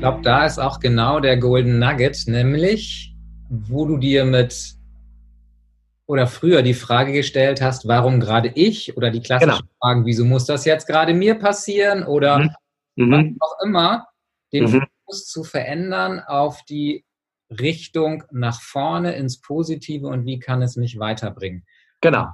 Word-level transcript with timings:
glaube, 0.00 0.22
da 0.22 0.46
ist 0.46 0.58
auch 0.58 0.80
genau 0.80 1.20
der 1.20 1.36
Golden 1.36 1.78
Nugget, 1.78 2.26
nämlich, 2.26 3.14
wo 3.48 3.86
du 3.86 3.98
dir 3.98 4.24
mit 4.24 4.74
oder 6.06 6.26
früher 6.26 6.62
die 6.62 6.74
Frage 6.74 7.12
gestellt 7.12 7.62
hast, 7.62 7.86
warum 7.86 8.18
gerade 8.18 8.50
ich 8.54 8.96
oder 8.96 9.10
die 9.10 9.20
klassischen 9.20 9.50
genau. 9.50 9.70
Fragen, 9.80 10.06
wieso 10.06 10.24
muss 10.24 10.44
das 10.46 10.64
jetzt 10.64 10.86
gerade 10.86 11.14
mir 11.14 11.36
passieren 11.36 12.02
oder 12.02 12.38
mhm. 12.38 12.50
mhm. 12.96 13.36
was 13.38 13.50
auch 13.50 13.64
immer, 13.64 14.08
den 14.52 14.64
mhm. 14.64 14.86
Fokus 15.04 15.26
zu 15.26 15.44
verändern 15.44 16.20
auf 16.20 16.64
die 16.64 17.04
Richtung 17.50 18.24
nach 18.32 18.60
vorne 18.60 19.14
ins 19.14 19.40
Positive 19.40 20.06
und 20.08 20.24
wie 20.24 20.38
kann 20.38 20.62
es 20.62 20.76
mich 20.76 20.98
weiterbringen. 20.98 21.64
Genau. 22.00 22.28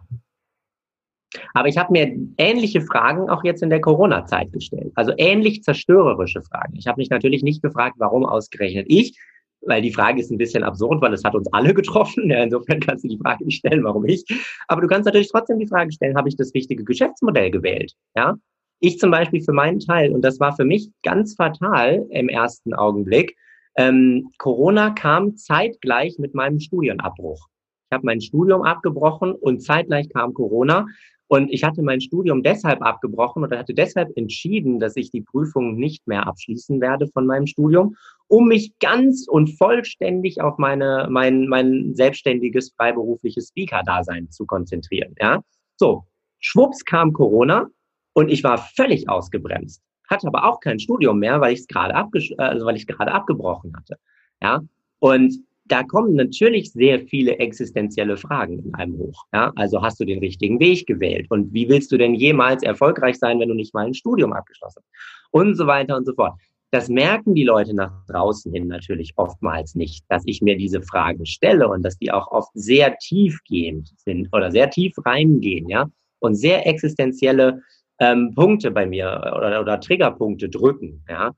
Aber 1.55 1.69
ich 1.69 1.77
habe 1.77 1.93
mir 1.93 2.17
ähnliche 2.39 2.81
Fragen 2.81 3.29
auch 3.29 3.45
jetzt 3.45 3.63
in 3.63 3.71
der 3.71 3.81
Corona-Zeit 3.81 4.53
gestellt. 4.53 4.93
Also 4.95 5.13
ähnlich 5.17 5.63
zerstörerische 5.63 6.43
Fragen. 6.43 6.77
Ich 6.77 6.87
habe 6.87 7.01
mich 7.01 7.11
natürlich 7.11 7.43
nicht 7.43 7.63
gefragt, 7.63 7.97
warum 7.99 8.25
ausgerechnet 8.25 8.87
ich, 8.89 9.19
weil 9.63 9.83
die 9.83 9.93
Frage 9.93 10.21
ist 10.21 10.31
ein 10.31 10.39
bisschen 10.39 10.63
absurd, 10.63 11.03
weil 11.03 11.13
es 11.13 11.25
hat 11.25 11.35
uns 11.35 11.53
alle 11.53 11.75
getroffen. 11.81 12.31
Ja, 12.31 12.43
insofern 12.43 12.81
kannst 12.81 13.05
du 13.05 13.09
die 13.09 13.19
Frage 13.19 13.45
nicht 13.45 13.59
stellen, 13.59 13.85
warum 13.85 14.05
ich. 14.07 14.25
Aber 14.69 14.81
du 14.81 14.89
kannst 14.89 15.07
natürlich 15.07 15.31
trotzdem 15.31 15.59
die 15.59 15.67
Frage 15.67 15.93
stellen, 15.93 16.17
habe 16.17 16.29
ich 16.29 16.37
das 16.37 16.55
richtige 16.55 16.85
Geschäftsmodell 16.85 17.51
gewählt? 17.51 17.93
Ja? 18.15 18.37
Ich 18.81 18.99
zum 18.99 19.11
Beispiel 19.11 19.43
für 19.43 19.53
meinen 19.53 19.81
Teil, 19.81 20.13
und 20.13 20.23
das 20.23 20.39
war 20.39 20.55
für 20.55 20.65
mich 20.65 20.91
ganz 21.03 21.35
fatal 21.35 22.07
im 22.11 22.29
ersten 22.29 22.75
Augenblick, 22.75 23.37
ähm, 23.77 24.31
Corona 24.39 24.91
kam 24.91 25.37
zeitgleich 25.37 26.19
mit 26.19 26.35
meinem 26.35 26.61
Studienabbruch. 26.61 27.49
Ich 27.89 27.95
habe 27.95 28.07
mein 28.07 28.21
Studium 28.21 28.63
abgebrochen 28.63 29.33
und 29.33 29.63
zeitgleich 29.63 30.09
kam 30.09 30.35
Corona. 30.35 30.87
Und 31.29 31.51
ich 31.51 31.65
hatte 31.65 31.83
mein 31.83 32.01
Studium 32.01 32.43
deshalb 32.43 32.83
abgebrochen 32.83 33.43
oder 33.43 33.59
hatte 33.59 33.75
deshalb 33.75 34.17
entschieden, 34.17 34.79
dass 34.79 34.97
ich 34.97 35.11
die 35.11 35.23
Prüfung 35.23 35.77
nicht 35.77 36.07
mehr 36.07 36.27
abschließen 36.27 36.81
werde 36.81 37.09
von 37.09 37.27
meinem 37.27 37.47
Studium, 37.47 37.97
um 38.29 38.49
mich 38.49 38.79
ganz 38.79 39.27
und 39.29 39.57
vollständig 39.59 40.41
auf 40.41 40.59
meine, 40.59 41.09
mein, 41.11 41.47
mein 41.49 41.95
selbstständiges 41.95 42.73
freiberufliches 42.77 43.49
Speaker-Dasein 43.49 44.31
zu 44.31 44.47
konzentrieren. 44.47 45.15
Ja, 45.21 45.43
so. 45.77 46.05
Schwupps 46.39 46.85
kam 46.85 47.13
Corona 47.13 47.67
und 48.13 48.29
ich 48.29 48.45
war 48.45 48.59
völlig 48.59 49.09
ausgebremst. 49.09 49.83
Hatte 50.09 50.29
aber 50.29 50.45
auch 50.45 50.61
kein 50.61 50.79
Studium 50.79 51.19
mehr, 51.19 51.41
weil 51.41 51.55
ich 51.55 51.61
es 51.61 51.67
gerade 51.67 51.95
also 51.95 52.67
weil 52.67 52.77
ich 52.77 52.87
gerade 52.87 53.11
abgebrochen 53.11 53.75
hatte. 53.77 53.97
Ja, 54.41 54.63
und 55.01 55.35
da 55.69 55.83
kommen 55.83 56.15
natürlich 56.15 56.73
sehr 56.73 57.01
viele 57.01 57.39
existenzielle 57.39 58.17
Fragen 58.17 58.59
in 58.59 58.75
einem 58.75 58.99
hoch. 58.99 59.25
Ja? 59.33 59.53
Also 59.57 59.83
hast 59.83 60.01
du 60.01 60.05
den 60.05 60.19
richtigen 60.19 60.61
Weg 60.61 60.87
gewählt? 60.87 61.27
Und 61.31 61.53
wie 61.53 61.69
willst 61.69 61.93
du 61.93 61.99
denn 61.99 62.15
jemals 62.15 62.63
erfolgreich 62.63 63.19
sein, 63.19 63.41
wenn 63.41 63.49
du 63.49 63.55
nicht 63.55 63.75
mal 63.75 63.87
ein 63.87 63.95
Studium 63.95 64.33
abgeschlossen 64.33 64.83
hast? 64.85 65.29
Und 65.31 65.55
so 65.57 65.67
weiter 65.67 65.97
und 65.97 66.07
so 66.07 66.15
fort. 66.15 66.35
Das 66.71 66.89
merken 66.89 67.35
die 67.35 67.45
Leute 67.45 67.75
nach 67.75 68.05
draußen 68.07 68.53
hin 68.53 68.67
natürlich 68.69 69.13
oftmals 69.17 69.75
nicht, 69.75 70.05
dass 70.09 70.23
ich 70.27 70.43
mir 70.43 70.57
diese 70.57 70.83
Fragen 70.83 71.25
stelle 71.25 71.69
und 71.69 71.83
dass 71.83 71.97
die 71.97 72.11
auch 72.11 72.31
oft 72.31 72.51
sehr 72.55 72.97
tiefgehend 72.99 73.93
sind 73.99 74.29
oder 74.33 74.51
sehr 74.51 74.69
tief 74.71 74.93
reingehen, 75.05 75.69
ja, 75.69 75.89
und 76.19 76.35
sehr 76.35 76.67
existenzielle 76.67 77.63
ähm, 78.01 78.35
Punkte 78.35 78.73
bei 78.73 78.85
mir 78.85 79.07
oder, 79.37 79.61
oder 79.61 79.81
Triggerpunkte 79.81 80.49
drücken, 80.49 81.05
ja. 81.09 81.33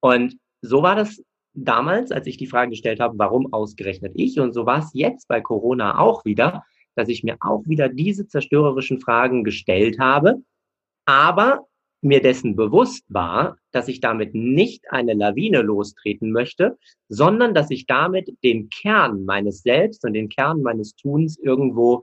Und 0.00 0.36
so 0.62 0.82
war 0.82 0.96
das 0.96 1.22
damals, 1.56 2.12
als 2.12 2.26
ich 2.26 2.36
die 2.36 2.46
Frage 2.46 2.70
gestellt 2.70 3.00
habe, 3.00 3.18
warum 3.18 3.52
ausgerechnet 3.52 4.12
ich? 4.14 4.38
Und 4.38 4.52
so 4.52 4.66
war 4.66 4.78
es 4.78 4.90
jetzt 4.92 5.28
bei 5.28 5.40
Corona 5.40 5.98
auch 5.98 6.24
wieder, 6.24 6.64
dass 6.94 7.08
ich 7.08 7.24
mir 7.24 7.36
auch 7.40 7.62
wieder 7.66 7.88
diese 7.88 8.26
zerstörerischen 8.26 9.00
Fragen 9.00 9.44
gestellt 9.44 9.98
habe, 9.98 10.42
aber 11.04 11.66
mir 12.02 12.20
dessen 12.20 12.56
bewusst 12.56 13.04
war, 13.08 13.56
dass 13.72 13.88
ich 13.88 14.00
damit 14.00 14.34
nicht 14.34 14.84
eine 14.90 15.14
Lawine 15.14 15.62
lostreten 15.62 16.30
möchte, 16.30 16.78
sondern 17.08 17.54
dass 17.54 17.70
ich 17.70 17.86
damit 17.86 18.36
den 18.44 18.68
Kern 18.68 19.24
meines 19.24 19.62
Selbst 19.62 20.04
und 20.04 20.12
den 20.12 20.28
Kern 20.28 20.62
meines 20.62 20.94
Tuns 20.94 21.38
irgendwo 21.38 22.02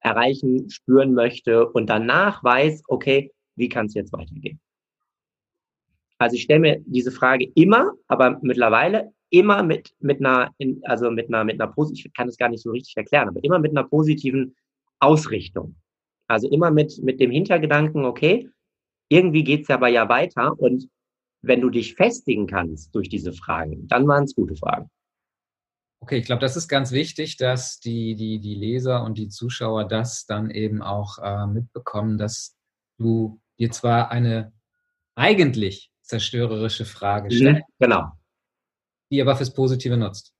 erreichen, 0.00 0.70
spüren 0.70 1.14
möchte 1.14 1.68
und 1.68 1.88
danach 1.88 2.42
weiß, 2.44 2.84
okay, 2.88 3.32
wie 3.56 3.68
kann 3.68 3.86
es 3.86 3.94
jetzt 3.94 4.12
weitergehen? 4.12 4.60
Also 6.18 6.36
ich 6.36 6.42
stelle 6.42 6.60
mir 6.60 6.82
diese 6.86 7.10
Frage 7.10 7.50
immer, 7.54 7.92
aber 8.06 8.38
mittlerweile 8.42 9.12
immer 9.30 9.62
mit, 9.62 9.94
mit 10.00 10.20
einer, 10.20 10.54
also 10.82 11.10
mit 11.10 11.28
einer, 11.28 11.44
mit 11.44 11.60
einer, 11.60 11.74
ich 11.92 12.12
kann 12.14 12.28
es 12.28 12.36
gar 12.36 12.48
nicht 12.48 12.62
so 12.62 12.70
richtig 12.70 12.96
erklären, 12.96 13.28
aber 13.28 13.42
immer 13.42 13.58
mit 13.58 13.72
einer 13.72 13.84
positiven 13.84 14.54
Ausrichtung. 15.00 15.76
Also 16.28 16.48
immer 16.48 16.70
mit, 16.70 17.02
mit 17.02 17.20
dem 17.20 17.30
Hintergedanken, 17.30 18.04
okay, 18.04 18.48
irgendwie 19.08 19.44
geht's 19.44 19.70
aber 19.70 19.88
ja 19.88 20.08
weiter 20.08 20.58
und 20.58 20.88
wenn 21.42 21.60
du 21.60 21.68
dich 21.68 21.94
festigen 21.94 22.46
kannst 22.46 22.94
durch 22.94 23.08
diese 23.08 23.32
Fragen, 23.32 23.86
dann 23.88 24.06
waren 24.08 24.24
es 24.24 24.34
gute 24.34 24.56
Fragen. 24.56 24.88
Okay, 26.00 26.18
ich 26.18 26.26
glaube, 26.26 26.40
das 26.40 26.56
ist 26.56 26.68
ganz 26.68 26.92
wichtig, 26.92 27.36
dass 27.36 27.80
die, 27.80 28.14
die, 28.14 28.38
die 28.38 28.54
Leser 28.54 29.04
und 29.04 29.18
die 29.18 29.28
Zuschauer 29.28 29.84
das 29.84 30.26
dann 30.26 30.50
eben 30.50 30.82
auch 30.82 31.18
äh, 31.18 31.46
mitbekommen, 31.46 32.18
dass 32.18 32.56
du 32.98 33.40
dir 33.58 33.70
zwar 33.70 34.10
eine 34.10 34.52
eigentlich 35.14 35.90
zerstörerische 36.04 36.84
Frage 36.84 37.30
stellt. 37.30 37.62
Genau. 37.78 38.12
Die 39.10 39.20
aber 39.20 39.36
fürs 39.36 39.52
Positive 39.52 39.96
nutzt. 39.96 40.32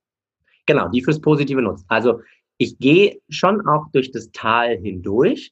Genau, 0.65 0.89
die 0.89 1.03
fürs 1.03 1.19
Positive 1.19 1.61
nutzt. 1.61 1.85
Also 1.87 2.21
ich 2.57 2.77
gehe 2.77 3.19
schon 3.29 3.65
auch 3.67 3.87
durch 3.91 4.11
das 4.11 4.31
Tal 4.31 4.77
hindurch 4.77 5.51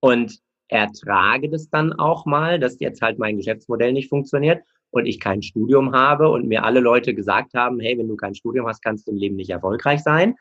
und 0.00 0.38
ertrage 0.68 1.48
das 1.48 1.70
dann 1.70 1.92
auch 1.92 2.26
mal, 2.26 2.60
dass 2.60 2.78
jetzt 2.80 3.00
halt 3.00 3.18
mein 3.18 3.36
Geschäftsmodell 3.36 3.92
nicht 3.92 4.08
funktioniert 4.08 4.62
und 4.90 5.06
ich 5.06 5.18
kein 5.20 5.42
Studium 5.42 5.92
habe 5.92 6.28
und 6.28 6.46
mir 6.46 6.64
alle 6.64 6.80
Leute 6.80 7.14
gesagt 7.14 7.54
haben, 7.54 7.80
hey, 7.80 7.96
wenn 7.98 8.08
du 8.08 8.16
kein 8.16 8.34
Studium 8.34 8.66
hast, 8.66 8.82
kannst 8.82 9.06
du 9.06 9.12
im 9.12 9.18
Leben 9.18 9.36
nicht 9.36 9.50
erfolgreich 9.50 10.02
sein. 10.02 10.34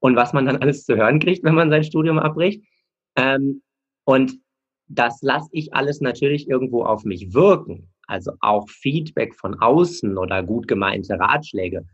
Und 0.00 0.16
was 0.16 0.32
man 0.32 0.46
dann 0.46 0.56
alles 0.62 0.84
zu 0.84 0.96
hören 0.96 1.20
kriegt, 1.20 1.44
wenn 1.44 1.54
man 1.54 1.70
sein 1.70 1.84
Studium 1.84 2.18
abbricht. 2.18 2.64
Ähm, 3.16 3.62
und 4.04 4.38
das 4.88 5.22
lasse 5.22 5.48
ich 5.52 5.72
alles 5.72 6.00
natürlich 6.00 6.48
irgendwo 6.48 6.84
auf 6.84 7.04
mich 7.04 7.32
wirken 7.32 7.90
also 8.10 8.32
auch 8.40 8.68
Feedback 8.68 9.34
von 9.34 9.60
außen 9.60 10.18
oder 10.18 10.42
gut 10.42 10.68
gemeinte 10.68 11.18
Ratschläge. 11.18 11.86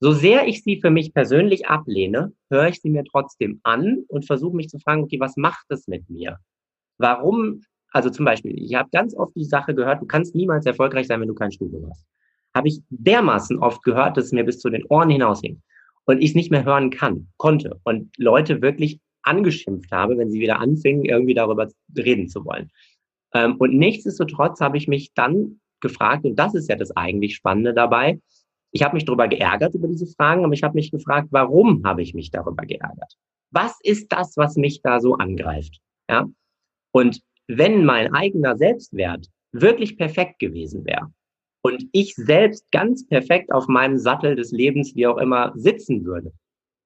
So 0.00 0.12
sehr 0.12 0.48
ich 0.48 0.64
sie 0.64 0.80
für 0.80 0.90
mich 0.90 1.14
persönlich 1.14 1.68
ablehne, 1.68 2.32
höre 2.50 2.68
ich 2.68 2.80
sie 2.80 2.90
mir 2.90 3.04
trotzdem 3.04 3.60
an 3.62 4.04
und 4.08 4.26
versuche 4.26 4.56
mich 4.56 4.68
zu 4.68 4.78
fragen, 4.78 5.02
okay, 5.04 5.20
was 5.20 5.36
macht 5.36 5.64
das 5.68 5.86
mit 5.86 6.10
mir? 6.10 6.38
Warum, 6.98 7.62
also 7.92 8.10
zum 8.10 8.24
Beispiel, 8.24 8.52
ich 8.58 8.74
habe 8.74 8.88
ganz 8.92 9.14
oft 9.14 9.34
die 9.36 9.44
Sache 9.44 9.74
gehört, 9.74 10.02
du 10.02 10.06
kannst 10.06 10.34
niemals 10.34 10.66
erfolgreich 10.66 11.06
sein, 11.06 11.20
wenn 11.20 11.28
du 11.28 11.34
kein 11.34 11.52
Studium 11.52 11.88
hast. 11.88 12.04
Habe 12.54 12.68
ich 12.68 12.80
dermaßen 12.90 13.58
oft 13.58 13.82
gehört, 13.82 14.16
dass 14.16 14.26
es 14.26 14.32
mir 14.32 14.44
bis 14.44 14.58
zu 14.58 14.70
den 14.70 14.84
Ohren 14.86 15.08
hinausging 15.08 15.62
und 16.04 16.20
ich 16.20 16.30
es 16.30 16.34
nicht 16.34 16.50
mehr 16.50 16.64
hören 16.64 16.90
kann, 16.90 17.28
konnte 17.36 17.80
und 17.84 18.10
Leute 18.18 18.60
wirklich 18.60 18.98
angeschimpft 19.22 19.92
habe, 19.92 20.18
wenn 20.18 20.30
sie 20.30 20.40
wieder 20.40 20.58
anfingen, 20.58 21.04
irgendwie 21.04 21.34
darüber 21.34 21.68
reden 21.96 22.28
zu 22.28 22.44
wollen. 22.44 22.70
Ähm, 23.34 23.56
und 23.56 23.74
nichtsdestotrotz 23.74 24.60
habe 24.60 24.76
ich 24.76 24.88
mich 24.88 25.14
dann 25.14 25.60
gefragt, 25.82 26.24
und 26.24 26.36
das 26.36 26.54
ist 26.54 26.70
ja 26.70 26.76
das 26.76 26.90
eigentlich 26.96 27.34
Spannende 27.36 27.74
dabei, 27.74 28.18
ich 28.70 28.82
habe 28.82 28.94
mich 28.94 29.04
darüber 29.04 29.28
geärgert 29.28 29.74
über 29.74 29.86
diese 29.86 30.06
Fragen, 30.06 30.44
aber 30.44 30.54
ich 30.54 30.62
habe 30.62 30.74
mich 30.74 30.90
gefragt, 30.90 31.28
warum 31.30 31.84
habe 31.84 32.00
ich 32.00 32.14
mich 32.14 32.30
darüber 32.30 32.64
geärgert? 32.64 33.18
Was 33.50 33.78
ist 33.82 34.10
das, 34.10 34.38
was 34.38 34.56
mich 34.56 34.80
da 34.80 34.98
so 34.98 35.16
angreift? 35.16 35.78
Ja? 36.08 36.26
Und 36.90 37.20
wenn 37.48 37.84
mein 37.84 38.14
eigener 38.14 38.56
Selbstwert 38.56 39.26
wirklich 39.52 39.98
perfekt 39.98 40.38
gewesen 40.38 40.86
wäre 40.86 41.12
und 41.60 41.84
ich 41.92 42.14
selbst 42.14 42.70
ganz 42.70 43.06
perfekt 43.06 43.52
auf 43.52 43.68
meinem 43.68 43.98
Sattel 43.98 44.36
des 44.36 44.52
Lebens, 44.52 44.96
wie 44.96 45.06
auch 45.06 45.18
immer, 45.18 45.52
sitzen 45.54 46.06
würde, 46.06 46.32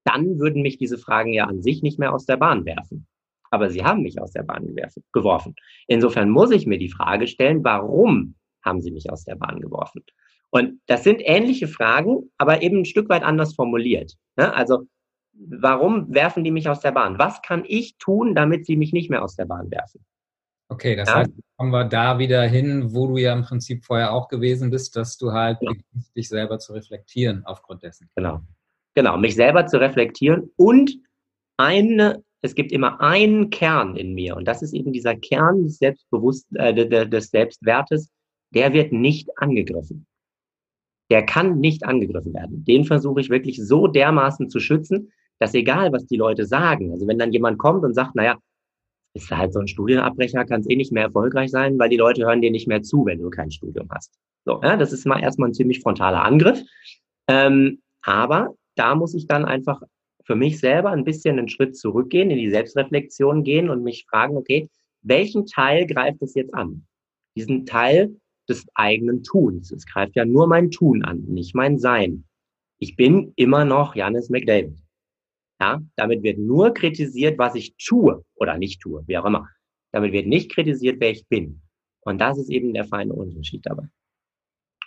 dann 0.04 0.40
würden 0.40 0.62
mich 0.62 0.78
diese 0.78 0.98
Fragen 0.98 1.32
ja 1.32 1.44
an 1.44 1.62
sich 1.62 1.84
nicht 1.84 2.00
mehr 2.00 2.12
aus 2.12 2.26
der 2.26 2.36
Bahn 2.36 2.64
werfen 2.64 3.06
aber 3.50 3.70
sie 3.70 3.84
haben 3.84 4.02
mich 4.02 4.20
aus 4.20 4.32
der 4.32 4.42
Bahn 4.42 4.74
geworfen. 5.12 5.54
Insofern 5.86 6.30
muss 6.30 6.50
ich 6.50 6.66
mir 6.66 6.78
die 6.78 6.90
Frage 6.90 7.26
stellen, 7.26 7.64
warum 7.64 8.34
haben 8.66 8.82
sie 8.82 8.90
mich 8.90 9.10
aus 9.10 9.24
der 9.24 9.36
Bahn 9.36 9.60
geworfen? 9.60 10.04
Und 10.50 10.80
das 10.86 11.04
sind 11.04 11.20
ähnliche 11.24 11.68
Fragen, 11.68 12.30
aber 12.38 12.62
eben 12.62 12.80
ein 12.80 12.84
Stück 12.84 13.08
weit 13.08 13.22
anders 13.22 13.54
formuliert. 13.54 14.14
Ne? 14.36 14.54
Also, 14.54 14.86
warum 15.32 16.12
werfen 16.12 16.44
die 16.44 16.50
mich 16.50 16.68
aus 16.68 16.80
der 16.80 16.92
Bahn? 16.92 17.18
Was 17.18 17.42
kann 17.42 17.64
ich 17.66 17.96
tun, 17.98 18.34
damit 18.34 18.66
sie 18.66 18.76
mich 18.76 18.92
nicht 18.92 19.10
mehr 19.10 19.22
aus 19.22 19.36
der 19.36 19.46
Bahn 19.46 19.70
werfen? 19.70 20.04
Okay, 20.68 20.96
das 20.96 21.08
ja. 21.08 21.16
heißt, 21.16 21.30
kommen 21.56 21.70
wir 21.70 21.84
da 21.84 22.18
wieder 22.18 22.42
hin, 22.42 22.92
wo 22.92 23.06
du 23.06 23.18
ja 23.18 23.32
im 23.32 23.42
Prinzip 23.42 23.84
vorher 23.84 24.12
auch 24.12 24.28
gewesen 24.28 24.70
bist, 24.70 24.96
dass 24.96 25.16
du 25.16 25.32
halt 25.32 25.58
ja. 25.60 25.72
dich 26.16 26.28
selber 26.28 26.58
zu 26.58 26.72
reflektieren 26.72 27.44
aufgrund 27.44 27.82
dessen. 27.82 28.10
Genau. 28.16 28.40
Genau, 28.94 29.18
mich 29.18 29.34
selber 29.34 29.66
zu 29.66 29.78
reflektieren 29.78 30.50
und 30.56 30.96
eine 31.58 32.24
es 32.42 32.54
gibt 32.54 32.70
immer 32.70 33.00
einen 33.00 33.50
Kern 33.50 33.96
in 33.96 34.14
mir 34.14 34.36
und 34.36 34.46
das 34.46 34.62
ist 34.62 34.72
eben 34.72 34.92
dieser 34.92 35.16
Kern 35.16 35.64
des 35.64 35.78
Selbstbewusst 35.78 36.46
äh, 36.54 37.08
des 37.08 37.30
Selbstwertes, 37.30 38.10
der 38.50 38.72
wird 38.72 38.92
nicht 38.92 39.28
angegriffen. 39.38 40.06
Der 41.10 41.24
kann 41.24 41.60
nicht 41.60 41.84
angegriffen 41.84 42.34
werden. 42.34 42.64
Den 42.64 42.84
versuche 42.84 43.20
ich 43.20 43.30
wirklich 43.30 43.64
so 43.64 43.86
dermaßen 43.86 44.50
zu 44.50 44.60
schützen, 44.60 45.12
dass 45.38 45.54
egal, 45.54 45.92
was 45.92 46.06
die 46.06 46.16
Leute 46.16 46.46
sagen, 46.46 46.92
also 46.92 47.06
wenn 47.06 47.18
dann 47.18 47.32
jemand 47.32 47.58
kommt 47.58 47.84
und 47.84 47.94
sagt, 47.94 48.14
naja, 48.14 48.38
ist 49.14 49.30
halt 49.30 49.52
so 49.52 49.60
ein 49.60 49.68
Studienabbrecher, 49.68 50.44
kann 50.44 50.60
es 50.60 50.68
eh 50.68 50.76
nicht 50.76 50.92
mehr 50.92 51.04
erfolgreich 51.04 51.50
sein, 51.50 51.78
weil 51.78 51.88
die 51.88 51.96
Leute 51.96 52.24
hören 52.24 52.42
dir 52.42 52.50
nicht 52.50 52.68
mehr 52.68 52.82
zu, 52.82 53.06
wenn 53.06 53.18
du 53.18 53.30
kein 53.30 53.50
Studium 53.50 53.88
hast. 53.90 54.12
So, 54.44 54.60
ja, 54.62 54.76
das 54.76 54.92
ist 54.92 55.06
mal 55.06 55.20
erstmal 55.20 55.50
ein 55.50 55.54
ziemlich 55.54 55.80
frontaler 55.80 56.22
Angriff. 56.22 56.60
Ähm, 57.28 57.80
aber 58.02 58.54
da 58.76 58.94
muss 58.94 59.14
ich 59.14 59.26
dann 59.26 59.44
einfach 59.44 59.80
für 60.24 60.36
mich 60.36 60.58
selber 60.58 60.90
ein 60.90 61.04
bisschen 61.04 61.38
einen 61.38 61.48
Schritt 61.48 61.76
zurückgehen, 61.76 62.30
in 62.30 62.38
die 62.38 62.50
Selbstreflexion 62.50 63.42
gehen 63.42 63.70
und 63.70 63.82
mich 63.82 64.06
fragen, 64.08 64.36
okay, 64.36 64.68
welchen 65.02 65.46
Teil 65.46 65.86
greift 65.86 66.20
es 66.22 66.34
jetzt 66.34 66.52
an? 66.54 66.86
Diesen 67.36 67.64
Teil 67.64 68.16
des 68.48 68.66
eigenen 68.74 69.22
Tuns. 69.22 69.72
Es 69.72 69.86
greift 69.86 70.16
ja 70.16 70.24
nur 70.24 70.46
mein 70.46 70.70
Tun 70.70 71.04
an, 71.04 71.22
nicht 71.22 71.54
mein 71.54 71.78
Sein. 71.78 72.24
Ich 72.78 72.96
bin 72.96 73.32
immer 73.36 73.64
noch 73.64 73.94
Janis 73.94 74.28
McDavid. 74.28 74.76
Ja, 75.60 75.80
damit 75.96 76.22
wird 76.22 76.38
nur 76.38 76.74
kritisiert, 76.74 77.38
was 77.38 77.54
ich 77.54 77.76
tue 77.76 78.24
oder 78.34 78.58
nicht 78.58 78.80
tue, 78.80 79.02
wie 79.06 79.16
auch 79.16 79.24
immer. 79.24 79.48
Damit 79.92 80.12
wird 80.12 80.26
nicht 80.26 80.52
kritisiert, 80.52 81.00
wer 81.00 81.10
ich 81.10 81.26
bin. 81.28 81.62
Und 82.00 82.20
das 82.20 82.38
ist 82.38 82.50
eben 82.50 82.74
der 82.74 82.84
feine 82.84 83.14
Unterschied 83.14 83.64
dabei. 83.64 83.88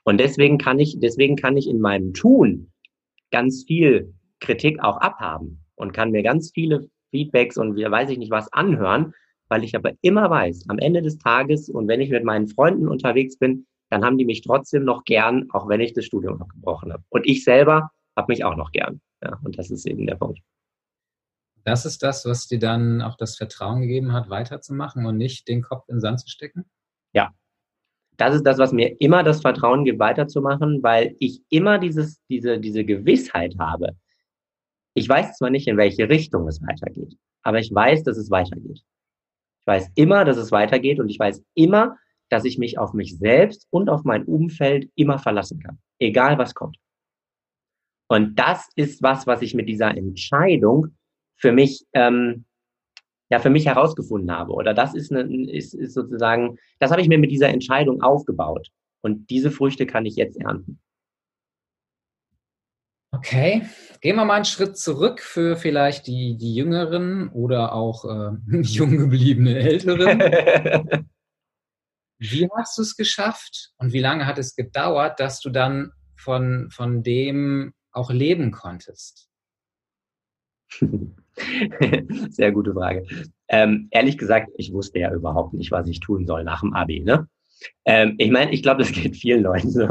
Und 0.03 0.19
deswegen 0.19 0.57
kann 0.57 0.79
ich, 0.79 0.99
deswegen 0.99 1.35
kann 1.35 1.57
ich 1.57 1.67
in 1.67 1.79
meinem 1.79 2.13
Tun 2.13 2.71
ganz 3.31 3.63
viel 3.65 4.13
Kritik 4.39 4.79
auch 4.81 4.97
abhaben 4.97 5.65
und 5.75 5.91
kann 5.91 6.11
mir 6.11 6.23
ganz 6.23 6.51
viele 6.53 6.89
Feedbacks 7.11 7.57
und 7.57 7.75
weiß 7.75 8.09
ich 8.11 8.17
nicht 8.17 8.31
was 8.31 8.51
anhören, 8.53 9.13
weil 9.49 9.63
ich 9.63 9.75
aber 9.75 9.91
immer 10.01 10.29
weiß, 10.29 10.65
am 10.69 10.79
Ende 10.79 11.01
des 11.01 11.17
Tages 11.17 11.69
und 11.69 11.87
wenn 11.87 12.01
ich 12.01 12.09
mit 12.09 12.23
meinen 12.23 12.47
Freunden 12.47 12.87
unterwegs 12.87 13.37
bin, 13.37 13.65
dann 13.89 14.05
haben 14.05 14.17
die 14.17 14.25
mich 14.25 14.41
trotzdem 14.41 14.85
noch 14.85 15.03
gern, 15.03 15.49
auch 15.51 15.67
wenn 15.67 15.81
ich 15.81 15.93
das 15.93 16.05
Studium 16.05 16.41
abgebrochen 16.41 16.93
habe. 16.93 17.03
Und 17.09 17.27
ich 17.27 17.43
selber 17.43 17.89
habe 18.15 18.31
mich 18.31 18.43
auch 18.43 18.55
noch 18.55 18.71
gern. 18.71 19.01
Ja, 19.23 19.39
und 19.43 19.57
das 19.57 19.71
ist 19.71 19.85
eben 19.85 20.05
der 20.05 20.15
Punkt. 20.15 20.39
Das 21.63 21.85
ist 21.85 22.03
das, 22.03 22.25
was 22.25 22.47
dir 22.47 22.59
dann 22.59 23.01
auch 23.01 23.17
das 23.17 23.35
Vertrauen 23.35 23.81
gegeben 23.81 24.13
hat, 24.13 24.29
weiterzumachen 24.29 25.05
und 25.05 25.17
nicht 25.17 25.47
den 25.47 25.61
Kopf 25.61 25.89
in 25.89 25.95
den 25.95 26.01
Sand 26.01 26.21
zu 26.21 26.29
stecken? 26.29 26.65
Ja. 27.13 27.31
Das 28.17 28.35
ist 28.35 28.43
das, 28.43 28.57
was 28.57 28.71
mir 28.71 28.99
immer 28.99 29.23
das 29.23 29.41
Vertrauen 29.41 29.85
gibt, 29.85 29.99
weiterzumachen, 29.99 30.83
weil 30.83 31.15
ich 31.19 31.41
immer 31.49 31.79
dieses, 31.79 32.21
diese, 32.27 32.59
diese 32.59 32.83
Gewissheit 32.83 33.55
habe. 33.59 33.95
Ich 34.93 35.07
weiß 35.07 35.37
zwar 35.37 35.49
nicht, 35.49 35.67
in 35.67 35.77
welche 35.77 36.09
Richtung 36.09 36.47
es 36.47 36.61
weitergeht, 36.61 37.15
aber 37.43 37.59
ich 37.59 37.73
weiß, 37.73 38.03
dass 38.03 38.17
es 38.17 38.29
weitergeht. 38.29 38.81
Ich 39.61 39.67
weiß 39.67 39.91
immer, 39.95 40.25
dass 40.25 40.37
es 40.37 40.51
weitergeht 40.51 40.99
und 40.99 41.09
ich 41.09 41.19
weiß 41.19 41.43
immer, 41.53 41.97
dass 42.29 42.45
ich 42.45 42.57
mich 42.57 42.77
auf 42.77 42.93
mich 42.93 43.17
selbst 43.17 43.67
und 43.69 43.89
auf 43.89 44.03
mein 44.03 44.23
Umfeld 44.25 44.89
immer 44.95 45.19
verlassen 45.19 45.59
kann, 45.59 45.79
egal 45.99 46.37
was 46.37 46.53
kommt. 46.53 46.77
Und 48.07 48.39
das 48.39 48.69
ist 48.75 49.03
was, 49.03 49.27
was 49.27 49.41
ich 49.41 49.53
mit 49.53 49.69
dieser 49.69 49.95
Entscheidung 49.95 50.95
für 51.37 51.51
mich, 51.51 51.85
ähm, 51.93 52.45
ja, 53.29 53.39
für 53.39 53.51
mich 53.51 53.67
herausgefunden 53.67 54.31
habe. 54.31 54.53
Oder 54.53 54.73
das 54.73 54.95
ist, 54.95 55.11
eine, 55.11 55.51
ist, 55.51 55.75
ist 55.75 55.93
sozusagen, 55.93 56.57
das 56.79 56.91
habe 56.91 57.01
ich 57.01 57.07
mir 57.07 57.19
mit 57.19 57.31
dieser 57.31 57.49
Entscheidung 57.49 58.01
aufgebaut. 58.01 58.69
Und 59.01 59.29
diese 59.29 59.51
Früchte 59.51 59.85
kann 59.85 60.05
ich 60.05 60.15
jetzt 60.15 60.37
ernten. 60.37 60.79
Okay, 63.11 63.65
gehen 64.01 64.17
wir 64.17 64.25
mal 64.25 64.35
einen 64.35 64.45
Schritt 64.45 64.77
zurück 64.77 65.19
für 65.21 65.57
vielleicht 65.57 66.05
die, 66.05 66.37
die 66.37 66.53
Jüngeren 66.53 67.29
oder 67.29 67.73
auch 67.73 68.05
äh, 68.05 68.31
jung 68.61 68.97
gebliebene 68.97 69.57
Älteren. 69.57 70.19
wie 72.19 72.47
hast 72.55 72.77
du 72.77 72.83
es 72.83 72.95
geschafft 72.95 73.71
und 73.77 73.93
wie 73.93 73.99
lange 73.99 74.27
hat 74.27 74.37
es 74.37 74.55
gedauert, 74.55 75.19
dass 75.19 75.39
du 75.39 75.49
dann 75.49 75.91
von, 76.15 76.69
von 76.69 77.01
dem 77.01 77.73
auch 77.91 78.11
leben 78.11 78.51
konntest? 78.51 79.27
Sehr 82.29 82.51
gute 82.51 82.73
Frage. 82.73 83.07
Ähm, 83.47 83.87
ehrlich 83.89 84.19
gesagt, 84.19 84.51
ich 84.55 84.71
wusste 84.71 84.99
ja 84.99 85.11
überhaupt 85.11 85.53
nicht, 85.53 85.71
was 85.71 85.87
ich 85.87 85.99
tun 85.99 86.27
soll 86.27 86.43
nach 86.43 86.61
dem 86.61 86.73
Abi. 86.75 86.99
Ne? 86.99 87.27
Ähm, 87.85 88.15
ich 88.17 88.31
meine, 88.31 88.51
ich 88.51 88.63
glaube, 88.63 88.83
das 88.83 88.91
geht 88.91 89.15
vielen 89.15 89.43
Leuten 89.43 89.69
so. 89.69 89.87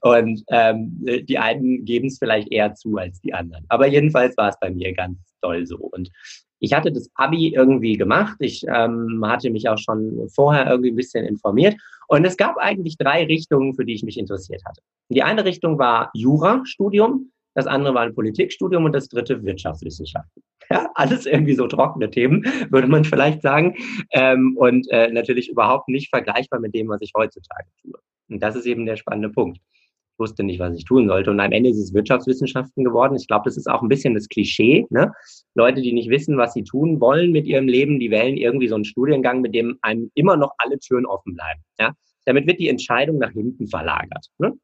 Und 0.00 0.42
ähm, 0.48 1.04
die 1.28 1.38
einen 1.38 1.84
geben 1.84 2.08
es 2.08 2.18
vielleicht 2.18 2.50
eher 2.52 2.74
zu 2.74 2.96
als 2.96 3.20
die 3.20 3.34
anderen. 3.34 3.64
Aber 3.68 3.86
jedenfalls 3.86 4.36
war 4.36 4.50
es 4.50 4.58
bei 4.60 4.70
mir 4.70 4.92
ganz 4.94 5.18
toll 5.40 5.66
so. 5.66 5.76
Und 5.76 6.10
ich 6.60 6.72
hatte 6.72 6.92
das 6.92 7.10
Abi 7.14 7.54
irgendwie 7.54 7.96
gemacht. 7.96 8.36
Ich 8.40 8.64
ähm, 8.66 9.22
hatte 9.26 9.50
mich 9.50 9.68
auch 9.68 9.78
schon 9.78 10.28
vorher 10.34 10.66
irgendwie 10.68 10.90
ein 10.90 10.96
bisschen 10.96 11.26
informiert. 11.26 11.76
Und 12.08 12.24
es 12.24 12.36
gab 12.36 12.56
eigentlich 12.56 12.96
drei 12.96 13.24
Richtungen, 13.24 13.74
für 13.74 13.84
die 13.84 13.94
ich 13.94 14.02
mich 14.02 14.18
interessiert 14.18 14.64
hatte. 14.64 14.80
Die 15.10 15.22
eine 15.22 15.44
Richtung 15.44 15.78
war 15.78 16.10
Jurastudium 16.14 17.30
das 17.54 17.66
andere 17.66 17.94
war 17.94 18.02
ein 18.02 18.14
Politikstudium 18.14 18.84
und 18.84 18.92
das 18.92 19.08
dritte 19.08 19.42
Wirtschaftswissenschaften. 19.44 20.42
Ja, 20.70 20.88
alles 20.94 21.26
irgendwie 21.26 21.54
so 21.54 21.66
trockene 21.66 22.08
Themen, 22.08 22.42
würde 22.70 22.88
man 22.88 23.04
vielleicht 23.04 23.42
sagen. 23.42 23.74
Ähm, 24.12 24.56
und 24.56 24.90
äh, 24.90 25.12
natürlich 25.12 25.50
überhaupt 25.50 25.88
nicht 25.88 26.08
vergleichbar 26.08 26.58
mit 26.58 26.74
dem, 26.74 26.88
was 26.88 27.02
ich 27.02 27.12
heutzutage 27.14 27.68
tue. 27.82 27.92
Und 28.30 28.42
das 28.42 28.56
ist 28.56 28.64
eben 28.64 28.86
der 28.86 28.96
spannende 28.96 29.28
Punkt. 29.28 29.58
Ich 29.58 30.18
wusste 30.18 30.42
nicht, 30.42 30.60
was 30.60 30.74
ich 30.74 30.86
tun 30.86 31.06
sollte. 31.06 31.30
Und 31.30 31.40
am 31.40 31.52
Ende 31.52 31.68
ist 31.68 31.76
es 31.76 31.92
Wirtschaftswissenschaften 31.92 32.82
geworden. 32.82 33.14
Ich 33.14 33.26
glaube, 33.26 33.42
das 33.44 33.58
ist 33.58 33.68
auch 33.68 33.82
ein 33.82 33.88
bisschen 33.88 34.14
das 34.14 34.26
Klischee. 34.28 34.86
Ne? 34.88 35.12
Leute, 35.54 35.82
die 35.82 35.92
nicht 35.92 36.08
wissen, 36.08 36.38
was 36.38 36.54
sie 36.54 36.64
tun 36.64 36.98
wollen 36.98 37.30
mit 37.30 37.46
ihrem 37.46 37.68
Leben, 37.68 38.00
die 38.00 38.10
wählen 38.10 38.38
irgendwie 38.38 38.68
so 38.68 38.76
einen 38.76 38.86
Studiengang, 38.86 39.42
mit 39.42 39.54
dem 39.54 39.76
einem 39.82 40.10
immer 40.14 40.38
noch 40.38 40.52
alle 40.56 40.78
Türen 40.78 41.04
offen 41.04 41.34
bleiben. 41.34 41.60
Ja? 41.78 41.92
Damit 42.24 42.46
wird 42.46 42.58
die 42.58 42.70
Entscheidung 42.70 43.18
nach 43.18 43.32
hinten 43.32 43.66
verlagert. 43.66 44.28
Ne? 44.38 44.54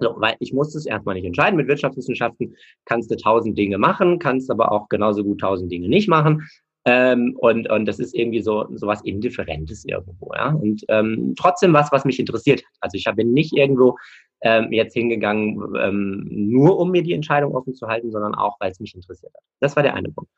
So, 0.00 0.14
weil 0.18 0.34
ich 0.40 0.52
muss 0.52 0.74
es 0.74 0.86
erstmal 0.86 1.14
nicht 1.14 1.24
entscheiden. 1.24 1.56
Mit 1.56 1.68
Wirtschaftswissenschaften 1.68 2.56
kannst 2.84 3.10
du 3.10 3.16
tausend 3.16 3.56
Dinge 3.56 3.78
machen, 3.78 4.18
kannst 4.18 4.50
aber 4.50 4.72
auch 4.72 4.88
genauso 4.88 5.22
gut 5.22 5.40
tausend 5.40 5.70
Dinge 5.70 5.88
nicht 5.88 6.08
machen. 6.08 6.48
Ähm, 6.86 7.34
und, 7.38 7.70
und 7.70 7.86
das 7.86 7.98
ist 7.98 8.14
irgendwie 8.14 8.42
so, 8.42 8.66
so 8.74 8.86
was 8.86 9.02
Indifferentes 9.02 9.84
irgendwo, 9.86 10.32
ja. 10.34 10.50
Und 10.50 10.84
ähm, 10.88 11.34
trotzdem 11.38 11.72
was, 11.72 11.90
was 11.92 12.04
mich 12.04 12.18
interessiert 12.18 12.60
hat. 12.60 12.72
Also 12.80 12.98
ich 12.98 13.04
bin 13.16 13.32
nicht 13.32 13.56
irgendwo 13.56 13.96
ähm, 14.42 14.70
jetzt 14.70 14.92
hingegangen, 14.92 15.62
ähm, 15.80 16.26
nur 16.28 16.78
um 16.78 16.90
mir 16.90 17.02
die 17.02 17.14
Entscheidung 17.14 17.54
offen 17.54 17.74
zu 17.74 17.86
halten, 17.86 18.10
sondern 18.10 18.34
auch, 18.34 18.56
weil 18.60 18.70
es 18.70 18.80
mich 18.80 18.94
interessiert 18.94 19.32
hat. 19.34 19.42
Das 19.60 19.76
war 19.76 19.82
der 19.82 19.94
eine 19.94 20.10
Punkt. 20.10 20.30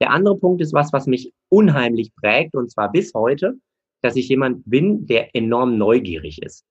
Der 0.00 0.10
andere 0.10 0.38
Punkt 0.38 0.62
ist 0.62 0.72
was, 0.72 0.92
was 0.92 1.06
mich 1.06 1.32
unheimlich 1.50 2.14
prägt, 2.16 2.54
und 2.54 2.70
zwar 2.70 2.90
bis 2.90 3.12
heute, 3.14 3.54
dass 4.00 4.16
ich 4.16 4.28
jemand 4.28 4.62
bin, 4.64 5.06
der 5.06 5.36
enorm 5.36 5.76
neugierig 5.76 6.42
ist. 6.42 6.64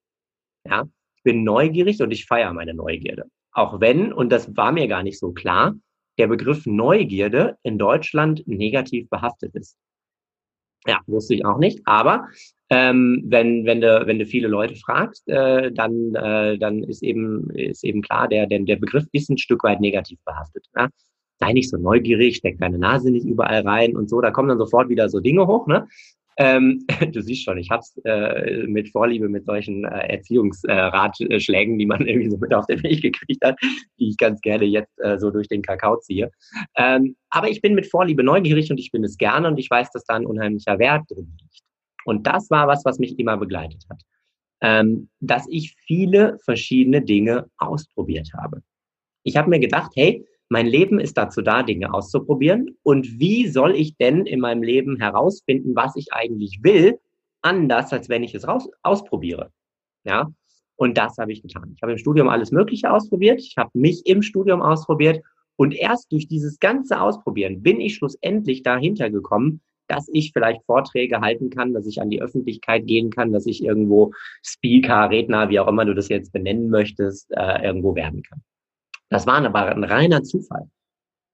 Ja, 0.68 0.88
bin 1.24 1.44
neugierig 1.44 2.02
und 2.02 2.12
ich 2.12 2.26
feiere 2.26 2.54
meine 2.54 2.74
Neugierde. 2.74 3.26
Auch 3.52 3.80
wenn, 3.80 4.14
und 4.14 4.32
das 4.32 4.56
war 4.56 4.72
mir 4.72 4.88
gar 4.88 5.04
nicht 5.04 5.20
so 5.20 5.32
klar, 5.32 5.76
der 6.18 6.28
Begriff 6.28 6.66
Neugierde 6.66 7.58
in 7.64 7.78
Deutschland 7.78 8.48
negativ 8.48 9.10
behaftet 9.10 9.56
ist. 9.56 9.78
Ja, 10.88 11.00
wusste 11.06 11.36
ich 11.36 11.46
auch 11.46 11.60
nicht. 11.60 11.82
Aber 11.86 12.28
ähm, 12.70 13.24
wenn, 13.26 13.66
wenn, 13.66 13.82
du, 13.82 14.04
wenn 14.08 14.18
du 14.18 14.26
viele 14.26 14.48
Leute 14.48 14.76
fragst, 14.76 15.28
äh, 15.28 15.72
dann, 15.72 16.16
äh, 16.16 16.58
dann 16.58 16.84
ist, 16.84 17.04
eben, 17.04 17.50
ist 17.52 17.84
eben 17.84 18.02
klar, 18.02 18.28
der, 18.28 18.48
der, 18.48 18.60
der 18.60 18.78
Begriff 18.78 19.06
ist 19.12 19.30
ein 19.30 19.38
Stück 19.38 19.64
weit 19.64 19.80
negativ 19.80 20.20
behaftet. 20.26 20.66
Ja? 20.76 20.90
Sei 21.40 21.54
nicht 21.54 21.70
so 21.70 21.78
neugierig, 21.78 22.38
steck 22.38 22.60
deine 22.60 22.80
Nase 22.80 23.12
nicht 23.12 23.26
überall 23.26 23.62
rein 23.62 23.96
und 23.96 24.10
so. 24.10 24.22
Da 24.22 24.32
kommen 24.32 24.50
dann 24.50 24.58
sofort 24.58 24.90
wieder 24.90 25.10
so 25.10 25.20
Dinge 25.20 25.46
hoch. 25.46 25.68
Ne? 25.68 25.88
Ähm, 26.42 26.84
du 27.14 27.22
siehst 27.22 27.44
schon, 27.44 27.60
ich 27.60 27.70
hab's 27.70 27.96
äh, 28.04 28.66
mit 28.66 28.90
Vorliebe 28.90 29.30
mit 29.30 29.46
solchen 29.46 29.86
äh, 29.86 30.08
Erziehungsratschlägen, 30.16 31.76
äh, 31.76 31.78
die 31.78 31.86
man 31.86 32.02
irgendwie 32.08 32.32
so 32.32 32.38
mit 32.38 32.52
auf 32.54 32.66
den 32.66 32.82
Weg 32.82 33.02
gekriegt 33.04 33.46
hat, 33.46 33.60
die 34.00 34.10
ich 34.10 34.18
ganz 34.18 34.42
gerne 34.42 34.66
jetzt 34.66 35.00
äh, 35.02 35.20
so 35.20 35.30
durch 35.30 35.48
den 35.48 35.62
Kakao 35.62 35.98
ziehe. 35.98 36.32
Ähm, 36.78 37.16
aber 37.30 37.50
ich 37.50 37.62
bin 37.62 37.76
mit 37.76 37.86
Vorliebe 37.86 38.24
neugierig 38.24 38.72
und 38.72 38.80
ich 38.80 38.90
bin 38.92 39.04
es 39.04 39.18
gerne 39.18 39.48
und 39.48 39.60
ich 39.60 39.70
weiß, 39.70 39.92
dass 39.92 40.04
da 40.06 40.16
ein 40.16 40.26
unheimlicher 40.26 40.80
Wert 40.80 41.04
drin 41.10 41.32
liegt. 41.40 41.60
Und 42.06 42.26
das 42.26 42.50
war 42.50 42.68
was, 42.68 42.84
was 42.86 42.98
mich 42.98 43.20
immer 43.20 43.38
begleitet 43.38 43.86
hat. 43.88 44.02
Ähm, 44.64 45.10
dass 45.20 45.48
ich 45.48 45.76
viele 45.86 46.40
verschiedene 46.44 47.04
Dinge 47.04 47.46
ausprobiert 47.58 48.30
habe. 48.36 48.62
Ich 49.24 49.38
habe 49.38 49.50
mir 49.50 49.60
gedacht, 49.60 49.92
hey, 49.96 50.26
mein 50.52 50.68
Leben 50.68 51.00
ist 51.00 51.18
dazu 51.18 51.42
da, 51.42 51.64
Dinge 51.64 51.94
auszuprobieren. 51.94 52.78
Und 52.84 53.22
wie 53.22 53.48
soll 53.48 53.74
ich 53.74 53.96
denn 53.96 54.26
in 54.26 54.42
meinem 54.42 54.64
Leben 54.64 54.98
herausfinden, 54.98 55.78
was 55.78 55.96
ich 55.96 56.12
eigentlich 56.12 56.60
will, 56.62 57.00
anders, 57.42 57.94
als 57.94 58.10
wenn 58.10 58.22
ich 58.22 58.36
es 58.36 58.46
raus, 58.46 58.70
ausprobiere? 58.84 59.50
Ja. 60.04 60.30
Und 60.76 60.98
das 60.98 61.18
habe 61.18 61.32
ich 61.32 61.42
getan. 61.42 61.72
Ich 61.78 61.82
habe 61.82 61.94
im 61.94 61.98
Studium 61.98 62.28
alles 62.28 62.52
Mögliche 62.52 62.92
ausprobiert. 62.92 63.40
Ich 63.40 63.56
habe 63.56 63.70
mich 63.74 64.06
im 64.06 64.22
Studium 64.22 64.62
ausprobiert. 64.62 65.24
Und 65.56 65.74
erst 65.74 66.12
durch 66.12 66.28
dieses 66.28 66.60
ganze 66.60 67.00
Ausprobieren 67.00 67.64
bin 67.64 67.80
ich 67.80 67.96
schlussendlich 67.96 68.62
dahinter 68.62 69.10
gekommen, 69.10 69.62
dass 69.88 70.10
ich 70.12 70.34
vielleicht 70.34 70.66
Vorträge 70.66 71.22
halten 71.22 71.50
kann, 71.50 71.74
dass 71.74 71.88
ich 71.88 72.02
an 72.02 72.10
die 72.10 72.22
Öffentlichkeit 72.22 72.88
gehen 72.88 73.10
kann, 73.10 73.32
dass 73.32 73.46
ich 73.46 73.64
irgendwo 73.64 74.12
Speaker, 74.44 75.10
Redner, 75.12 75.50
wie 75.50 75.62
auch 75.62 75.68
immer 75.70 75.86
du 75.86 75.96
das 75.96 76.10
jetzt 76.10 76.34
benennen 76.34 76.70
möchtest, 76.70 77.32
äh, 77.32 77.64
irgendwo 77.64 77.96
werden 77.96 78.22
kann. 78.24 78.42
Das 79.12 79.28
war 79.28 79.36
ein 79.36 79.84
reiner 79.84 80.24
Zufall. 80.24 80.68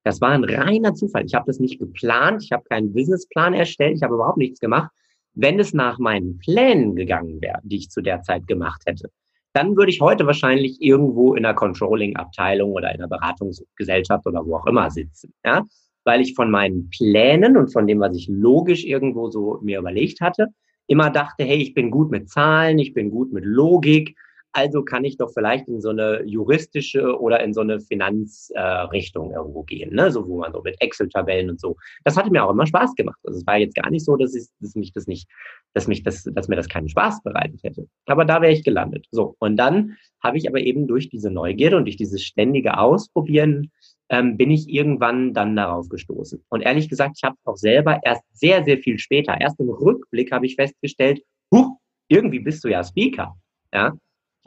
Das 0.04 0.20
war 0.20 0.32
ein 0.32 0.44
reiner 0.44 0.94
Zufall. 0.94 1.24
Ich 1.26 1.34
habe 1.34 1.46
das 1.48 1.60
nicht 1.60 1.80
geplant, 1.80 2.44
ich 2.44 2.52
habe 2.52 2.64
keinen 2.70 2.94
Businessplan 2.94 3.54
erstellt, 3.54 3.96
ich 3.96 4.04
habe 4.04 4.16
überhaupt 4.16 4.38
nichts 4.38 4.60
gemacht. 4.60 4.92
Wenn 5.34 5.60
es 5.60 5.74
nach 5.74 6.00
meinen 6.00 6.38
Plänen 6.40 6.96
gegangen 6.96 7.40
wäre, 7.42 7.60
die 7.64 7.78
ich 7.78 7.90
zu 7.90 8.02
der 8.02 8.22
Zeit 8.24 8.48
gemacht 8.48 8.82
hätte, 8.86 9.10
dann 9.54 9.78
würde 9.78 9.92
ich 9.92 10.02
heute 10.02 10.26
wahrscheinlich 10.26 10.82
irgendwo 10.82 11.36
in 11.36 11.46
einer 11.46 11.56
Controlling-Abteilung 11.56 12.74
oder 12.74 12.90
in 12.94 12.98
einer 12.98 13.08
Beratungsgesellschaft 13.08 14.26
oder 14.26 14.46
wo 14.46 14.58
auch 14.58 14.68
immer 14.68 14.92
sitzen. 14.92 15.34
Ja? 15.46 15.64
weil 16.08 16.22
ich 16.22 16.36
von 16.36 16.50
meinen 16.50 16.90
Plänen 16.90 17.58
und 17.58 17.74
von 17.74 17.86
dem, 17.86 18.00
was 18.00 18.16
ich 18.16 18.30
logisch 18.30 18.86
irgendwo 18.86 19.30
so 19.30 19.60
mir 19.62 19.80
überlegt 19.80 20.22
hatte, 20.22 20.48
immer 20.88 21.10
dachte, 21.10 21.44
hey, 21.44 21.58
ich 21.58 21.74
bin 21.74 21.92
gut 21.92 22.10
mit 22.10 22.30
Zahlen, 22.30 22.80
ich 22.80 22.94
bin 22.94 23.12
gut 23.12 23.34
mit 23.34 23.44
Logik, 23.44 24.16
also 24.54 24.84
kann 24.84 25.06
ich 25.06 25.18
doch 25.18 25.32
vielleicht 25.34 25.68
in 25.68 25.82
so 25.82 25.90
eine 25.90 26.24
juristische 26.24 27.20
oder 27.20 27.44
in 27.44 27.54
so 27.54 27.62
eine 27.62 27.80
Finanzrichtung 27.80 29.32
äh, 29.32 29.36
irgendwo 29.36 29.64
gehen, 29.64 29.94
ne? 29.94 30.12
so 30.12 30.28
wo 30.28 30.40
man 30.40 30.52
so 30.52 30.62
mit 30.62 30.76
Excel-Tabellen 30.80 31.50
und 31.50 31.60
so. 31.60 31.76
Das 32.04 32.18
hatte 32.18 32.32
mir 32.32 32.44
auch 32.44 32.52
immer 32.52 32.66
Spaß 32.66 32.96
gemacht. 32.96 33.20
Also 33.24 33.40
es 33.40 33.48
war 33.48 33.58
jetzt 33.58 33.76
gar 33.76 33.90
nicht 33.90 34.06
so, 34.06 34.16
dass, 34.16 34.34
ich, 34.34 34.48
dass 34.60 34.76
mich 34.76 34.94
das 34.94 35.08
nicht, 35.08 35.28
dass 35.74 35.88
mich 35.88 36.04
das, 36.04 36.24
dass 36.24 36.48
mir 36.48 36.56
das 36.56 36.70
keinen 36.70 36.90
Spaß 36.90 37.24
bereitet 37.24 37.62
hätte. 37.64 37.88
Aber 38.08 38.26
da 38.26 38.42
wäre 38.42 38.52
ich 38.52 38.64
gelandet. 38.64 39.06
So 39.12 39.36
und 39.40 39.58
dann 39.58 39.98
habe 40.24 40.38
ich 40.38 40.50
aber 40.50 40.60
eben 40.60 40.88
durch 40.88 41.10
diese 41.10 41.30
Neugierde 41.30 41.78
und 41.78 41.86
durch 41.86 41.98
dieses 41.98 42.24
ständige 42.24 42.80
Ausprobieren 42.80 43.72
ähm, 44.10 44.38
bin 44.38 44.52
ich 44.52 44.70
irgendwann 44.70 45.34
dann 45.34 45.56
darauf 45.56 45.90
gestoßen. 45.90 46.44
Und 46.50 46.62
ehrlich 46.62 46.90
gesagt, 46.90 47.18
ich 47.18 47.24
habe 47.24 47.36
auch 47.44 47.58
selber 47.58 48.00
erst 48.04 48.24
sehr, 48.34 48.64
sehr 48.64 48.78
viel 48.78 49.00
später, 49.00 49.40
erst 49.40 49.60
im 49.60 49.70
Rückblick 49.70 50.32
habe 50.32 50.46
ich 50.46 50.56
festgestellt, 50.56 51.22
huch, 51.54 51.78
irgendwie 52.08 52.40
bist 52.40 52.64
du 52.64 52.70
ja 52.70 52.84
Speaker. 52.84 53.36
Ja, 53.74 53.94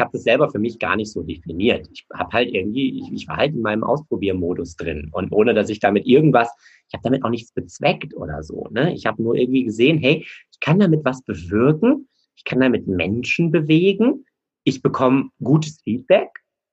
habe 0.00 0.10
das 0.12 0.22
selber 0.22 0.50
für 0.50 0.58
mich 0.58 0.78
gar 0.78 0.96
nicht 0.96 1.12
so 1.12 1.22
definiert. 1.22 1.88
Ich 1.92 2.06
habe 2.12 2.32
halt 2.32 2.52
irgendwie, 2.52 2.98
ich, 2.98 3.12
ich 3.12 3.28
war 3.28 3.36
halt 3.36 3.54
in 3.54 3.62
meinem 3.62 3.84
Ausprobiermodus 3.84 4.76
drin 4.76 5.08
und 5.12 5.32
ohne 5.32 5.54
dass 5.54 5.68
ich 5.68 5.80
damit 5.80 6.06
irgendwas, 6.06 6.48
ich 6.88 6.94
habe 6.94 7.02
damit 7.04 7.24
auch 7.24 7.30
nichts 7.30 7.52
bezweckt 7.52 8.14
oder 8.14 8.42
so. 8.42 8.66
Ne? 8.70 8.94
Ich 8.94 9.06
habe 9.06 9.22
nur 9.22 9.34
irgendwie 9.36 9.64
gesehen, 9.64 9.98
hey, 9.98 10.26
ich 10.52 10.60
kann 10.60 10.78
damit 10.78 11.04
was 11.04 11.22
bewirken, 11.22 12.08
ich 12.36 12.44
kann 12.44 12.60
damit 12.60 12.86
Menschen 12.86 13.50
bewegen, 13.50 14.24
ich 14.64 14.82
bekomme 14.82 15.30
gutes 15.42 15.80
Feedback 15.82 16.30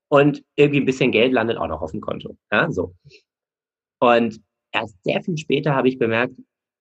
und 0.09 0.43
irgendwie 0.55 0.79
ein 0.79 0.85
bisschen 0.85 1.11
Geld 1.11 1.33
landet 1.33 1.57
auch 1.57 1.67
noch 1.67 1.81
auf 1.81 1.91
dem 1.91 2.01
Konto. 2.01 2.37
Ja, 2.51 2.71
so. 2.71 2.93
Und 3.99 4.39
erst 4.71 4.95
sehr 5.03 5.21
viel 5.23 5.37
später 5.37 5.75
habe 5.75 5.89
ich 5.89 5.97
bemerkt, 5.97 6.35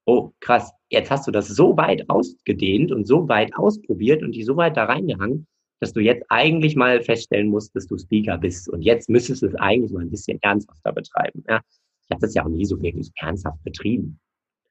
oh 0.07 0.33
krass, 0.41 0.73
jetzt 0.89 1.11
hast 1.11 1.27
du 1.27 1.31
das 1.31 1.49
so 1.49 1.77
weit 1.77 2.09
ausgedehnt 2.09 2.93
und 2.93 3.07
so 3.07 3.29
weit 3.29 3.55
ausprobiert 3.57 4.23
und 4.23 4.33
die 4.33 4.45
so 4.45 4.57
weit 4.57 4.77
da 4.77 4.85
reingehangen, 4.85 5.47
dass 5.81 5.93
du 5.93 6.01
jetzt 6.01 6.25
eigentlich 6.29 6.77
mal 6.77 7.03
feststellen 7.03 7.49
musst, 7.49 7.75
dass 7.77 7.87
du 7.87 7.99
Speaker 7.99 8.39
bist. 8.39 8.69
Und 8.69 8.83
jetzt 8.83 9.09
müsstest 9.09 9.43
du 9.43 9.47
es 9.47 9.55
eigentlich 9.57 9.93
mal 9.93 10.03
ein 10.03 10.11
bisschen 10.11 10.39
ernsthafter 10.43 10.93
betreiben. 10.93 11.45
Ja? 11.49 11.61
Ich 12.05 12.11
habe 12.11 12.21
das 12.21 12.35
ja 12.35 12.45
auch 12.45 12.49
nie 12.49 12.65
so 12.65 12.81
wirklich 12.81 13.11
ernsthaft 13.17 13.63
betrieben. 13.63 14.19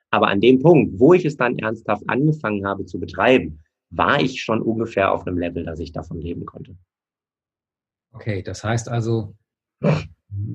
Aber 0.10 0.28
an 0.28 0.42
dem 0.42 0.62
Punkt, 0.62 1.00
wo 1.00 1.14
ich 1.14 1.26
es 1.26 1.38
dann 1.38 1.58
ernsthaft 1.58 2.04
angefangen 2.08 2.66
habe 2.66 2.86
zu 2.86 3.00
betreiben, 3.00 3.62
war 3.90 4.22
ich 4.22 4.42
schon 4.42 4.62
ungefähr 4.62 5.12
auf 5.12 5.28
einem 5.28 5.38
Level, 5.38 5.66
dass 5.66 5.80
ich 5.80 5.92
davon 5.92 6.22
leben 6.22 6.46
konnte. 6.46 6.76
Okay, 8.14 8.42
das 8.42 8.64
heißt 8.64 8.90
also, 8.90 9.36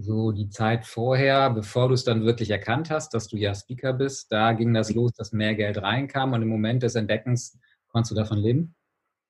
so 0.00 0.32
die 0.32 0.48
Zeit 0.48 0.86
vorher, 0.86 1.50
bevor 1.50 1.88
du 1.88 1.94
es 1.94 2.04
dann 2.04 2.24
wirklich 2.24 2.50
erkannt 2.50 2.90
hast, 2.90 3.14
dass 3.14 3.28
du 3.28 3.36
ja 3.36 3.54
Speaker 3.54 3.92
bist, 3.92 4.32
da 4.32 4.52
ging 4.52 4.74
das 4.74 4.92
los, 4.94 5.12
dass 5.12 5.32
mehr 5.32 5.54
Geld 5.54 5.78
reinkam 5.78 6.32
und 6.32 6.42
im 6.42 6.48
Moment 6.48 6.82
des 6.82 6.94
Entdeckens 6.94 7.58
konntest 7.88 8.12
du 8.12 8.14
davon 8.14 8.38
leben? 8.38 8.74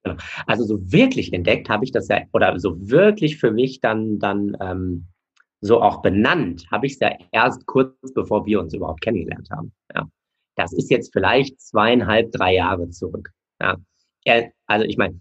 Genau. 0.02 0.16
Also 0.46 0.64
so 0.64 0.80
wirklich 0.92 1.32
entdeckt 1.32 1.68
habe 1.68 1.84
ich 1.84 1.92
das 1.92 2.08
ja, 2.08 2.22
oder 2.32 2.58
so 2.58 2.76
wirklich 2.90 3.38
für 3.38 3.50
mich 3.50 3.80
dann, 3.80 4.18
dann 4.18 4.56
ähm, 4.60 5.06
so 5.60 5.82
auch 5.82 6.00
benannt, 6.00 6.66
habe 6.70 6.86
ich 6.86 6.94
es 6.94 7.00
ja 7.00 7.12
erst 7.32 7.66
kurz 7.66 7.94
bevor 8.14 8.46
wir 8.46 8.60
uns 8.60 8.72
überhaupt 8.72 9.02
kennengelernt 9.02 9.50
haben. 9.50 9.72
Ja. 9.94 10.08
Das 10.56 10.72
ist 10.72 10.90
jetzt 10.90 11.12
vielleicht 11.12 11.60
zweieinhalb, 11.60 12.32
drei 12.32 12.54
Jahre 12.54 12.88
zurück. 12.90 13.30
Ja. 13.60 13.76
Also 14.66 14.84
ich 14.86 14.96
meine, 14.96 15.18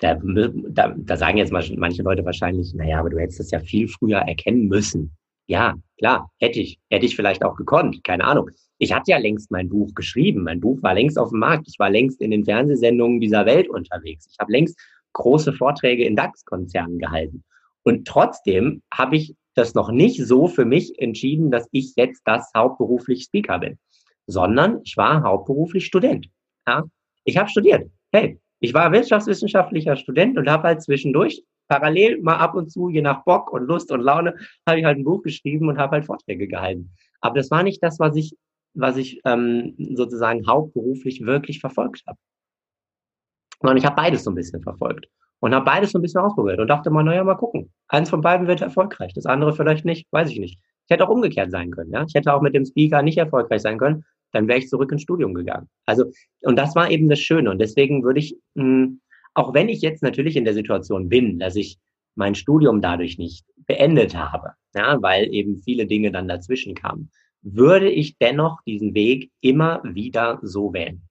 da, 0.00 0.18
da, 0.22 0.94
da 0.96 1.16
sagen 1.16 1.38
jetzt 1.38 1.52
manche 1.52 2.02
Leute 2.02 2.24
wahrscheinlich, 2.24 2.74
naja, 2.74 3.00
aber 3.00 3.10
du 3.10 3.18
hättest 3.18 3.40
das 3.40 3.50
ja 3.50 3.60
viel 3.60 3.88
früher 3.88 4.18
erkennen 4.18 4.68
müssen. 4.68 5.16
Ja, 5.48 5.74
klar, 5.98 6.30
hätte 6.40 6.60
ich. 6.60 6.78
Hätte 6.90 7.06
ich 7.06 7.16
vielleicht 7.16 7.44
auch 7.44 7.56
gekonnt, 7.56 8.02
keine 8.04 8.24
Ahnung. 8.24 8.50
Ich 8.78 8.92
hatte 8.92 9.12
ja 9.12 9.18
längst 9.18 9.50
mein 9.50 9.68
Buch 9.68 9.94
geschrieben. 9.94 10.42
Mein 10.42 10.60
Buch 10.60 10.82
war 10.82 10.94
längst 10.94 11.18
auf 11.18 11.30
dem 11.30 11.38
Markt. 11.38 11.68
Ich 11.68 11.78
war 11.78 11.88
längst 11.88 12.20
in 12.20 12.30
den 12.30 12.44
Fernsehsendungen 12.44 13.20
dieser 13.20 13.46
Welt 13.46 13.68
unterwegs. 13.68 14.26
Ich 14.30 14.38
habe 14.38 14.52
längst 14.52 14.78
große 15.12 15.52
Vorträge 15.52 16.04
in 16.04 16.16
DAX-Konzernen 16.16 16.98
gehalten. 16.98 17.44
Und 17.84 18.06
trotzdem 18.06 18.82
habe 18.92 19.16
ich 19.16 19.34
das 19.54 19.74
noch 19.74 19.90
nicht 19.90 20.22
so 20.24 20.48
für 20.48 20.64
mich 20.64 20.98
entschieden, 20.98 21.50
dass 21.50 21.68
ich 21.72 21.94
jetzt 21.96 22.22
das 22.26 22.50
hauptberuflich 22.54 23.22
Speaker 23.22 23.58
bin, 23.60 23.78
sondern 24.26 24.80
ich 24.84 24.96
war 24.96 25.22
hauptberuflich 25.22 25.86
Student. 25.86 26.28
Ja? 26.66 26.84
Ich 27.24 27.38
habe 27.38 27.48
studiert. 27.48 27.90
Hey, 28.12 28.38
ich 28.60 28.74
war 28.74 28.92
wirtschaftswissenschaftlicher 28.92 29.96
Student 29.96 30.36
und 30.36 30.50
habe 30.50 30.64
halt 30.64 30.82
zwischendurch 30.82 31.42
parallel 31.68 32.20
mal 32.22 32.36
ab 32.36 32.54
und 32.54 32.70
zu, 32.70 32.88
je 32.88 33.02
nach 33.02 33.24
Bock 33.24 33.52
und 33.52 33.66
Lust 33.66 33.90
und 33.92 34.00
Laune, 34.00 34.36
habe 34.68 34.78
ich 34.78 34.84
halt 34.84 34.98
ein 34.98 35.04
Buch 35.04 35.22
geschrieben 35.22 35.68
und 35.68 35.78
habe 35.78 35.92
halt 35.92 36.06
Vorträge 36.06 36.46
gehalten. 36.48 36.92
Aber 37.20 37.36
das 37.36 37.50
war 37.50 37.62
nicht 37.62 37.82
das, 37.82 37.98
was 37.98 38.16
ich 38.16 38.36
was 38.76 38.96
ich 38.96 39.20
ähm, 39.24 39.74
sozusagen 39.94 40.46
hauptberuflich 40.46 41.24
wirklich 41.24 41.60
verfolgt 41.60 42.04
habe. 42.06 42.18
Sondern 43.60 43.78
ich 43.78 43.86
habe 43.86 43.96
beides 43.96 44.24
so 44.24 44.30
ein 44.30 44.34
bisschen 44.34 44.62
verfolgt 44.62 45.06
und 45.40 45.54
habe 45.54 45.64
beides 45.64 45.92
so 45.92 45.98
ein 45.98 46.02
bisschen 46.02 46.20
ausprobiert 46.20 46.60
und 46.60 46.68
dachte 46.68 46.90
mal, 46.90 47.02
naja, 47.02 47.24
mal 47.24 47.34
gucken. 47.34 47.72
Eins 47.88 48.10
von 48.10 48.20
beiden 48.20 48.46
wird 48.46 48.60
erfolgreich, 48.60 49.14
das 49.14 49.26
andere 49.26 49.54
vielleicht 49.54 49.84
nicht, 49.84 50.06
weiß 50.12 50.30
ich 50.30 50.38
nicht. 50.38 50.58
Ich 50.88 50.90
hätte 50.90 51.04
auch 51.04 51.12
umgekehrt 51.12 51.50
sein 51.50 51.70
können. 51.70 51.90
Ja? 51.90 52.04
Ich 52.06 52.14
hätte 52.14 52.32
auch 52.32 52.42
mit 52.42 52.54
dem 52.54 52.64
Speaker 52.64 53.02
nicht 53.02 53.18
erfolgreich 53.18 53.62
sein 53.62 53.78
können, 53.78 54.04
dann 54.32 54.46
wäre 54.46 54.58
ich 54.58 54.68
zurück 54.68 54.92
ins 54.92 55.02
Studium 55.02 55.34
gegangen. 55.34 55.68
Also, 55.86 56.04
und 56.42 56.56
das 56.56 56.76
war 56.76 56.90
eben 56.90 57.08
das 57.08 57.18
Schöne. 57.18 57.50
Und 57.50 57.58
deswegen 57.58 58.04
würde 58.04 58.20
ich, 58.20 58.36
mh, 58.54 58.64
hm, 58.64 59.00
auch 59.36 59.52
wenn 59.52 59.68
ich 59.68 59.82
jetzt 59.82 60.02
natürlich 60.02 60.34
in 60.36 60.44
der 60.44 60.54
Situation 60.54 61.10
bin, 61.10 61.38
dass 61.38 61.56
ich 61.56 61.78
mein 62.14 62.34
Studium 62.34 62.80
dadurch 62.80 63.18
nicht 63.18 63.44
beendet 63.66 64.16
habe, 64.16 64.52
ja, 64.74 65.00
weil 65.02 65.32
eben 65.32 65.58
viele 65.58 65.86
Dinge 65.86 66.10
dann 66.10 66.26
dazwischen 66.26 66.74
kamen, 66.74 67.10
würde 67.42 67.90
ich 67.90 68.16
dennoch 68.16 68.62
diesen 68.62 68.94
Weg 68.94 69.30
immer 69.42 69.82
wieder 69.84 70.38
so 70.42 70.72
wählen. 70.72 71.02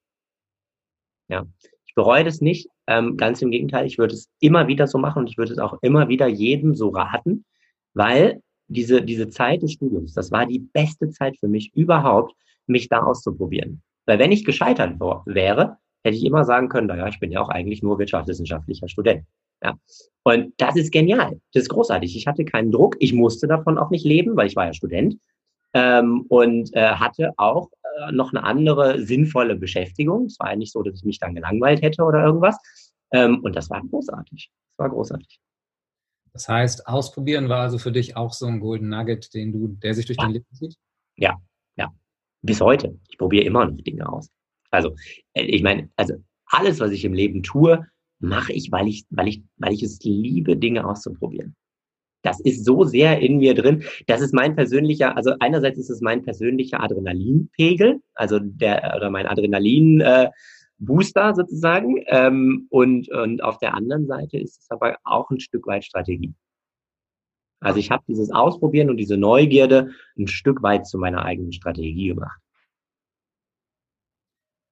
Ja, 1.27 1.46
ich 1.86 1.94
bereue 1.94 2.24
das 2.24 2.41
nicht. 2.41 2.67
Ähm, 2.88 3.15
ganz 3.15 3.44
im 3.44 3.51
Gegenteil, 3.51 3.86
ich 3.86 4.00
würde 4.00 4.15
es 4.15 4.29
immer 4.39 4.67
wieder 4.67 4.88
so 4.88 4.98
machen 4.98 5.20
und 5.20 5.29
ich 5.29 5.38
würde 5.38 5.53
es 5.53 5.60
auch 5.60 5.77
immer 5.84 6.10
wieder 6.10 6.27
jedem 6.27 6.74
so 6.74 6.89
raten, 6.89 7.46
weil 7.94 8.41
diese, 8.67 9.03
diese 9.03 9.29
Zeit 9.29 9.62
des 9.62 9.74
Studiums, 9.74 10.13
das 10.13 10.32
war 10.32 10.48
die 10.48 10.60
beste 10.60 11.10
Zeit 11.12 11.38
für 11.39 11.48
mich 11.48 11.74
überhaupt, 11.75 12.34
mich 12.65 12.89
da 12.89 13.03
auszuprobieren. 13.03 13.84
Weil 14.08 14.17
wenn 14.17 14.32
ich 14.32 14.46
gescheitert 14.46 15.00
wäre, 15.00 15.77
hätte 16.05 16.15
ich 16.15 16.24
immer 16.24 16.45
sagen 16.45 16.69
können, 16.69 16.88
naja, 16.88 17.07
ich 17.07 17.19
bin 17.19 17.31
ja 17.31 17.41
auch 17.41 17.50
eigentlich 17.50 17.81
nur 17.81 17.97
wirtschaftswissenschaftlicher 18.00 18.88
Student. 18.88 19.25
Ja. 19.63 19.77
Und 20.24 20.53
das 20.57 20.75
ist 20.75 20.91
genial. 20.91 21.41
Das 21.53 21.63
ist 21.63 21.69
großartig. 21.69 22.15
Ich 22.15 22.27
hatte 22.27 22.45
keinen 22.45 22.71
Druck. 22.71 22.95
Ich 23.00 23.13
musste 23.13 23.47
davon 23.47 23.77
auch 23.77 23.89
nicht 23.89 24.05
leben, 24.05 24.38
weil 24.38 24.47
ich 24.47 24.55
war 24.55 24.67
ja 24.67 24.74
Student 24.74 25.17
ähm, 25.74 26.25
und 26.29 26.74
äh, 26.74 26.91
hatte 26.91 27.33
auch 27.38 27.69
äh, 27.97 28.12
noch 28.12 28.31
eine 28.31 28.43
andere 28.43 29.01
sinnvolle 29.01 29.55
Beschäftigung. 29.55 30.25
Es 30.25 30.39
war 30.39 30.51
ja 30.51 30.55
nicht 30.55 30.71
so, 30.71 30.83
dass 30.83 30.95
ich 30.95 31.03
mich 31.03 31.19
dann 31.19 31.35
gelangweilt 31.35 31.81
hätte 31.81 32.03
oder 32.03 32.24
irgendwas. 32.24 32.57
Ähm, 33.12 33.39
und 33.41 33.55
das 33.55 33.69
war 33.69 33.81
großartig. 33.81 34.51
Das 34.51 34.79
war 34.83 34.89
großartig. 34.89 35.39
Das 36.33 36.47
heißt, 36.47 36.88
ausprobieren 36.88 37.50
war 37.50 37.62
also 37.62 37.77
für 37.77 37.91
dich 37.91 38.15
auch 38.15 38.33
so 38.33 38.45
ein 38.45 38.59
Golden 38.59 38.89
Nugget, 38.89 39.33
den 39.33 39.53
du, 39.53 39.67
der 39.69 39.95
sich 39.95 40.05
durch 40.05 40.17
ja. 40.17 40.25
dein 40.25 40.33
Leben 40.33 40.45
zieht? 40.53 40.75
Ja, 41.15 41.38
ja. 41.77 41.91
Bis 42.41 42.62
heute. 42.62 43.00
Ich 43.09 43.17
probiere 43.17 43.45
immer 43.45 43.65
noch 43.65 43.77
Dinge 43.81 44.07
aus. 44.07 44.29
Also, 44.75 44.96
äh, 45.34 45.44
ich 45.44 45.63
meine, 45.63 45.89
also 45.96 46.15
alles, 46.46 46.79
was 46.79 46.91
ich 46.91 47.05
im 47.05 47.13
Leben 47.13 47.44
tue, 47.44 47.86
mache 48.20 48.53
ich, 48.53 48.72
weil 48.72 48.88
ich, 48.88 49.05
weil 49.10 49.27
ich, 49.27 49.44
weil 49.58 49.74
ich 49.74 49.84
es 49.84 50.00
liebe, 50.03 50.58
Dinge 50.58 50.88
auszuprobieren. 50.88 51.55
Das 52.22 52.39
ist 52.39 52.65
so 52.65 52.84
sehr 52.84 53.20
in 53.20 53.38
mir 53.38 53.53
drin. 53.53 53.84
Das 54.08 54.20
ist 54.20 54.34
mein 54.34 54.55
persönlicher, 54.55 55.15
also 55.15 55.34
einerseits 55.39 55.77
ist 55.77 55.91
es 55.91 56.01
mein 56.01 56.24
persönlicher 56.24 56.82
Adrenalinpegel, 56.82 58.01
also 58.15 58.39
der 58.39 58.94
oder 58.96 59.12
mein 59.12 59.27
Adrenalin 59.27 60.01
äh, 60.01 60.32
Booster 60.79 61.36
sozusagen. 61.36 62.03
Ähm, 62.08 62.65
und, 62.70 63.10
und 63.10 63.44
auf 63.44 63.60
der 63.60 63.75
anderen 63.75 64.08
Seite 64.08 64.39
ist 64.39 64.60
es 64.62 64.72
aber 64.72 64.98
auch 65.03 65.29
ein 65.29 65.39
Stück 65.39 65.67
weit 65.67 65.86
Strategie. 65.86 66.34
Also 67.60 67.79
ich 67.79 67.91
habe 67.91 68.03
dieses 68.08 68.32
Ausprobieren 68.32 68.89
und 68.89 68.98
diese 68.98 69.17
Neugierde 69.17 69.91
ein 70.17 70.27
Stück 70.27 70.63
weit 70.63 70.88
zu 70.88 70.98
meiner 70.98 71.24
eigenen 71.25 71.53
Strategie 71.53 72.08
gemacht. 72.08 72.39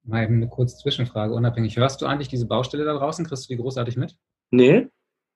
Mal 0.06 0.24
eben 0.24 0.36
eine 0.36 0.50
kurze 0.50 0.78
Zwischenfrage, 0.78 1.34
unabhängig. 1.34 1.78
Hörst 1.78 2.02
du 2.02 2.06
eigentlich 2.06 2.28
diese 2.28 2.46
Baustelle 2.46 2.84
da 2.84 2.94
draußen? 2.94 3.26
Kriegst 3.26 3.50
du 3.50 3.54
die 3.54 3.62
großartig 3.62 3.96
mit? 3.96 4.18
Nee. 4.52 4.88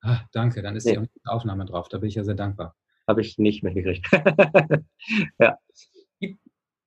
Ah, 0.02 0.22
danke, 0.34 0.62
dann 0.62 0.76
ist 0.76 0.86
nee. 0.86 0.98
die 0.98 1.26
Aufnahme 1.26 1.66
drauf. 1.66 1.88
Da 1.88 2.00
bin 2.00 2.10
ich 2.10 2.16
ja 2.16 2.24
sehr 2.24 2.36
dankbar. 2.36 2.76
Habe 3.08 3.22
ich 3.22 3.38
nicht 3.38 3.64
mitgekriegt. 3.64 4.06
ja. 5.40 5.58
Gibt, 6.20 6.40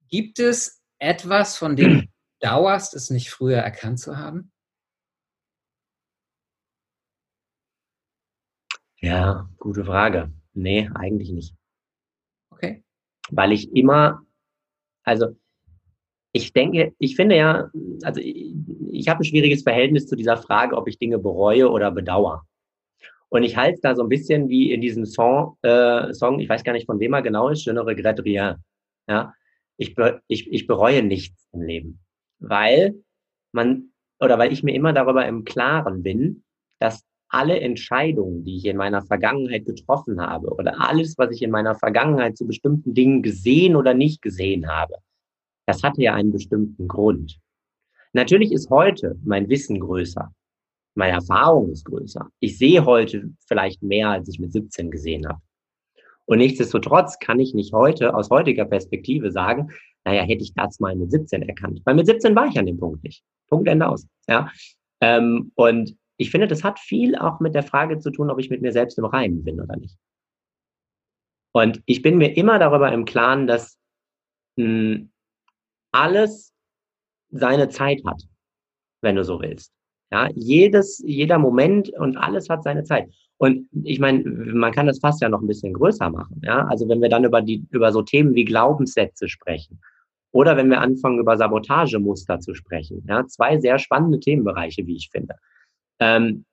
gibt 0.08 0.38
es 0.38 0.82
etwas, 0.98 1.56
von 1.56 1.74
dem 1.74 2.00
du 2.00 2.06
dauerst, 2.40 2.94
es 2.94 3.08
nicht 3.08 3.30
früher 3.30 3.58
erkannt 3.58 3.98
zu 3.98 4.18
haben? 4.18 4.52
Ja, 9.00 9.48
gute 9.58 9.86
Frage. 9.86 10.30
Nee, 10.52 10.90
eigentlich 10.94 11.30
nicht. 11.30 11.56
Okay. 12.50 12.84
Weil 13.30 13.52
ich 13.52 13.74
immer, 13.74 14.22
also 15.02 15.36
ich 16.32 16.52
denke, 16.52 16.92
ich 16.98 17.16
finde 17.16 17.36
ja, 17.36 17.70
also 18.02 18.20
ich, 18.20 18.54
ich 18.90 19.08
habe 19.08 19.20
ein 19.20 19.24
schwieriges 19.24 19.62
Verhältnis 19.62 20.06
zu 20.06 20.16
dieser 20.16 20.36
Frage, 20.36 20.76
ob 20.76 20.88
ich 20.88 20.98
Dinge 20.98 21.18
bereue 21.18 21.70
oder 21.70 21.90
bedauere. 21.90 22.42
Und 23.28 23.44
ich 23.44 23.56
halte 23.56 23.80
da 23.82 23.94
so 23.94 24.02
ein 24.02 24.08
bisschen 24.08 24.48
wie 24.48 24.72
in 24.72 24.80
diesem 24.80 25.06
Song, 25.06 25.56
äh, 25.62 26.12
Song, 26.12 26.40
ich 26.40 26.48
weiß 26.48 26.64
gar 26.64 26.72
nicht 26.72 26.86
von 26.86 26.98
wem 26.98 27.12
er 27.14 27.22
genau 27.22 27.48
ist, 27.48 27.64
Je 27.64 27.72
ne 27.72 27.84
rien. 27.84 28.56
Ja? 29.08 29.34
ich, 29.80 29.96
ich, 30.28 30.52
ich 30.52 30.66
bereue 30.66 31.02
nichts 31.02 31.48
im 31.52 31.62
Leben, 31.62 32.00
weil 32.38 33.02
man 33.52 33.92
oder 34.20 34.38
weil 34.38 34.52
ich 34.52 34.62
mir 34.62 34.74
immer 34.74 34.92
darüber 34.92 35.26
im 35.26 35.44
Klaren 35.44 36.02
bin, 36.02 36.44
dass 36.78 37.02
alle 37.30 37.58
Entscheidungen, 37.60 38.44
die 38.44 38.58
ich 38.58 38.66
in 38.66 38.76
meiner 38.76 39.02
Vergangenheit 39.02 39.64
getroffen 39.64 40.20
habe 40.20 40.50
oder 40.50 40.80
alles, 40.80 41.16
was 41.16 41.30
ich 41.30 41.42
in 41.42 41.50
meiner 41.50 41.74
Vergangenheit 41.74 42.36
zu 42.36 42.46
bestimmten 42.46 42.92
Dingen 42.92 43.22
gesehen 43.22 43.74
oder 43.74 43.94
nicht 43.94 44.20
gesehen 44.20 44.68
habe, 44.68 44.96
das 45.70 45.82
hatte 45.84 46.02
ja 46.02 46.14
einen 46.14 46.32
bestimmten 46.32 46.88
Grund. 46.88 47.38
Natürlich 48.12 48.52
ist 48.52 48.70
heute 48.70 49.16
mein 49.24 49.48
Wissen 49.48 49.78
größer. 49.78 50.32
Meine 50.96 51.12
Erfahrung 51.12 51.70
ist 51.70 51.84
größer. 51.84 52.28
Ich 52.40 52.58
sehe 52.58 52.84
heute 52.84 53.30
vielleicht 53.46 53.80
mehr, 53.82 54.08
als 54.08 54.28
ich 54.28 54.40
mit 54.40 54.52
17 54.52 54.90
gesehen 54.90 55.28
habe. 55.28 55.40
Und 56.26 56.38
nichtsdestotrotz 56.38 57.18
kann 57.20 57.38
ich 57.38 57.54
nicht 57.54 57.72
heute 57.72 58.14
aus 58.14 58.30
heutiger 58.30 58.64
Perspektive 58.64 59.30
sagen, 59.30 59.70
naja, 60.04 60.22
hätte 60.22 60.42
ich 60.42 60.52
das 60.54 60.80
mal 60.80 60.96
mit 60.96 61.12
17 61.12 61.42
erkannt. 61.42 61.82
Weil 61.84 61.94
mit 61.94 62.06
17 62.06 62.34
war 62.34 62.46
ich 62.46 62.58
an 62.58 62.66
dem 62.66 62.78
Punkt 62.78 63.04
nicht. 63.04 63.22
Punkt 63.48 63.68
Ende 63.68 63.88
aus. 63.88 64.06
Ja. 64.28 64.50
Ähm, 65.00 65.52
und 65.54 65.96
ich 66.16 66.30
finde, 66.30 66.48
das 66.48 66.64
hat 66.64 66.80
viel 66.80 67.16
auch 67.16 67.38
mit 67.38 67.54
der 67.54 67.62
Frage 67.62 67.98
zu 67.98 68.10
tun, 68.10 68.30
ob 68.30 68.40
ich 68.40 68.50
mit 68.50 68.60
mir 68.60 68.72
selbst 68.72 68.98
im 68.98 69.04
Reinen 69.04 69.44
bin 69.44 69.60
oder 69.60 69.76
nicht. 69.76 69.96
Und 71.52 71.80
ich 71.86 72.02
bin 72.02 72.18
mir 72.18 72.36
immer 72.36 72.58
darüber 72.58 72.92
im 72.92 73.04
Klaren, 73.04 73.46
dass 73.46 73.78
mh, 74.56 74.64
hm, 74.64 75.10
alles 75.92 76.52
seine 77.30 77.68
Zeit 77.68 78.02
hat, 78.04 78.22
wenn 79.02 79.16
du 79.16 79.24
so 79.24 79.40
willst. 79.40 79.72
Ja, 80.12 80.28
jedes, 80.34 81.02
jeder 81.06 81.38
Moment 81.38 81.90
und 81.90 82.16
alles 82.16 82.48
hat 82.48 82.64
seine 82.64 82.82
Zeit. 82.82 83.08
Und 83.38 83.68
ich 83.84 84.00
meine, 84.00 84.22
man 84.24 84.72
kann 84.72 84.86
das 84.86 84.98
fast 84.98 85.22
ja 85.22 85.28
noch 85.28 85.40
ein 85.40 85.46
bisschen 85.46 85.72
größer 85.72 86.10
machen. 86.10 86.40
Ja, 86.44 86.66
also 86.66 86.88
wenn 86.88 87.00
wir 87.00 87.08
dann 87.08 87.24
über 87.24 87.40
die, 87.40 87.64
über 87.70 87.92
so 87.92 88.02
Themen 88.02 88.34
wie 88.34 88.44
Glaubenssätze 88.44 89.28
sprechen 89.28 89.80
oder 90.32 90.56
wenn 90.56 90.68
wir 90.68 90.80
anfangen, 90.80 91.18
über 91.18 91.36
Sabotagemuster 91.36 92.40
zu 92.40 92.54
sprechen. 92.54 93.04
Ja, 93.08 93.26
zwei 93.26 93.58
sehr 93.58 93.78
spannende 93.78 94.20
Themenbereiche, 94.20 94.86
wie 94.86 94.96
ich 94.96 95.10
finde. 95.10 95.36
Ähm, 96.00 96.44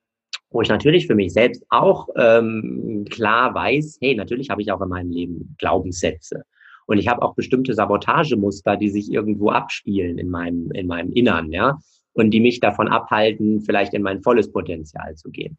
wo 0.49 0.61
ich 0.61 0.69
natürlich 0.69 1.07
für 1.07 1.15
mich 1.15 1.33
selbst 1.33 1.65
auch 1.69 2.07
ähm, 2.15 3.05
klar 3.09 3.53
weiß, 3.53 3.97
hey, 4.01 4.15
natürlich 4.15 4.49
habe 4.49 4.61
ich 4.61 4.71
auch 4.71 4.81
in 4.81 4.89
meinem 4.89 5.11
Leben 5.11 5.55
Glaubenssätze. 5.57 6.43
Und 6.87 6.97
ich 6.97 7.07
habe 7.07 7.21
auch 7.21 7.35
bestimmte 7.35 7.73
Sabotagemuster, 7.73 8.77
die 8.77 8.89
sich 8.89 9.11
irgendwo 9.11 9.51
abspielen 9.51 10.17
in 10.17 10.29
meinem, 10.29 10.71
in 10.71 10.87
meinem 10.87 11.11
Innern, 11.11 11.51
ja, 11.51 11.77
und 12.13 12.31
die 12.31 12.39
mich 12.39 12.59
davon 12.59 12.87
abhalten, 12.87 13.61
vielleicht 13.61 13.93
in 13.93 14.01
mein 14.01 14.21
volles 14.23 14.51
Potenzial 14.51 15.15
zu 15.15 15.29
gehen. 15.29 15.57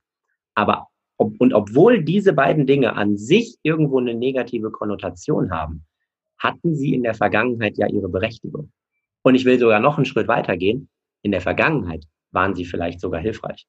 Aber, 0.54 0.88
ob, 1.18 1.38
und 1.38 1.52
obwohl 1.52 2.02
diese 2.02 2.32
beiden 2.32 2.66
Dinge 2.66 2.94
an 2.94 3.16
sich 3.16 3.56
irgendwo 3.62 3.98
eine 3.98 4.14
negative 4.14 4.70
Konnotation 4.70 5.50
haben, 5.50 5.84
hatten 6.38 6.74
sie 6.74 6.94
in 6.94 7.02
der 7.02 7.14
Vergangenheit 7.14 7.76
ja 7.76 7.86
ihre 7.86 8.08
Berechtigung. 8.08 8.72
Und 9.22 9.34
ich 9.34 9.44
will 9.44 9.58
sogar 9.58 9.80
noch 9.80 9.98
einen 9.98 10.06
Schritt 10.06 10.28
weitergehen. 10.28 10.88
In 11.22 11.32
der 11.32 11.40
Vergangenheit 11.40 12.04
waren 12.30 12.54
sie 12.54 12.64
vielleicht 12.64 13.00
sogar 13.00 13.20
hilfreich. 13.20 13.66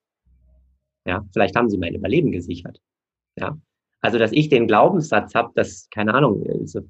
Ja, 1.05 1.25
vielleicht 1.33 1.55
haben 1.55 1.69
sie 1.69 1.77
mein 1.77 1.95
Überleben 1.95 2.31
gesichert. 2.31 2.79
Ja, 3.35 3.57
also 4.01 4.17
dass 4.17 4.31
ich 4.31 4.49
den 4.49 4.67
Glaubenssatz 4.67 5.35
habe, 5.35 5.51
dass 5.55 5.89
keine 5.89 6.13
Ahnung, 6.13 6.45
also 6.47 6.81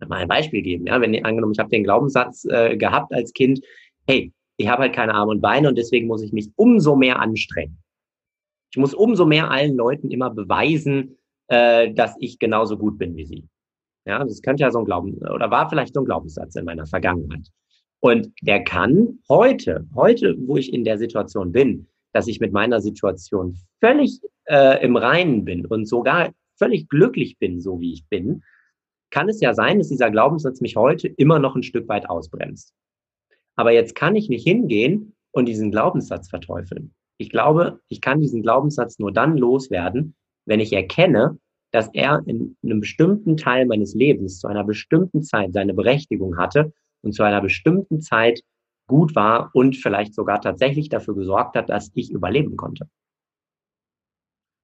mal 0.00 0.18
ein 0.18 0.28
Beispiel 0.28 0.62
geben. 0.62 0.86
Ja, 0.86 1.00
wenn 1.00 1.24
angenommen, 1.24 1.52
ich 1.52 1.58
habe 1.58 1.70
den 1.70 1.84
Glaubenssatz 1.84 2.44
äh, 2.44 2.76
gehabt 2.76 3.12
als 3.12 3.32
Kind, 3.32 3.60
hey, 4.06 4.32
ich 4.56 4.68
habe 4.68 4.82
halt 4.82 4.94
keine 4.94 5.14
Arme 5.14 5.32
und 5.32 5.40
Beine 5.40 5.68
und 5.68 5.76
deswegen 5.76 6.06
muss 6.06 6.22
ich 6.22 6.32
mich 6.32 6.50
umso 6.56 6.96
mehr 6.96 7.20
anstrengen. 7.20 7.78
Ich 8.70 8.78
muss 8.78 8.94
umso 8.94 9.24
mehr 9.24 9.50
allen 9.50 9.76
Leuten 9.76 10.10
immer 10.10 10.30
beweisen, 10.30 11.16
äh, 11.48 11.92
dass 11.92 12.16
ich 12.18 12.38
genauso 12.38 12.76
gut 12.76 12.98
bin 12.98 13.16
wie 13.16 13.24
sie. 13.24 13.48
Ja, 14.06 14.22
das 14.22 14.42
könnte 14.42 14.62
ja 14.62 14.70
so 14.70 14.80
ein 14.80 14.84
Glauben 14.84 15.14
oder 15.14 15.50
war 15.50 15.68
vielleicht 15.68 15.94
so 15.94 16.00
ein 16.00 16.06
Glaubenssatz 16.06 16.56
in 16.56 16.64
meiner 16.64 16.86
Vergangenheit. 16.86 17.48
Und 18.00 18.32
der 18.42 18.62
kann 18.62 19.18
heute, 19.28 19.86
heute, 19.94 20.36
wo 20.40 20.56
ich 20.56 20.72
in 20.72 20.84
der 20.84 20.98
Situation 20.98 21.52
bin, 21.52 21.86
dass 22.12 22.26
ich 22.26 22.38
mit 22.38 22.52
meiner 22.52 22.80
Situation 22.80 23.56
völlig 23.80 24.20
äh, 24.44 24.84
im 24.84 24.96
Reinen 24.96 25.44
bin 25.44 25.64
und 25.64 25.86
sogar 25.86 26.32
völlig 26.56 26.88
glücklich 26.88 27.38
bin, 27.38 27.60
so 27.60 27.80
wie 27.80 27.94
ich 27.94 28.06
bin, 28.08 28.42
kann 29.14 29.28
es 29.28 29.40
ja 29.40 29.54
sein, 29.54 29.78
dass 29.78 29.90
dieser 29.90 30.10
Glaubenssatz 30.10 30.60
mich 30.60 30.74
heute 30.74 31.06
immer 31.06 31.38
noch 31.38 31.54
ein 31.54 31.62
Stück 31.62 31.88
weit 31.88 32.10
ausbremst. 32.10 32.74
Aber 33.54 33.70
jetzt 33.70 33.94
kann 33.94 34.16
ich 34.16 34.28
nicht 34.28 34.42
hingehen 34.42 35.14
und 35.30 35.46
diesen 35.46 35.70
Glaubenssatz 35.70 36.28
verteufeln. 36.28 36.92
Ich 37.18 37.30
glaube, 37.30 37.80
ich 37.88 38.00
kann 38.00 38.20
diesen 38.20 38.42
Glaubenssatz 38.42 38.98
nur 38.98 39.12
dann 39.12 39.36
loswerden, 39.36 40.16
wenn 40.46 40.58
ich 40.58 40.72
erkenne, 40.72 41.38
dass 41.70 41.90
er 41.92 42.24
in 42.26 42.56
einem 42.64 42.80
bestimmten 42.80 43.36
Teil 43.36 43.66
meines 43.66 43.94
Lebens 43.94 44.40
zu 44.40 44.48
einer 44.48 44.64
bestimmten 44.64 45.22
Zeit 45.22 45.52
seine 45.52 45.74
Berechtigung 45.74 46.36
hatte 46.36 46.72
und 47.02 47.12
zu 47.12 47.22
einer 47.22 47.40
bestimmten 47.40 48.00
Zeit 48.00 48.40
gut 48.88 49.14
war 49.14 49.50
und 49.54 49.76
vielleicht 49.76 50.12
sogar 50.14 50.40
tatsächlich 50.40 50.88
dafür 50.88 51.14
gesorgt 51.14 51.56
hat, 51.56 51.70
dass 51.70 51.92
ich 51.94 52.10
überleben 52.10 52.56
konnte. 52.56 52.88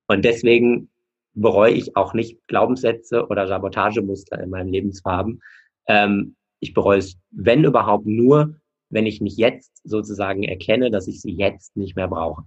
Und 0.08 0.24
deswegen 0.24 0.90
bereue 1.34 1.72
ich 1.72 1.96
auch 1.96 2.14
nicht 2.14 2.38
Glaubenssätze 2.48 3.26
oder 3.26 3.46
Sabotagemuster 3.46 4.40
in 4.40 4.50
meinem 4.50 4.68
Leben 4.68 4.92
zu 4.92 5.04
haben. 5.04 5.40
Ähm, 5.86 6.36
ich 6.60 6.74
bereue 6.74 6.98
es, 6.98 7.18
wenn 7.30 7.64
überhaupt, 7.64 8.06
nur, 8.06 8.56
wenn 8.90 9.06
ich 9.06 9.20
mich 9.20 9.36
jetzt 9.36 9.80
sozusagen 9.84 10.42
erkenne, 10.42 10.90
dass 10.90 11.06
ich 11.06 11.20
sie 11.20 11.32
jetzt 11.32 11.76
nicht 11.76 11.96
mehr 11.96 12.08
brauche. 12.08 12.44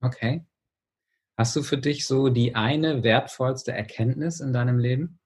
Okay. 0.00 0.44
Hast 1.36 1.56
du 1.56 1.62
für 1.62 1.78
dich 1.78 2.06
so 2.06 2.28
die 2.28 2.54
eine 2.54 3.02
wertvollste 3.02 3.72
Erkenntnis 3.72 4.40
in 4.40 4.52
deinem 4.52 4.78
Leben? 4.78 5.18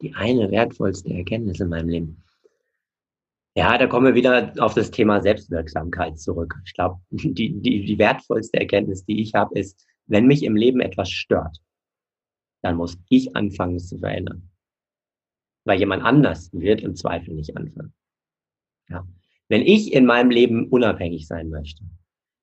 Die 0.00 0.14
eine 0.14 0.50
wertvollste 0.50 1.12
Erkenntnis 1.12 1.60
in 1.60 1.68
meinem 1.68 1.88
Leben. 1.88 2.24
Ja, 3.54 3.76
da 3.76 3.86
kommen 3.86 4.06
wir 4.06 4.14
wieder 4.14 4.52
auf 4.58 4.74
das 4.74 4.90
Thema 4.90 5.20
Selbstwirksamkeit 5.20 6.18
zurück. 6.18 6.54
Ich 6.64 6.72
glaube, 6.72 7.00
die, 7.10 7.60
die, 7.60 7.84
die 7.84 7.98
wertvollste 7.98 8.58
Erkenntnis, 8.58 9.04
die 9.04 9.20
ich 9.20 9.34
habe, 9.34 9.58
ist, 9.58 9.86
wenn 10.06 10.26
mich 10.26 10.42
im 10.42 10.56
Leben 10.56 10.80
etwas 10.80 11.10
stört, 11.10 11.58
dann 12.62 12.76
muss 12.76 12.98
ich 13.08 13.36
anfangen, 13.36 13.76
es 13.76 13.88
zu 13.88 13.98
verändern. 13.98 14.48
Weil 15.64 15.78
jemand 15.78 16.02
anders 16.02 16.50
wird 16.52 16.80
im 16.80 16.96
Zweifel 16.96 17.34
nicht 17.34 17.56
anfangen. 17.56 17.92
Ja. 18.88 19.06
Wenn 19.48 19.62
ich 19.62 19.92
in 19.92 20.06
meinem 20.06 20.30
Leben 20.30 20.68
unabhängig 20.68 21.26
sein 21.26 21.50
möchte, 21.50 21.84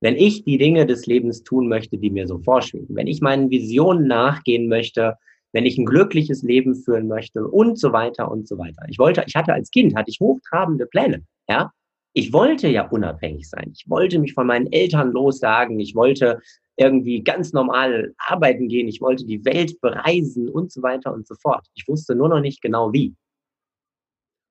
wenn 0.02 0.16
ich 0.16 0.46
die 0.46 0.58
Dinge 0.58 0.86
des 0.86 1.06
Lebens 1.08 1.44
tun 1.44 1.68
möchte, 1.68 1.98
die 1.98 2.10
mir 2.10 2.28
so 2.28 2.40
vorschweben, 2.40 2.96
wenn 2.96 3.08
ich 3.08 3.20
meinen 3.20 3.50
Visionen 3.50 4.08
nachgehen 4.08 4.70
möchte, 4.70 5.16
wenn 5.52 5.66
ich 5.66 5.78
ein 5.78 5.86
glückliches 5.86 6.44
Leben 6.44 6.76
führen 6.76 7.08
möchte 7.08 7.48
und 7.48 7.80
so 7.80 7.92
weiter 7.92 8.32
und 8.32 8.48
so 8.48 8.58
weiter. 8.58 8.84
Ich 8.88 9.00
wollte, 9.00 9.24
ich 9.26 9.36
hatte 9.36 9.54
als 9.54 9.72
Kind, 9.72 9.96
hatte 9.96 10.10
ich 10.10 10.20
hochtrabende 10.20 10.86
Pläne, 10.86 11.24
ja. 11.50 11.72
Ich 12.14 12.34
wollte 12.34 12.68
ja 12.68 12.88
unabhängig 12.88 13.48
sein. 13.48 13.72
Ich 13.74 13.88
wollte 13.88 14.18
mich 14.18 14.34
von 14.34 14.48
meinen 14.48 14.72
Eltern 14.72 15.12
lossagen. 15.12 15.80
Ich 15.80 15.94
wollte 15.94 16.40
irgendwie 16.76 17.24
ganz 17.24 17.54
normal 17.54 18.16
arbeiten 18.18 18.68
gehen. 18.68 18.88
Ich 18.88 19.00
wollte 19.00 19.26
die 19.26 19.46
Welt 19.46 19.80
bereisen 19.80 20.50
und 20.50 20.72
so 20.72 20.82
weiter 20.82 21.14
und 21.14 21.28
so 21.28 21.36
fort. 21.36 21.68
Ich 21.76 21.88
wusste 21.88 22.16
nur 22.16 22.30
noch 22.30 22.40
nicht 22.40 22.62
genau 22.62 22.92
wie. 22.94 23.16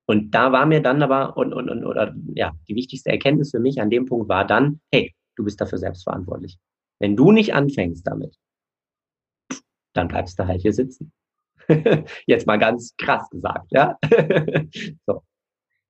Und 0.07 0.31
da 0.31 0.53
war 0.53 0.67
mir 0.67 0.81
dann 0.81 1.03
aber, 1.03 1.37
und, 1.37 1.53
und, 1.53 1.69
und, 1.69 1.85
oder, 1.85 2.15
ja, 2.35 2.53
die 2.69 2.77
wichtigste 2.77 3.11
Erkenntnis 3.11 3.51
für 3.51 3.61
mich 3.61 3.81
an 3.81 3.91
dem 3.91 4.07
Punkt 4.07 4.29
war 4.29 4.47
dann, 4.47 4.81
hey, 4.93 5.13
du 5.37 5.45
bist 5.45 5.61
dafür 5.61 5.79
selbst 5.79 6.05
verantwortlich. 6.05 6.59
Wenn 7.01 7.17
du 7.17 7.33
nicht 7.33 7.55
anfängst 7.55 8.07
damit, 8.07 8.37
dann 9.93 10.09
bleibst 10.09 10.39
du 10.39 10.47
halt 10.47 10.63
hier 10.63 10.73
sitzen. 10.73 11.13
Jetzt 12.27 12.47
mal 12.47 12.59
ganz 12.59 12.95
krass 12.97 13.29
gesagt, 13.31 13.67
ja. 13.71 13.99
so. 15.07 15.23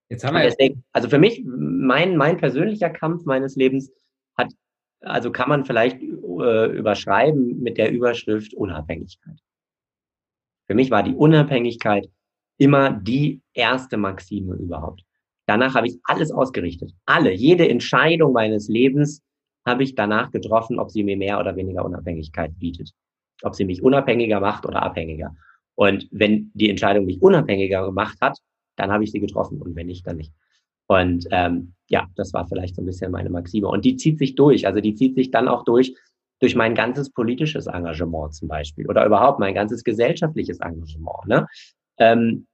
Jetzt 0.08 0.24
haben 0.24 0.34
wir 0.34 0.42
deswegen, 0.42 0.84
also 0.92 1.08
für 1.08 1.18
mich, 1.18 1.44
mein, 1.44 2.16
mein 2.16 2.38
persönlicher 2.38 2.88
Kampf 2.88 3.26
meines 3.26 3.56
Lebens 3.56 3.92
hat, 4.37 4.50
also 5.00 5.30
kann 5.30 5.50
man 5.50 5.66
vielleicht 5.66 6.00
äh, 6.00 6.76
überschreiben 6.76 7.61
mit 7.61 7.76
der 7.76 7.92
Überschrift 7.92 8.54
Unabhängigkeit. 8.54 9.38
Für 10.66 10.74
mich 10.74 10.90
war 10.90 11.02
die 11.02 11.14
Unabhängigkeit 11.14 12.08
immer 12.56 12.90
die 12.90 13.42
erste 13.52 13.98
Maxime 13.98 14.54
überhaupt. 14.56 15.04
Danach 15.46 15.74
habe 15.74 15.87
ich 15.87 15.98
alles 16.04 16.30
ausgerichtet. 16.30 16.92
Alle, 17.04 17.32
jede 17.32 17.68
Entscheidung 17.68 18.32
meines 18.32 18.68
Lebens 18.68 19.22
habe 19.66 19.82
ich 19.82 19.94
danach 19.94 20.30
getroffen, 20.30 20.78
ob 20.78 20.90
sie 20.90 21.04
mir 21.04 21.16
mehr 21.16 21.38
oder 21.38 21.54
weniger 21.54 21.84
Unabhängigkeit 21.84 22.58
bietet 22.58 22.94
ob 23.42 23.55
sie 23.55 23.64
mich 23.64 23.83
unabhängiger 23.83 24.40
macht 24.40 24.66
oder 24.66 24.83
abhängiger. 24.83 25.35
Und 25.74 26.09
wenn 26.11 26.51
die 26.55 26.70
Entscheidung 26.70 27.07
mich 27.07 27.22
unabhängiger 27.22 27.87
gemacht 27.87 28.18
hat, 28.20 28.38
dann 28.77 28.90
habe 28.90 29.05
ich 29.05 29.12
sie 29.12 29.20
getroffen 29.20 29.61
und 29.61 29.77
wenn 29.77 29.87
nicht, 29.87 30.07
dann 30.07 30.16
nicht. 30.16 30.33
Und 30.87 31.27
ähm, 31.31 31.74
ja, 31.88 32.07
das 32.16 32.33
war 32.33 32.48
vielleicht 32.48 32.77
so 32.77 32.83
ein 32.83 32.87
bisschen 32.87 33.12
meine 33.12 33.31
Maxime. 33.31 33.68
Und 33.68 33.85
die 33.85 33.96
zieht 33.96 34.18
sich 34.18 34.35
durch. 34.35 34.66
Also 34.66 34.81
die 34.81 34.94
zieht 34.94 35.14
sich 35.14 35.31
dann 35.31 35.48
auch 35.48 35.64
durch 35.64 35.94
durch 36.40 36.55
mein 36.55 36.74
ganzes 36.74 37.11
politisches 37.11 37.66
Engagement 37.66 38.35
zum 38.35 38.48
Beispiel 38.48 38.87
oder 38.88 39.05
überhaupt 39.05 39.40
mein 39.40 39.55
ganzes 39.55 39.85
gesellschaftliches 39.85 40.61
Engagement. 40.61 41.27
Ne? 41.27 41.46
Ähm, 41.98 42.46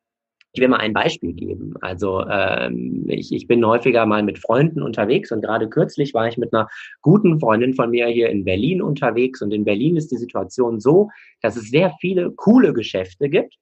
ich 0.54 0.60
will 0.60 0.68
mal 0.68 0.78
ein 0.78 0.92
Beispiel 0.92 1.32
geben. 1.32 1.74
Also 1.80 2.24
ähm, 2.28 3.04
ich, 3.08 3.32
ich 3.32 3.48
bin 3.48 3.66
häufiger 3.66 4.06
mal 4.06 4.22
mit 4.22 4.38
Freunden 4.38 4.82
unterwegs 4.82 5.32
und 5.32 5.42
gerade 5.42 5.68
kürzlich 5.68 6.14
war 6.14 6.28
ich 6.28 6.38
mit 6.38 6.54
einer 6.54 6.68
guten 7.02 7.40
Freundin 7.40 7.74
von 7.74 7.90
mir 7.90 8.06
hier 8.06 8.28
in 8.30 8.44
Berlin 8.44 8.80
unterwegs 8.80 9.42
und 9.42 9.52
in 9.52 9.64
Berlin 9.64 9.96
ist 9.96 10.12
die 10.12 10.16
Situation 10.16 10.78
so, 10.78 11.10
dass 11.42 11.56
es 11.56 11.70
sehr 11.70 11.92
viele 12.00 12.30
coole 12.30 12.72
Geschäfte 12.72 13.28
gibt, 13.28 13.56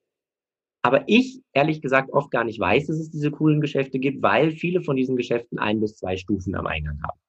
aber 0.83 1.03
ich 1.07 1.41
ehrlich 1.51 1.81
gesagt 1.81 2.13
oft 2.13 2.29
gar 2.29 2.43
nicht 2.43 2.59
weiß, 2.59 2.85
dass 2.85 2.99
es 2.99 3.09
diese 3.09 3.31
coolen 3.31 3.59
Geschäfte 3.59 3.97
gibt, 3.97 4.21
weil 4.21 4.51
viele 4.51 4.83
von 4.83 4.95
diesen 4.95 5.15
Geschäften 5.15 5.57
ein 5.57 5.79
bis 5.79 5.97
zwei 5.97 6.15
Stufen 6.15 6.53
am 6.53 6.67
Eingang 6.67 7.01
haben. 7.01 7.19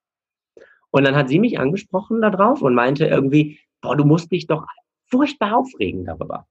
Und 0.90 1.05
dann 1.05 1.16
hat 1.16 1.31
sie 1.31 1.38
mich 1.38 1.59
angesprochen 1.59 2.20
darauf 2.20 2.61
und 2.61 2.74
meinte 2.74 3.07
irgendwie, 3.07 3.59
boah, 3.81 3.96
du 3.96 4.05
musst 4.05 4.31
dich 4.31 4.46
doch 4.46 4.66
furchtbar 5.11 5.57
aufregen 5.57 6.05
darüber. 6.05 6.46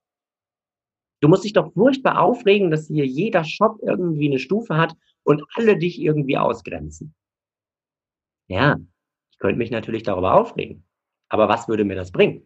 Du 1.23 1.29
musst 1.29 1.45
dich 1.45 1.53
doch 1.53 1.71
furchtbar 1.71 2.19
aufregen, 2.19 2.69
dass 2.69 2.87
hier 2.87 3.05
jeder 3.05 3.45
Shop 3.45 3.79
irgendwie 3.81 4.27
eine 4.27 4.39
Stufe 4.39 4.75
hat 4.75 4.93
und 5.23 5.41
alle 5.55 5.77
dich 5.77 6.01
irgendwie 6.01 6.37
ausgrenzen. 6.37 7.15
Ja, 8.49 8.77
ich 9.31 9.39
könnte 9.39 9.57
mich 9.57 9.71
natürlich 9.71 10.03
darüber 10.03 10.33
aufregen. 10.33 10.83
Aber 11.29 11.47
was 11.47 11.69
würde 11.69 11.85
mir 11.85 11.95
das 11.95 12.11
bringen? 12.11 12.45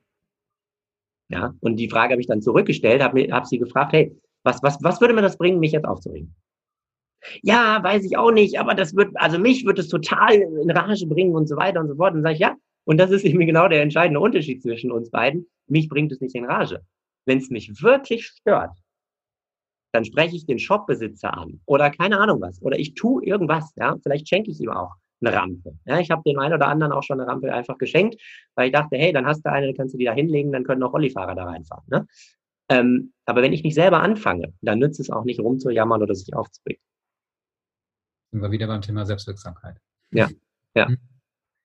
Ja, 1.28 1.56
und 1.60 1.78
die 1.78 1.90
Frage 1.90 2.12
habe 2.12 2.22
ich 2.22 2.28
dann 2.28 2.44
zurückgestellt, 2.44 3.02
habe 3.02 3.24
hab 3.32 3.48
sie 3.48 3.58
gefragt, 3.58 3.94
hey, 3.94 4.16
was, 4.44 4.62
was, 4.62 4.78
was 4.84 5.02
würde 5.02 5.16
mir 5.16 5.24
das 5.24 5.40
bringen, 5.40 5.60
mich 5.60 5.72
jetzt 5.72 5.88
aufzuregen? 5.88 6.36
Ja, 7.42 7.84
weiß 7.84 8.06
ich 8.06 8.16
auch 8.16 8.32
nicht, 8.32 8.60
aber 8.60 8.76
das 8.76 8.96
wird, 8.96 9.10
also 9.16 9.40
mich 9.40 9.66
wird 9.66 9.80
es 9.80 9.88
total 9.88 10.36
in 10.36 10.70
Rage 10.70 11.08
bringen 11.08 11.34
und 11.34 11.48
so 11.48 11.58
weiter 11.58 11.80
und 11.80 11.88
so 11.88 11.96
fort. 11.96 12.13
Und 12.13 12.18
dann 12.18 12.26
sage 12.26 12.36
ich, 12.36 12.42
ja, 12.42 12.56
und 12.86 13.00
das 13.00 13.10
ist 13.10 13.26
eben 13.26 13.40
genau 13.40 13.70
der 13.70 13.82
entscheidende 13.82 14.20
Unterschied 14.20 14.62
zwischen 14.62 14.92
uns 14.92 15.10
beiden. 15.10 15.48
Mich 15.66 15.90
bringt 15.90 16.12
es 16.12 16.22
nicht 16.22 16.36
in 16.36 16.46
Rage. 16.46 16.86
Wenn 17.28 17.38
es 17.40 17.50
mich 17.50 17.82
wirklich 17.82 18.26
stört, 18.26 18.78
dann 19.94 20.06
spreche 20.06 20.36
ich 20.36 20.46
den 20.46 20.60
Shopbesitzer 20.60 21.38
an 21.38 21.62
oder 21.66 21.90
keine 21.92 22.20
Ahnung 22.20 22.42
was. 22.42 22.62
Oder 22.62 22.80
ich 22.80 22.94
tue 22.94 23.24
irgendwas, 23.26 23.74
ja. 23.76 23.96
Vielleicht 24.02 24.28
schenke 24.28 24.52
ich 24.52 24.60
ihm 24.60 24.70
auch 24.70 24.96
eine 25.22 25.34
Rampe. 25.34 25.78
Ja, 25.86 26.00
ich 26.00 26.12
habe 26.12 26.22
dem 26.26 26.40
einen 26.40 26.54
oder 26.54 26.68
anderen 26.68 26.94
auch 26.94 27.04
schon 27.04 27.20
eine 27.20 27.30
Rampe 27.30 27.54
einfach 27.54 27.78
geschenkt, 27.78 28.22
weil 28.56 28.68
ich 28.68 28.74
dachte, 28.74 28.98
hey, 28.98 29.12
dann 29.12 29.26
hast 29.26 29.46
du 29.46 29.52
eine, 29.52 29.68
dann 29.68 29.76
kannst 29.76 29.94
du 29.94 29.98
die 29.98 30.06
da 30.06 30.13
hinlegen, 30.13 30.52
dann 30.52 30.63
können 30.63 30.84
auch 30.84 30.94
Rollifahrer 30.94 31.36
da 31.36 31.46
reinfahren. 31.46 31.86
Ne? 31.88 32.08
Ähm, 32.70 33.13
aber 33.26 33.42
wenn 33.42 33.54
ich 33.54 33.63
nicht 33.63 33.76
selber 33.76 34.02
anfange, 34.02 34.54
dann 34.62 34.80
nützt 34.80 35.00
es 35.00 35.10
auch 35.10 35.24
nicht 35.24 35.40
rumzujammern 35.40 36.02
oder 36.02 36.13
sich 36.16 36.34
aufzubringen. 36.34 36.82
Sind 38.32 38.42
wir 38.42 38.52
wieder 38.52 38.68
beim 38.68 38.82
Thema 38.82 39.06
Selbstwirksamkeit. 39.06 39.78
Ja, 40.12 40.30
ja. 40.76 40.88
Hm. 40.88 40.98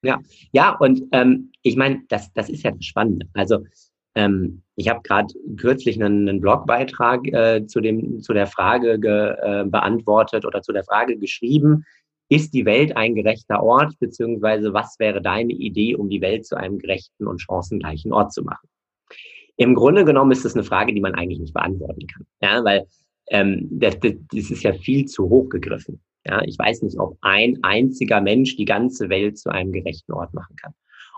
Ja, 0.04 0.20
ja, 0.50 0.76
und 0.76 1.02
ähm, 1.12 1.52
ich 1.62 1.76
meine, 1.76 2.02
das, 2.08 2.32
das 2.32 2.48
ist 2.48 2.64
ja 2.64 2.72
das 2.72 2.84
Spannende. 2.84 3.28
Also 3.34 3.64
ähm, 4.14 4.62
ich 4.76 4.88
habe 4.88 5.00
gerade 5.02 5.32
kürzlich 5.56 6.02
einen, 6.02 6.28
einen 6.28 6.40
Blogbeitrag 6.40 7.26
äh, 7.28 7.66
zu, 7.66 7.80
dem, 7.80 8.20
zu 8.20 8.32
der 8.32 8.46
Frage 8.46 8.98
ge, 8.98 9.34
äh, 9.40 9.64
beantwortet 9.66 10.44
oder 10.44 10.62
zu 10.62 10.72
der 10.72 10.84
Frage 10.84 11.16
geschrieben, 11.18 11.84
ist 12.28 12.54
die 12.54 12.64
Welt 12.64 12.96
ein 12.96 13.14
gerechter 13.14 13.62
Ort, 13.62 13.98
beziehungsweise 13.98 14.72
was 14.72 14.98
wäre 14.98 15.20
deine 15.20 15.52
Idee, 15.52 15.94
um 15.94 16.08
die 16.08 16.20
Welt 16.20 16.46
zu 16.46 16.56
einem 16.56 16.78
gerechten 16.78 17.26
und 17.26 17.40
chancengleichen 17.40 18.12
Ort 18.12 18.32
zu 18.32 18.42
machen? 18.42 18.68
Im 19.56 19.74
Grunde 19.74 20.04
genommen 20.04 20.32
ist 20.32 20.44
das 20.44 20.54
eine 20.54 20.64
Frage, 20.64 20.94
die 20.94 21.00
man 21.00 21.14
eigentlich 21.14 21.40
nicht 21.40 21.52
beantworten 21.52 22.06
kann, 22.06 22.26
ja, 22.40 22.64
weil 22.64 22.86
ähm, 23.28 23.68
das, 23.70 23.98
das 24.00 24.50
ist 24.50 24.62
ja 24.62 24.72
viel 24.72 25.04
zu 25.04 25.28
hoch 25.28 25.48
gegriffen. 25.50 26.00
Ja, 26.24 26.40
ich 26.44 26.58
weiß 26.58 26.82
nicht, 26.82 26.98
ob 26.98 27.18
ein 27.20 27.58
einziger 27.62 28.20
Mensch 28.20 28.56
die 28.56 28.64
ganze 28.64 29.08
Welt 29.08 29.38
zu 29.38 29.50
einem 29.50 29.72
gerechten 29.72 30.12
Ort 30.12 30.32
machen 30.32 30.56
kann. 30.56 30.72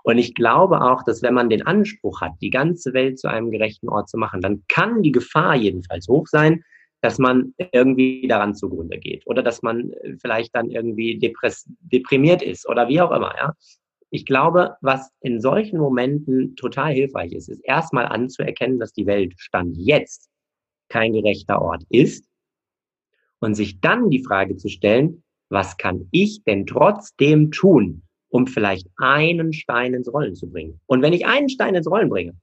Und 0.05 0.19
ich 0.19 0.35
glaube 0.35 0.83
auch, 0.83 1.03
dass 1.03 1.23
wenn 1.23 1.33
man 1.33 1.49
den 1.49 1.67
Anspruch 1.67 2.21
hat, 2.21 2.33
die 2.43 2.51
ganze 2.51 2.93
Welt 2.93 3.19
zu 3.19 3.29
einem 3.29 3.51
gerechten 3.51 3.89
Ort 3.89 4.11
zu 4.11 4.19
machen, 4.19 4.43
dann 4.43 4.63
kann 4.69 5.03
die 5.03 5.13
Gefahr 5.13 5.57
jedenfalls 5.57 6.09
hoch 6.09 6.27
sein, 6.27 6.63
dass 7.01 7.19
man 7.19 7.55
irgendwie 7.73 8.27
daran 8.29 8.55
zugrunde 8.55 8.99
geht 8.99 9.27
oder 9.27 9.43
dass 9.43 9.63
man 9.63 9.93
äh, 9.93 10.17
vielleicht 10.21 10.55
dann 10.55 10.71
irgendwie 10.71 11.19
deprimiert 11.19 12.43
ist 12.43 12.69
oder 12.69 12.89
wie 12.89 13.01
auch 13.01 13.13
immer. 13.13 13.35
Ja? 13.37 13.55
Ich 14.11 14.27
glaube, 14.27 14.77
was 14.83 15.11
in 15.21 15.41
solchen 15.41 15.79
Momenten 15.79 16.55
total 16.57 16.93
hilfreich 16.93 17.33
ist, 17.33 17.49
ist 17.49 17.65
erstmal 17.65 18.05
anzuerkennen, 18.07 18.79
dass 18.79 18.93
die 18.93 19.07
Welt 19.07 19.33
Stand 19.39 19.75
jetzt 19.79 20.29
kein 20.91 21.15
gerechter 21.15 21.63
Ort 21.63 21.83
ist 21.89 22.27
und 23.39 23.55
sich 23.55 23.81
dann 23.81 24.11
die 24.11 24.23
Frage 24.23 24.57
zu 24.57 24.69
stellen, 24.69 25.23
was 25.49 25.79
kann 25.79 26.09
ich 26.11 26.45
denn 26.45 26.67
trotzdem 26.67 27.51
tun, 27.51 28.03
um 28.35 28.49
vielleicht 28.49 28.89
einen 28.97 29.53
Stein 29.53 29.95
ins 29.95 30.13
Rollen 30.13 30.35
zu 30.35 30.51
bringen? 30.51 30.81
Und 30.87 31.03
wenn 31.03 31.13
ich 31.13 31.25
einen 31.25 31.49
Stein 31.49 31.77
ins 31.77 31.87
Rollen 31.87 32.09
bringe, 32.09 32.35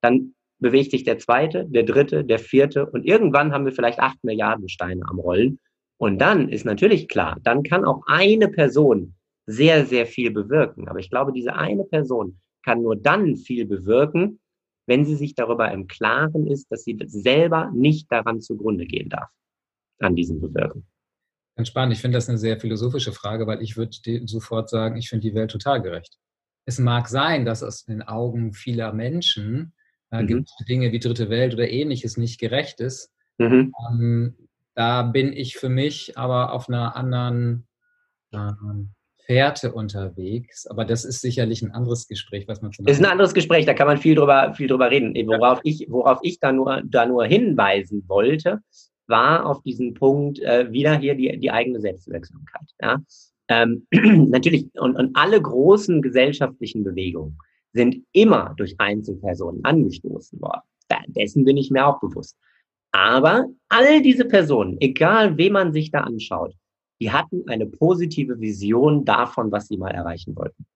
dann 0.00 0.32
bewegt 0.60 0.92
sich 0.92 1.02
der 1.02 1.18
zweite, 1.18 1.66
der 1.66 1.82
dritte, 1.82 2.24
der 2.24 2.38
vierte 2.38 2.86
und 2.86 3.04
irgendwann 3.04 3.52
haben 3.52 3.64
wir 3.64 3.72
vielleicht 3.72 3.98
acht 3.98 4.22
Milliarden 4.22 4.68
Steine 4.68 5.02
am 5.08 5.18
Rollen. 5.18 5.58
Und 5.98 6.20
dann 6.20 6.48
ist 6.48 6.64
natürlich 6.64 7.08
klar, 7.08 7.36
dann 7.42 7.64
kann 7.64 7.84
auch 7.84 8.00
eine 8.06 8.46
Person 8.46 9.16
sehr, 9.46 9.84
sehr 9.86 10.06
viel 10.06 10.30
bewirken. 10.30 10.86
Aber 10.86 11.00
ich 11.00 11.10
glaube, 11.10 11.32
diese 11.32 11.56
eine 11.56 11.82
Person 11.82 12.38
kann 12.64 12.82
nur 12.82 12.94
dann 12.94 13.36
viel 13.36 13.66
bewirken, 13.66 14.38
wenn 14.86 15.04
sie 15.04 15.16
sich 15.16 15.34
darüber 15.34 15.72
im 15.72 15.88
Klaren 15.88 16.46
ist, 16.46 16.70
dass 16.70 16.84
sie 16.84 16.96
selber 17.06 17.72
nicht 17.74 18.06
daran 18.12 18.40
zugrunde 18.40 18.86
gehen 18.86 19.08
darf, 19.08 19.30
an 19.98 20.14
diesem 20.14 20.40
Bewirken. 20.40 20.86
Ganz 21.60 21.68
spannend. 21.68 21.92
Ich 21.92 22.00
finde 22.00 22.16
das 22.16 22.26
eine 22.30 22.38
sehr 22.38 22.58
philosophische 22.58 23.12
Frage, 23.12 23.46
weil 23.46 23.60
ich 23.60 23.76
würde 23.76 23.92
sofort 24.24 24.70
sagen, 24.70 24.96
ich 24.96 25.10
finde 25.10 25.28
die 25.28 25.34
Welt 25.34 25.50
total 25.50 25.82
gerecht. 25.82 26.16
Es 26.64 26.78
mag 26.78 27.06
sein, 27.06 27.44
dass 27.44 27.62
aus 27.62 27.84
den 27.84 28.00
Augen 28.00 28.54
vieler 28.54 28.94
Menschen 28.94 29.74
äh, 30.10 30.22
mhm. 30.22 30.26
gibt 30.26 30.48
Dinge 30.70 30.90
wie 30.90 31.00
dritte 31.00 31.28
Welt 31.28 31.52
oder 31.52 31.68
ähnliches 31.68 32.16
nicht 32.16 32.40
gerecht 32.40 32.80
ist. 32.80 33.12
Mhm. 33.36 33.74
Ähm, 33.90 34.48
da 34.74 35.02
bin 35.02 35.34
ich 35.34 35.58
für 35.58 35.68
mich 35.68 36.16
aber 36.16 36.54
auf 36.54 36.70
einer 36.70 36.96
anderen 36.96 37.68
ähm, 38.32 38.94
Fährte 39.26 39.74
unterwegs. 39.74 40.66
Aber 40.66 40.86
das 40.86 41.04
ist 41.04 41.20
sicherlich 41.20 41.60
ein 41.60 41.72
anderes 41.72 42.08
Gespräch, 42.08 42.48
was 42.48 42.62
man 42.62 42.72
schon. 42.72 42.86
Ist 42.86 43.00
ein 43.00 43.10
anderes 43.10 43.34
Gespräch, 43.34 43.66
da 43.66 43.74
kann 43.74 43.86
man 43.86 43.98
viel 43.98 44.14
drüber, 44.14 44.54
viel 44.54 44.66
drüber 44.66 44.90
reden. 44.90 45.14
Worauf 45.26 45.60
ich, 45.62 45.88
worauf 45.90 46.20
ich 46.22 46.40
da 46.40 46.52
nur, 46.52 46.80
da 46.86 47.04
nur 47.04 47.26
hinweisen 47.26 48.04
wollte, 48.08 48.60
war 49.10 49.44
auf 49.46 49.62
diesen 49.62 49.94
Punkt 49.94 50.38
äh, 50.40 50.72
wieder 50.72 50.98
hier 50.98 51.14
die, 51.14 51.38
die 51.38 51.50
eigene 51.50 51.80
Selbstwirksamkeit. 51.80 52.68
Ja? 52.80 53.02
Ähm, 53.48 53.86
natürlich, 54.30 54.70
und, 54.74 54.96
und 54.96 55.14
alle 55.14 55.42
großen 55.42 56.00
gesellschaftlichen 56.00 56.84
Bewegungen 56.84 57.36
sind 57.72 58.04
immer 58.12 58.54
durch 58.56 58.74
Einzelpersonen 58.78 59.64
angestoßen 59.64 60.40
worden. 60.40 60.62
Dessen 61.08 61.44
bin 61.44 61.56
ich 61.56 61.70
mir 61.70 61.86
auch 61.86 62.00
bewusst. 62.00 62.36
Aber 62.92 63.46
all 63.68 64.02
diese 64.02 64.24
Personen, 64.24 64.76
egal 64.80 65.36
wem 65.36 65.52
man 65.52 65.72
sich 65.72 65.90
da 65.90 66.00
anschaut, 66.00 66.54
die 67.00 67.10
hatten 67.10 67.48
eine 67.48 67.66
positive 67.66 68.40
Vision 68.40 69.04
davon, 69.04 69.52
was 69.52 69.68
sie 69.68 69.76
mal 69.76 69.92
erreichen 69.92 70.36
wollten. 70.36 70.66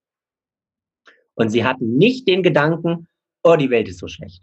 Und 1.35 1.51
sie 1.51 1.65
hatten 1.65 1.97
nicht 1.97 2.29
den 2.29 2.43
Gedanken, 2.43 3.09
oh, 3.43 3.57
die 3.57 3.71
Welt 3.71 3.89
ist 3.89 3.99
so 3.99 4.09
schlecht. 4.09 4.43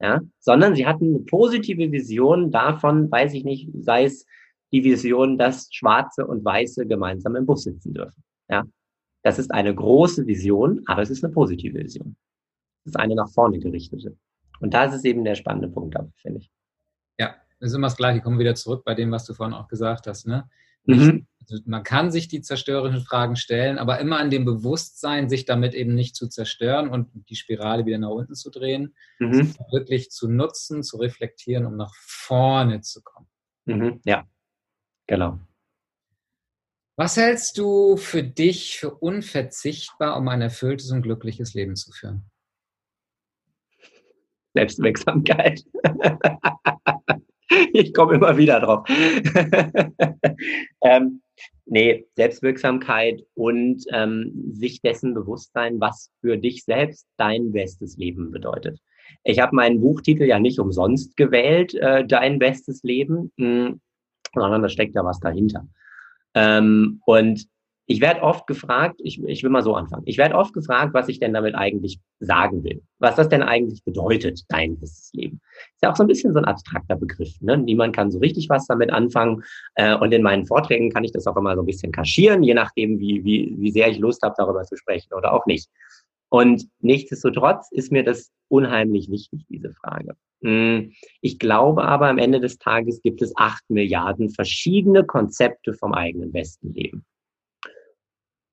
Ja, 0.00 0.20
sondern 0.38 0.74
sie 0.74 0.86
hatten 0.86 1.14
eine 1.14 1.18
positive 1.20 1.92
Vision 1.92 2.50
davon, 2.50 3.10
weiß 3.10 3.34
ich 3.34 3.44
nicht, 3.44 3.68
sei 3.80 4.04
es 4.04 4.24
die 4.72 4.82
Vision, 4.82 5.36
dass 5.36 5.68
Schwarze 5.70 6.26
und 6.26 6.44
Weiße 6.44 6.86
gemeinsam 6.86 7.36
im 7.36 7.44
Bus 7.44 7.64
sitzen 7.64 7.92
dürfen. 7.92 8.22
Ja, 8.48 8.64
das 9.22 9.38
ist 9.38 9.50
eine 9.50 9.74
große 9.74 10.26
Vision, 10.26 10.82
aber 10.86 11.02
es 11.02 11.10
ist 11.10 11.22
eine 11.22 11.32
positive 11.32 11.78
Vision. 11.78 12.16
Es 12.84 12.92
ist 12.92 12.96
eine 12.96 13.14
nach 13.14 13.28
vorne 13.30 13.58
gerichtete. 13.58 14.16
Und 14.60 14.72
da 14.72 14.84
ist 14.84 14.94
es 14.94 15.04
eben 15.04 15.24
der 15.24 15.34
spannende 15.34 15.68
Punkt, 15.68 15.96
finde 16.16 16.38
ich. 16.38 16.50
Ja, 17.18 17.34
das 17.58 17.70
ist 17.70 17.76
immer 17.76 17.88
das 17.88 17.96
Gleiche. 17.96 18.22
Kommen 18.22 18.38
wir 18.38 18.44
wieder 18.44 18.54
zurück 18.54 18.84
bei 18.84 18.94
dem, 18.94 19.10
was 19.10 19.26
du 19.26 19.34
vorhin 19.34 19.54
auch 19.54 19.68
gesagt 19.68 20.06
hast. 20.06 20.26
Ne? 20.26 20.48
Mhm. 20.84 21.26
Man 21.64 21.82
kann 21.82 22.10
sich 22.10 22.28
die 22.28 22.42
zerstörerischen 22.42 23.02
Fragen 23.02 23.36
stellen, 23.36 23.78
aber 23.78 23.98
immer 24.00 24.18
an 24.18 24.30
dem 24.30 24.44
Bewusstsein, 24.44 25.28
sich 25.28 25.44
damit 25.44 25.74
eben 25.74 25.94
nicht 25.94 26.16
zu 26.16 26.28
zerstören 26.28 26.88
und 26.88 27.08
die 27.28 27.36
Spirale 27.36 27.86
wieder 27.86 27.98
nach 27.98 28.10
unten 28.10 28.34
zu 28.34 28.50
drehen, 28.50 28.94
mhm. 29.18 29.54
wirklich 29.70 30.10
zu 30.10 30.28
nutzen, 30.28 30.82
zu 30.82 30.96
reflektieren, 30.98 31.66
um 31.66 31.76
nach 31.76 31.94
vorne 31.94 32.80
zu 32.80 33.02
kommen. 33.02 33.28
Mhm. 33.66 34.00
Ja, 34.04 34.26
genau. 35.06 35.38
Was 36.96 37.16
hältst 37.16 37.56
du 37.56 37.96
für 37.96 38.22
dich 38.22 38.78
für 38.78 38.90
unverzichtbar, 38.90 40.16
um 40.18 40.28
ein 40.28 40.42
erfülltes 40.42 40.90
und 40.90 41.02
glückliches 41.02 41.54
Leben 41.54 41.74
zu 41.74 41.92
führen? 41.92 42.30
Selbstwirksamkeit. 44.54 45.64
ich 47.72 47.94
komme 47.94 48.14
immer 48.14 48.36
wieder 48.36 48.60
drauf. 48.60 48.86
ähm, 50.82 51.22
nee, 51.66 52.06
Selbstwirksamkeit 52.16 53.22
und 53.34 53.84
ähm, 53.92 54.50
sich 54.52 54.80
dessen 54.80 55.14
bewusst 55.14 55.52
sein, 55.52 55.80
was 55.80 56.10
für 56.20 56.36
dich 56.36 56.64
selbst 56.64 57.06
dein 57.16 57.52
bestes 57.52 57.96
Leben 57.96 58.30
bedeutet. 58.30 58.80
Ich 59.24 59.40
habe 59.40 59.56
meinen 59.56 59.80
Buchtitel 59.80 60.24
ja 60.24 60.38
nicht 60.38 60.58
umsonst 60.58 61.16
gewählt, 61.16 61.74
äh, 61.74 62.06
Dein 62.06 62.38
bestes 62.38 62.82
Leben, 62.82 63.32
mh, 63.36 63.66
hm, 63.66 63.80
sondern 64.34 64.62
da 64.62 64.68
steckt 64.68 64.94
ja 64.94 65.04
was 65.04 65.20
dahinter. 65.20 65.66
Ähm, 66.34 67.00
und 67.06 67.46
ich 67.90 68.00
werde 68.00 68.22
oft 68.22 68.46
gefragt, 68.46 69.00
ich, 69.02 69.20
ich 69.24 69.42
will 69.42 69.50
mal 69.50 69.64
so 69.64 69.74
anfangen, 69.74 70.04
ich 70.06 70.16
werde 70.16 70.36
oft 70.36 70.54
gefragt, 70.54 70.94
was 70.94 71.08
ich 71.08 71.18
denn 71.18 71.32
damit 71.32 71.56
eigentlich 71.56 71.98
sagen 72.20 72.62
will. 72.62 72.82
Was 73.00 73.16
das 73.16 73.28
denn 73.28 73.42
eigentlich 73.42 73.82
bedeutet, 73.82 74.44
dein 74.48 74.78
bestes 74.78 75.12
Leben. 75.12 75.40
Ist 75.74 75.82
ja 75.82 75.90
auch 75.90 75.96
so 75.96 76.04
ein 76.04 76.06
bisschen 76.06 76.32
so 76.32 76.38
ein 76.38 76.44
abstrakter 76.44 76.94
Begriff. 76.94 77.40
Ne? 77.40 77.58
Niemand 77.58 77.96
kann 77.96 78.12
so 78.12 78.20
richtig 78.20 78.48
was 78.48 78.68
damit 78.68 78.92
anfangen. 78.92 79.42
Äh, 79.74 79.96
und 79.96 80.12
in 80.12 80.22
meinen 80.22 80.46
Vorträgen 80.46 80.90
kann 80.90 81.02
ich 81.02 81.10
das 81.10 81.26
auch 81.26 81.36
immer 81.36 81.56
so 81.56 81.62
ein 81.62 81.66
bisschen 81.66 81.90
kaschieren, 81.90 82.44
je 82.44 82.54
nachdem, 82.54 83.00
wie, 83.00 83.24
wie, 83.24 83.56
wie 83.58 83.72
sehr 83.72 83.88
ich 83.88 83.98
Lust 83.98 84.22
habe, 84.22 84.36
darüber 84.38 84.62
zu 84.62 84.76
sprechen 84.76 85.12
oder 85.12 85.32
auch 85.32 85.46
nicht. 85.46 85.68
Und 86.28 86.68
nichtsdestotrotz 86.78 87.72
ist 87.72 87.90
mir 87.90 88.04
das 88.04 88.30
unheimlich 88.46 89.10
wichtig, 89.10 89.44
diese 89.48 89.72
Frage. 89.72 90.14
Hm, 90.42 90.92
ich 91.22 91.40
glaube 91.40 91.82
aber, 91.82 92.06
am 92.06 92.18
Ende 92.18 92.38
des 92.38 92.58
Tages 92.58 93.02
gibt 93.02 93.20
es 93.20 93.32
acht 93.36 93.68
Milliarden 93.68 94.30
verschiedene 94.30 95.04
Konzepte 95.04 95.74
vom 95.74 95.92
eigenen 95.92 96.30
besten 96.30 96.72
Leben. 96.72 97.04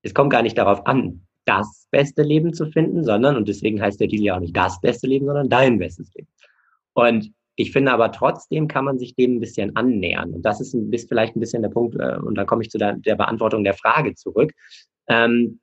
Es 0.08 0.14
kommt 0.14 0.32
gar 0.32 0.42
nicht 0.42 0.58
darauf 0.58 0.88
an, 0.88 1.28
das 1.44 1.88
beste 1.92 2.24
Leben 2.24 2.54
zu 2.54 2.66
finden, 2.68 3.04
sondern, 3.04 3.36
und 3.36 3.48
deswegen 3.50 3.82
heißt 3.82 4.00
der 4.00 4.08
Deal 4.08 4.24
ja 4.24 4.36
auch 4.36 4.40
nicht 4.40 4.56
das 4.56 4.80
beste 4.80 5.06
Leben, 5.06 5.26
sondern 5.26 5.50
dein 5.50 5.80
bestes 5.80 6.14
Leben. 6.14 6.30
Und 6.94 7.34
ich 7.58 7.74
finde 7.74 7.92
aber 7.92 8.14
trotzdem 8.14 8.70
kann 8.70 8.86
man 8.86 9.00
sich 9.00 9.16
dem 9.16 9.36
ein 9.36 9.40
bisschen 9.42 9.76
annähern. 9.76 10.34
Und 10.34 10.44
das 10.44 10.62
ist, 10.62 10.74
ein, 10.74 10.94
ist 10.94 11.10
vielleicht 11.10 11.36
ein 11.36 11.42
bisschen 11.42 11.62
der 11.62 11.70
Punkt, 11.70 11.96
äh, 12.00 12.18
und 12.20 12.36
da 12.36 12.46
komme 12.46 12.62
ich 12.64 12.70
zu 12.70 12.78
der, 12.78 12.94
der 12.94 13.16
Beantwortung 13.16 13.66
der 13.66 13.74
Frage 13.74 14.16
zurück, 14.16 14.54
ähm, 15.08 15.60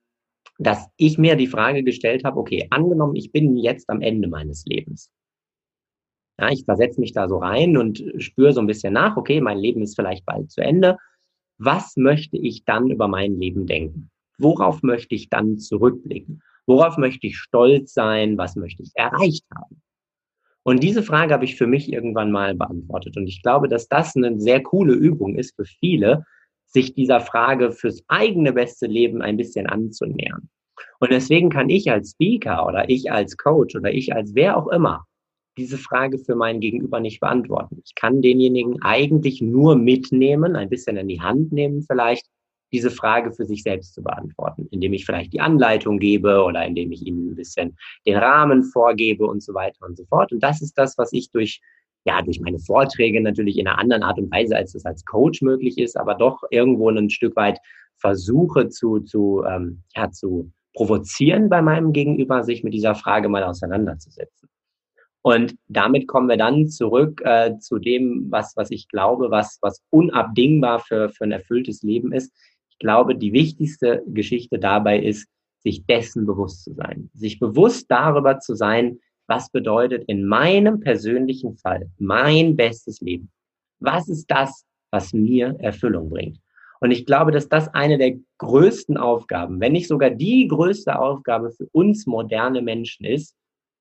dass 0.58 0.88
ich 0.98 1.16
mir 1.16 1.36
die 1.36 1.46
Frage 1.46 1.82
gestellt 1.82 2.24
habe, 2.24 2.38
okay, 2.38 2.66
angenommen, 2.68 3.16
ich 3.16 3.32
bin 3.32 3.56
jetzt 3.56 3.88
am 3.88 4.02
Ende 4.02 4.28
meines 4.28 4.66
Lebens. 4.66 5.10
Ja, 6.38 6.50
ich 6.50 6.64
versetze 6.66 7.00
mich 7.00 7.12
da 7.12 7.28
so 7.28 7.38
rein 7.38 7.78
und 7.78 8.04
spüre 8.18 8.52
so 8.52 8.60
ein 8.60 8.66
bisschen 8.66 8.92
nach, 8.92 9.16
okay, 9.16 9.40
mein 9.40 9.56
Leben 9.56 9.80
ist 9.80 9.96
vielleicht 9.96 10.26
bald 10.26 10.50
zu 10.50 10.60
Ende. 10.60 10.98
Was 11.56 11.96
möchte 11.96 12.36
ich 12.36 12.64
dann 12.64 12.90
über 12.90 13.08
mein 13.08 13.38
Leben 13.38 13.66
denken? 13.66 14.10
Worauf 14.38 14.82
möchte 14.82 15.14
ich 15.14 15.28
dann 15.28 15.58
zurückblicken? 15.58 16.42
Worauf 16.66 16.96
möchte 16.96 17.26
ich 17.26 17.36
stolz 17.36 17.92
sein? 17.92 18.38
Was 18.38 18.56
möchte 18.56 18.82
ich 18.82 18.90
erreicht 18.94 19.44
haben? 19.54 19.82
Und 20.62 20.82
diese 20.82 21.02
Frage 21.02 21.34
habe 21.34 21.44
ich 21.44 21.56
für 21.56 21.66
mich 21.66 21.92
irgendwann 21.92 22.32
mal 22.32 22.54
beantwortet. 22.54 23.16
Und 23.16 23.26
ich 23.26 23.42
glaube, 23.42 23.68
dass 23.68 23.86
das 23.86 24.16
eine 24.16 24.40
sehr 24.40 24.62
coole 24.62 24.94
Übung 24.94 25.36
ist 25.36 25.54
für 25.56 25.66
viele, 25.66 26.24
sich 26.66 26.94
dieser 26.94 27.20
Frage 27.20 27.70
fürs 27.70 28.02
eigene 28.08 28.52
beste 28.52 28.86
Leben 28.86 29.20
ein 29.20 29.36
bisschen 29.36 29.66
anzunähern. 29.66 30.48
Und 30.98 31.12
deswegen 31.12 31.50
kann 31.50 31.68
ich 31.68 31.90
als 31.90 32.12
Speaker 32.12 32.66
oder 32.66 32.88
ich 32.88 33.12
als 33.12 33.36
Coach 33.36 33.76
oder 33.76 33.92
ich 33.92 34.14
als 34.14 34.34
wer 34.34 34.56
auch 34.56 34.68
immer 34.68 35.04
diese 35.56 35.78
Frage 35.78 36.18
für 36.18 36.34
meinen 36.34 36.60
Gegenüber 36.60 36.98
nicht 36.98 37.20
beantworten. 37.20 37.80
Ich 37.84 37.94
kann 37.94 38.22
denjenigen 38.22 38.82
eigentlich 38.82 39.40
nur 39.40 39.76
mitnehmen, 39.76 40.56
ein 40.56 40.68
bisschen 40.68 40.96
in 40.96 41.08
die 41.08 41.20
Hand 41.20 41.52
nehmen 41.52 41.82
vielleicht, 41.82 42.26
diese 42.74 42.90
Frage 42.90 43.32
für 43.32 43.46
sich 43.46 43.62
selbst 43.62 43.94
zu 43.94 44.02
beantworten, 44.02 44.68
indem 44.70 44.92
ich 44.92 45.06
vielleicht 45.06 45.32
die 45.32 45.40
Anleitung 45.40 45.98
gebe 45.98 46.42
oder 46.42 46.66
indem 46.66 46.92
ich 46.92 47.06
ihnen 47.06 47.30
ein 47.30 47.36
bisschen 47.36 47.76
den 48.06 48.16
Rahmen 48.16 48.64
vorgebe 48.64 49.26
und 49.26 49.42
so 49.42 49.54
weiter 49.54 49.86
und 49.86 49.96
so 49.96 50.04
fort. 50.04 50.32
Und 50.32 50.42
das 50.42 50.60
ist 50.60 50.76
das, 50.76 50.98
was 50.98 51.12
ich 51.12 51.30
durch 51.30 51.60
ja, 52.06 52.20
durch 52.20 52.38
meine 52.38 52.58
Vorträge 52.58 53.22
natürlich 53.22 53.56
in 53.56 53.66
einer 53.66 53.78
anderen 53.78 54.02
Art 54.02 54.18
und 54.18 54.30
Weise, 54.30 54.54
als 54.56 54.74
es 54.74 54.84
als 54.84 55.06
Coach 55.06 55.40
möglich 55.40 55.78
ist, 55.78 55.96
aber 55.96 56.14
doch 56.14 56.42
irgendwo 56.50 56.90
ein 56.90 57.08
Stück 57.08 57.34
weit 57.34 57.58
versuche 57.96 58.68
zu, 58.68 59.00
zu, 59.00 59.42
ähm, 59.48 59.82
ja, 59.96 60.10
zu 60.10 60.52
provozieren 60.74 61.48
bei 61.48 61.62
meinem 61.62 61.94
Gegenüber, 61.94 62.42
sich 62.42 62.62
mit 62.62 62.74
dieser 62.74 62.94
Frage 62.94 63.30
mal 63.30 63.42
auseinanderzusetzen. 63.42 64.50
Und 65.22 65.54
damit 65.68 66.06
kommen 66.06 66.28
wir 66.28 66.36
dann 66.36 66.68
zurück 66.68 67.22
äh, 67.24 67.56
zu 67.58 67.78
dem, 67.78 68.26
was, 68.28 68.54
was 68.56 68.70
ich 68.70 68.88
glaube, 68.88 69.30
was, 69.30 69.58
was 69.62 69.82
unabdingbar 69.88 70.80
für, 70.80 71.08
für 71.08 71.24
ein 71.24 71.32
erfülltes 71.32 71.82
Leben 71.82 72.12
ist. 72.12 72.30
Ich 72.74 72.78
glaube, 72.80 73.14
die 73.14 73.32
wichtigste 73.32 74.02
Geschichte 74.08 74.58
dabei 74.58 74.98
ist, 74.98 75.28
sich 75.62 75.86
dessen 75.86 76.26
bewusst 76.26 76.64
zu 76.64 76.74
sein. 76.74 77.08
Sich 77.14 77.38
bewusst 77.38 77.86
darüber 77.88 78.40
zu 78.40 78.56
sein, 78.56 78.98
was 79.28 79.48
bedeutet 79.48 80.04
in 80.08 80.26
meinem 80.26 80.80
persönlichen 80.80 81.56
Fall 81.56 81.88
mein 81.98 82.56
bestes 82.56 83.00
Leben? 83.00 83.30
Was 83.78 84.08
ist 84.08 84.26
das, 84.28 84.64
was 84.90 85.12
mir 85.12 85.56
Erfüllung 85.60 86.10
bringt? 86.10 86.40
Und 86.80 86.90
ich 86.90 87.06
glaube, 87.06 87.30
dass 87.30 87.48
das 87.48 87.68
eine 87.68 87.96
der 87.96 88.18
größten 88.38 88.96
Aufgaben, 88.96 89.60
wenn 89.60 89.72
nicht 89.72 89.86
sogar 89.86 90.10
die 90.10 90.48
größte 90.48 90.98
Aufgabe 90.98 91.52
für 91.52 91.68
uns 91.70 92.06
moderne 92.06 92.60
Menschen 92.60 93.06
ist, 93.06 93.36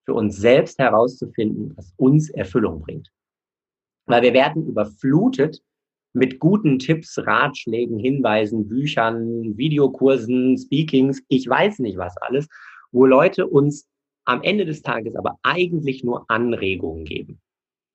für 0.06 0.13
uns 0.13 0.38
selbst 0.38 0.77
herauszufinden, 0.77 1.73
was 1.75 1.91
uns 1.97 2.29
Erfüllung 2.29 2.82
bringt. 2.82 3.10
Weil 4.06 4.21
wir 4.21 4.34
werden 4.34 4.67
überflutet 4.67 5.63
mit 6.13 6.39
guten 6.39 6.80
Tipps, 6.80 7.17
Ratschlägen, 7.17 7.99
Hinweisen, 7.99 8.67
Büchern, 8.67 9.58
Videokursen, 9.58 10.58
Speakings, 10.58 11.21
ich 11.28 11.47
weiß 11.47 11.80
nicht 11.80 11.97
was 11.97 12.15
alles, 12.17 12.47
wo 12.91 13.06
Leute 13.06 13.47
uns 13.47 13.88
am 14.26 14.41
Ende 14.43 14.65
des 14.65 14.82
Tages 14.82 15.15
aber 15.15 15.38
eigentlich 15.43 16.04
nur 16.04 16.26
Anregungen 16.30 17.04
geben. 17.04 17.41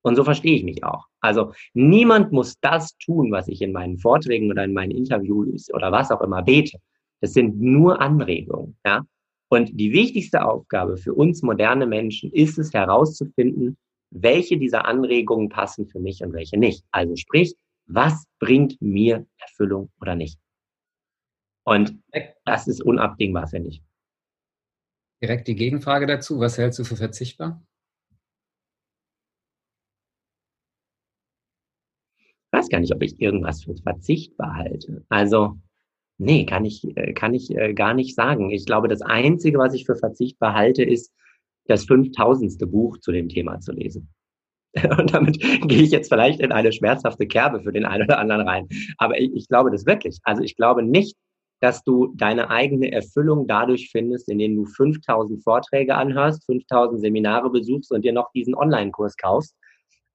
Und 0.02 0.16
so 0.16 0.24
verstehe 0.24 0.56
ich 0.56 0.64
mich 0.64 0.84
auch. 0.84 1.06
Also 1.20 1.52
niemand 1.74 2.32
muss 2.32 2.54
das 2.60 2.96
tun, 2.98 3.32
was 3.32 3.48
ich 3.48 3.62
in 3.62 3.72
meinen 3.72 3.98
Vorträgen 3.98 4.50
oder 4.50 4.64
in 4.64 4.72
meinen 4.72 4.92
Interviews 4.92 5.72
oder 5.72 5.92
was 5.92 6.10
auch 6.10 6.20
immer 6.20 6.42
bete. 6.42 6.78
Das 7.20 7.32
sind 7.32 7.60
nur 7.60 8.00
Anregungen, 8.00 8.76
ja. 8.84 9.04
Und 9.50 9.70
die 9.80 9.92
wichtigste 9.92 10.44
Aufgabe 10.44 10.98
für 10.98 11.14
uns 11.14 11.42
moderne 11.42 11.86
Menschen 11.86 12.30
ist 12.32 12.58
es 12.58 12.72
herauszufinden, 12.74 13.78
welche 14.10 14.58
dieser 14.58 14.86
Anregungen 14.86 15.48
passen 15.48 15.86
für 15.88 16.00
mich 16.00 16.22
und 16.22 16.32
welche 16.32 16.58
nicht. 16.58 16.84
Also 16.90 17.16
sprich, 17.16 17.54
was 17.88 18.26
bringt 18.38 18.80
mir 18.80 19.26
Erfüllung 19.38 19.90
oder 20.00 20.14
nicht? 20.14 20.38
Und 21.64 21.98
das 22.44 22.68
ist 22.68 22.82
unabdingbar, 22.82 23.46
finde 23.48 23.70
ich. 23.70 23.82
Direkt 25.22 25.48
die 25.48 25.56
Gegenfrage 25.56 26.06
dazu. 26.06 26.38
Was 26.38 26.56
hältst 26.56 26.78
du 26.78 26.84
für 26.84 26.96
verzichtbar? 26.96 27.62
Ich 32.18 32.52
weiß 32.52 32.68
gar 32.68 32.80
nicht, 32.80 32.94
ob 32.94 33.02
ich 33.02 33.20
irgendwas 33.20 33.64
für 33.64 33.76
verzichtbar 33.76 34.54
halte. 34.54 35.04
Also, 35.08 35.58
nee, 36.16 36.46
kann 36.46 36.64
ich, 36.64 36.84
äh, 36.96 37.12
kann 37.12 37.34
ich 37.34 37.54
äh, 37.54 37.74
gar 37.74 37.94
nicht 37.94 38.14
sagen. 38.14 38.50
Ich 38.50 38.64
glaube, 38.64 38.88
das 38.88 39.02
Einzige, 39.02 39.58
was 39.58 39.74
ich 39.74 39.84
für 39.84 39.96
verzichtbar 39.96 40.54
halte, 40.54 40.84
ist, 40.84 41.12
das 41.66 41.84
5000. 41.84 42.58
Buch 42.70 42.98
zu 42.98 43.12
dem 43.12 43.28
Thema 43.28 43.60
zu 43.60 43.72
lesen. 43.72 44.08
Und 44.98 45.14
damit 45.14 45.40
gehe 45.40 45.82
ich 45.82 45.90
jetzt 45.90 46.08
vielleicht 46.08 46.40
in 46.40 46.52
eine 46.52 46.72
schmerzhafte 46.72 47.26
Kerbe 47.26 47.60
für 47.60 47.72
den 47.72 47.84
einen 47.84 48.04
oder 48.04 48.18
anderen 48.18 48.46
rein. 48.46 48.68
Aber 48.98 49.18
ich, 49.18 49.32
ich 49.34 49.48
glaube 49.48 49.70
das 49.70 49.86
wirklich. 49.86 50.18
Also 50.24 50.42
ich 50.42 50.56
glaube 50.56 50.82
nicht, 50.82 51.16
dass 51.60 51.82
du 51.82 52.12
deine 52.14 52.50
eigene 52.50 52.92
Erfüllung 52.92 53.46
dadurch 53.46 53.90
findest, 53.90 54.28
indem 54.28 54.56
du 54.56 54.64
5000 54.64 55.42
Vorträge 55.42 55.94
anhörst, 55.94 56.44
5000 56.46 57.00
Seminare 57.00 57.50
besuchst 57.50 57.92
und 57.92 58.04
dir 58.04 58.12
noch 58.12 58.30
diesen 58.32 58.54
Online-Kurs 58.54 59.16
kaufst 59.16 59.56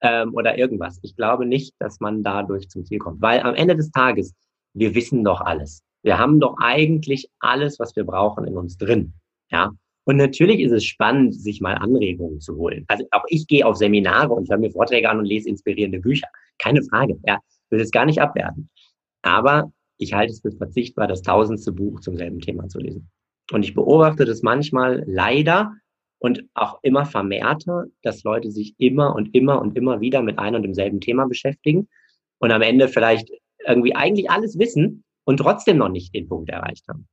ähm, 0.02 0.34
oder 0.34 0.58
irgendwas. 0.58 1.00
Ich 1.02 1.16
glaube 1.16 1.46
nicht, 1.46 1.74
dass 1.80 2.00
man 2.00 2.24
dadurch 2.24 2.70
zum 2.70 2.86
Ziel 2.86 3.00
kommt, 3.00 3.22
weil 3.22 3.42
am 3.42 3.56
Ende 3.56 3.76
des 3.76 3.92
Tages, 3.92 4.34
wir 4.74 4.96
wissen 4.96 5.24
doch 5.24 5.42
alles. 5.42 5.84
Wir 6.02 6.18
haben 6.18 6.40
doch 6.40 6.58
eigentlich 6.60 7.30
alles, 7.40 7.80
was 7.80 7.96
wir 7.96 8.06
brauchen, 8.06 8.46
in 8.46 8.58
uns 8.58 8.78
drin. 8.78 9.14
Ja. 9.50 9.72
Und 10.06 10.18
natürlich 10.18 10.60
ist 10.60 10.72
es 10.72 10.84
spannend, 10.84 11.34
sich 11.34 11.62
mal 11.62 11.76
Anregungen 11.76 12.42
zu 12.42 12.56
holen. 12.58 12.84
Also 12.88 13.06
auch 13.12 13.24
ich 13.30 13.48
gehe 13.48 13.66
auf 13.66 13.78
Seminare 13.78 14.34
und 14.34 14.50
höre 14.50 14.58
mir 14.58 14.72
Vorträge 14.72 15.10
an 15.10 15.20
und 15.20 15.26
lese 15.26 15.50
inspirierende 15.50 16.00
Bücher. 16.00 16.28
Keine 16.58 16.84
Frage. 16.84 17.18
Ja, 17.26 17.40
will 17.70 17.80
es 17.80 17.92
gar 17.92 18.06
nicht 18.06 18.20
abwerten. 18.20 18.70
Aber 19.22 19.72
ich 19.98 20.14
halte 20.14 20.34
es 20.34 20.42
für 20.42 20.52
verzichtbar, 20.52 21.08
das 21.08 21.22
tausendste 21.22 21.72
Buch 21.72 22.02
zum 22.02 22.18
selben 22.18 22.40
Thema 22.40 22.68
zu 22.68 22.80
lesen. 22.80 23.10
Und 23.52 23.64
ich 23.64 23.74
beobachte 23.74 24.26
das 24.26 24.42
manchmal 24.42 25.04
leider 25.08 25.74
und 26.20 26.46
auch 26.54 26.80
immer 26.84 27.06
vermehrter, 27.06 27.86
dass 28.02 28.24
Leute 28.24 28.52
sich 28.52 28.76
immer 28.78 29.16
und 29.16 29.34
immer 29.36 29.62
und 29.62 29.78
immer 29.78 30.02
wieder 30.02 30.22
mit 30.22 30.40
einem 30.40 30.58
und 30.58 30.64
demselben 30.64 31.02
Thema 31.02 31.28
beschäftigen 31.28 31.88
und 32.40 32.52
am 32.52 32.62
Ende 32.62 32.88
vielleicht 32.88 33.30
irgendwie 33.66 33.96
eigentlich 33.96 34.30
alles 34.30 34.58
wissen 34.58 35.04
und 35.26 35.38
trotzdem 35.38 35.78
noch 35.78 35.90
nicht 35.90 36.14
den 36.14 36.28
Punkt 36.28 36.50
erreicht 36.50 36.88
haben. 36.88 37.08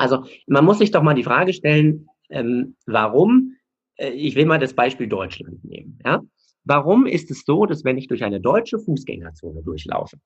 Also 0.00 0.24
man 0.46 0.64
muss 0.64 0.78
sich 0.78 0.90
doch 0.90 1.02
mal 1.02 1.12
die 1.12 1.22
Frage 1.22 1.52
stellen, 1.52 2.08
ähm, 2.30 2.74
warum, 2.86 3.56
äh, 3.96 4.08
ich 4.10 4.34
will 4.34 4.46
mal 4.46 4.58
das 4.58 4.72
Beispiel 4.72 5.06
Deutschland 5.06 5.62
nehmen, 5.62 5.98
ja. 6.04 6.22
Warum 6.64 7.06
ist 7.06 7.30
es 7.30 7.44
so, 7.44 7.66
dass 7.66 7.84
wenn 7.84 7.98
ich 7.98 8.06
durch 8.06 8.24
eine 8.24 8.40
deutsche 8.40 8.78
Fußgängerzone 8.78 9.62
durchlaufe, 9.62 10.16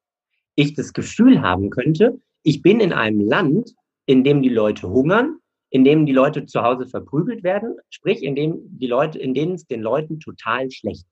ich 0.55 0.75
das 0.75 0.93
Gefühl 0.93 1.43
haben 1.43 1.71
könnte, 1.71 2.21
ich 2.45 2.63
bin 2.63 2.79
in 2.79 2.93
einem 2.93 3.21
Land, 3.21 3.75
in 4.07 4.23
dem 4.23 4.43
die 4.43 4.49
Leute 4.49 4.89
hungern, 4.89 5.39
in 5.71 5.83
dem 5.83 6.07
die 6.07 6.13
Leute 6.13 6.47
zu 6.47 6.63
Hause 6.63 6.87
verprügelt 6.87 7.43
werden, 7.43 7.77
sprich 7.91 8.23
in 8.23 8.37
dem 8.37 8.61
die 8.79 8.87
Leute, 8.87 9.19
in 9.19 9.35
denen 9.35 9.55
es 9.55 9.67
den 9.67 9.81
Leuten 9.81 10.21
total 10.21 10.71
schlecht. 10.71 11.07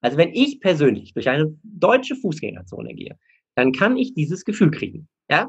Also 0.00 0.16
wenn 0.16 0.32
ich 0.32 0.58
persönlich 0.58 1.12
durch 1.14 1.28
eine 1.28 1.56
deutsche 1.62 2.16
Fußgängerzone 2.16 2.94
gehe, 2.94 3.16
dann 3.54 3.70
kann 3.70 3.96
ich 3.96 4.14
dieses 4.14 4.44
Gefühl 4.44 4.72
kriegen. 4.72 5.08
Ja, 5.30 5.48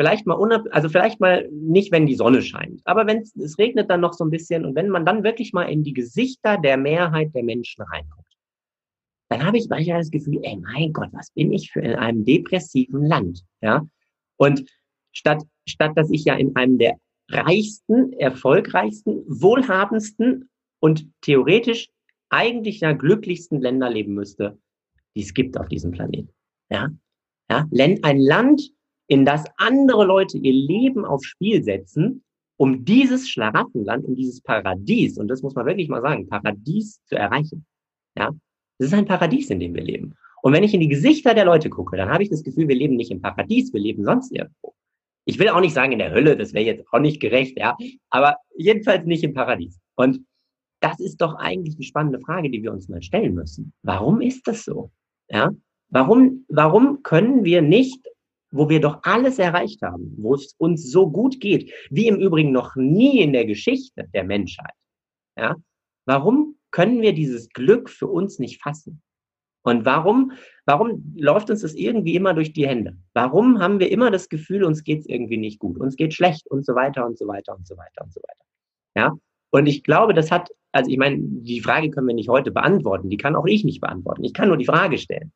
vielleicht 0.00 0.26
mal 0.26 0.32
unab 0.34 0.64
also 0.70 0.88
vielleicht 0.88 1.20
mal 1.20 1.46
nicht, 1.52 1.92
wenn 1.92 2.06
die 2.06 2.14
Sonne 2.14 2.40
scheint, 2.40 2.80
aber 2.84 3.06
wenn 3.06 3.18
es 3.18 3.58
regnet 3.58 3.90
dann 3.90 4.00
noch 4.00 4.14
so 4.14 4.24
ein 4.24 4.30
bisschen 4.30 4.64
und 4.64 4.74
wenn 4.74 4.88
man 4.88 5.04
dann 5.04 5.24
wirklich 5.24 5.52
mal 5.52 5.64
in 5.64 5.84
die 5.84 5.92
Gesichter 5.92 6.56
der 6.56 6.78
Mehrheit 6.78 7.34
der 7.34 7.44
Menschen 7.44 7.82
reinguckt 7.82 8.30
dann 9.28 9.44
habe 9.44 9.58
ich 9.58 9.68
manchmal 9.68 9.98
das 9.98 10.10
Gefühl, 10.10 10.40
ey, 10.42 10.56
mein 10.56 10.92
Gott, 10.92 11.10
was 11.12 11.30
bin 11.32 11.52
ich 11.52 11.70
für 11.70 11.80
in 11.80 11.94
einem 11.94 12.24
depressiven 12.24 13.04
Land, 13.04 13.44
ja? 13.60 13.86
Und 14.36 14.64
statt, 15.12 15.44
statt 15.68 15.92
dass 15.96 16.10
ich 16.10 16.24
ja 16.24 16.34
in 16.34 16.56
einem 16.56 16.78
der 16.78 16.96
reichsten, 17.28 18.12
erfolgreichsten, 18.14 19.22
wohlhabendsten 19.28 20.48
und 20.80 21.06
theoretisch 21.20 21.90
eigentlich 22.30 22.80
ja 22.80 22.92
glücklichsten 22.92 23.60
Länder 23.60 23.90
leben 23.90 24.14
müsste, 24.14 24.58
die 25.14 25.20
es 25.20 25.34
gibt 25.34 25.58
auf 25.58 25.68
diesem 25.68 25.90
Planeten, 25.92 26.32
ja? 26.70 26.88
Ja, 27.50 27.68
ein 28.02 28.18
Land, 28.18 28.72
in 29.10 29.24
das 29.24 29.44
andere 29.56 30.04
Leute 30.04 30.38
ihr 30.38 30.52
Leben 30.52 31.04
aufs 31.04 31.26
Spiel 31.26 31.64
setzen, 31.64 32.22
um 32.56 32.84
dieses 32.84 33.28
Schlaraffenland, 33.28 34.04
um 34.04 34.14
dieses 34.14 34.40
Paradies, 34.40 35.18
und 35.18 35.26
das 35.26 35.42
muss 35.42 35.56
man 35.56 35.66
wirklich 35.66 35.88
mal 35.88 36.00
sagen, 36.00 36.28
Paradies 36.28 37.02
zu 37.06 37.16
erreichen. 37.16 37.66
Ja, 38.16 38.30
das 38.78 38.88
ist 38.88 38.94
ein 38.94 39.06
Paradies, 39.06 39.50
in 39.50 39.58
dem 39.58 39.74
wir 39.74 39.82
leben. 39.82 40.14
Und 40.42 40.52
wenn 40.52 40.62
ich 40.62 40.74
in 40.74 40.80
die 40.80 40.88
Gesichter 40.88 41.34
der 41.34 41.44
Leute 41.44 41.70
gucke, 41.70 41.96
dann 41.96 42.08
habe 42.08 42.22
ich 42.22 42.30
das 42.30 42.44
Gefühl, 42.44 42.68
wir 42.68 42.76
leben 42.76 42.94
nicht 42.94 43.10
im 43.10 43.20
Paradies, 43.20 43.72
wir 43.72 43.80
leben 43.80 44.04
sonst 44.04 44.30
irgendwo. 44.30 44.74
Ich 45.24 45.40
will 45.40 45.48
auch 45.48 45.60
nicht 45.60 45.74
sagen 45.74 45.90
in 45.90 45.98
der 45.98 46.12
Hölle, 46.12 46.36
das 46.36 46.54
wäre 46.54 46.64
jetzt 46.64 46.84
auch 46.92 47.00
nicht 47.00 47.20
gerecht, 47.20 47.58
ja, 47.58 47.76
aber 48.10 48.36
jedenfalls 48.56 49.06
nicht 49.06 49.24
im 49.24 49.34
Paradies. 49.34 49.80
Und 49.96 50.20
das 50.80 51.00
ist 51.00 51.20
doch 51.20 51.34
eigentlich 51.34 51.76
die 51.76 51.84
spannende 51.84 52.20
Frage, 52.20 52.48
die 52.48 52.62
wir 52.62 52.72
uns 52.72 52.88
mal 52.88 53.02
stellen 53.02 53.34
müssen. 53.34 53.72
Warum 53.82 54.20
ist 54.20 54.46
das 54.46 54.64
so? 54.64 54.92
Ja, 55.28 55.50
warum, 55.88 56.44
warum 56.48 57.02
können 57.02 57.44
wir 57.44 57.60
nicht, 57.60 58.06
wo 58.50 58.68
wir 58.68 58.80
doch 58.80 59.00
alles 59.02 59.38
erreicht 59.38 59.82
haben, 59.82 60.14
wo 60.18 60.34
es 60.34 60.54
uns 60.58 60.90
so 60.90 61.10
gut 61.10 61.40
geht, 61.40 61.72
wie 61.90 62.08
im 62.08 62.16
Übrigen 62.16 62.52
noch 62.52 62.76
nie 62.76 63.20
in 63.20 63.32
der 63.32 63.46
Geschichte 63.46 64.08
der 64.12 64.24
Menschheit, 64.24 64.74
ja, 65.36 65.56
warum 66.06 66.56
können 66.70 67.00
wir 67.02 67.12
dieses 67.12 67.48
Glück 67.50 67.90
für 67.90 68.06
uns 68.06 68.38
nicht 68.38 68.62
fassen? 68.62 69.02
Und 69.62 69.84
warum, 69.84 70.32
warum 70.64 71.14
läuft 71.16 71.50
uns 71.50 71.60
das 71.60 71.74
irgendwie 71.74 72.14
immer 72.14 72.32
durch 72.32 72.52
die 72.52 72.66
Hände? 72.66 72.96
Warum 73.12 73.58
haben 73.60 73.78
wir 73.78 73.90
immer 73.90 74.10
das 74.10 74.28
Gefühl, 74.28 74.64
uns 74.64 74.84
geht's 74.84 75.06
irgendwie 75.06 75.36
nicht 75.36 75.58
gut, 75.58 75.78
uns 75.78 75.96
geht 75.96 76.14
schlecht 76.14 76.46
und 76.50 76.64
so 76.64 76.74
weiter 76.74 77.04
und 77.04 77.18
so 77.18 77.26
weiter 77.28 77.54
und 77.54 77.66
so 77.66 77.76
weiter 77.76 78.02
und 78.02 78.12
so 78.12 78.20
weiter? 78.22 78.44
Ja. 78.96 79.16
Und 79.50 79.66
ich 79.66 79.82
glaube, 79.82 80.14
das 80.14 80.30
hat, 80.30 80.48
also 80.72 80.90
ich 80.90 80.96
meine, 80.96 81.18
die 81.20 81.60
Frage 81.60 81.90
können 81.90 82.06
wir 82.06 82.14
nicht 82.14 82.28
heute 82.28 82.50
beantworten, 82.50 83.10
die 83.10 83.16
kann 83.18 83.36
auch 83.36 83.46
ich 83.46 83.64
nicht 83.64 83.80
beantworten. 83.80 84.24
Ich 84.24 84.32
kann 84.32 84.48
nur 84.48 84.56
die 84.56 84.64
Frage 84.64 84.96
stellen, 84.96 85.32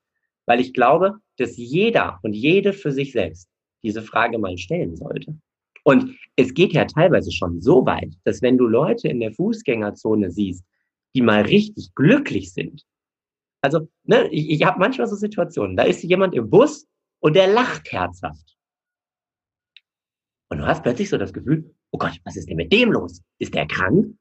weil 0.46 0.61
ich 0.61 0.72
glaube, 0.72 1.18
dass 1.38 1.57
jeder 1.57 2.18
und 2.22 2.33
jede 2.33 2.72
für 2.72 2.92
sich 2.92 3.12
selbst 3.12 3.48
diese 3.83 4.02
Frage 4.02 4.38
mal 4.38 4.57
stellen 4.59 4.96
sollte. 4.96 5.37
Und 5.85 6.16
es 6.37 6.54
geht 6.54 6.72
ja 6.72 6.87
teilweise 6.87 7.30
schon 7.30 7.61
so 7.61 7.85
weit, 7.85 8.14
dass 8.24 8.40
wenn 8.40 8.57
du 8.57 8.66
Leute 8.66 9.09
in 9.09 9.20
der 9.20 9.33
Fußgängerzone 9.33 10.30
siehst, 10.30 10.64
die 11.14 11.20
mal 11.20 11.42
richtig 11.42 11.94
glücklich 11.94 12.52
sind. 12.52 12.83
Also, 13.61 13.88
ne, 14.04 14.28
ich, 14.30 14.50
ich 14.50 14.64
habe 14.64 14.78
manchmal 14.78 15.07
so 15.07 15.16
Situationen, 15.16 15.76
da 15.76 15.85
ist 15.85 16.02
jemand 16.02 16.35
im 16.35 16.50
Bus 16.50 16.87
und 17.20 17.37
der 17.37 17.46
lacht 17.46 17.92
herzhaft. 17.92 18.57
Und 20.50 20.59
du 20.59 20.66
hast 20.66 20.83
plötzlich 20.83 21.09
so 21.09 21.18
das 21.18 21.33
Gefühl, 21.33 21.74
oh 21.90 21.98
Gott, 21.98 22.18
was 22.24 22.37
ist 22.37 22.48
denn 22.48 22.57
mit 22.57 22.72
dem 22.72 22.92
los? 22.92 23.22
Ist 23.38 23.54
der 23.54 23.66
krank? 23.66 24.16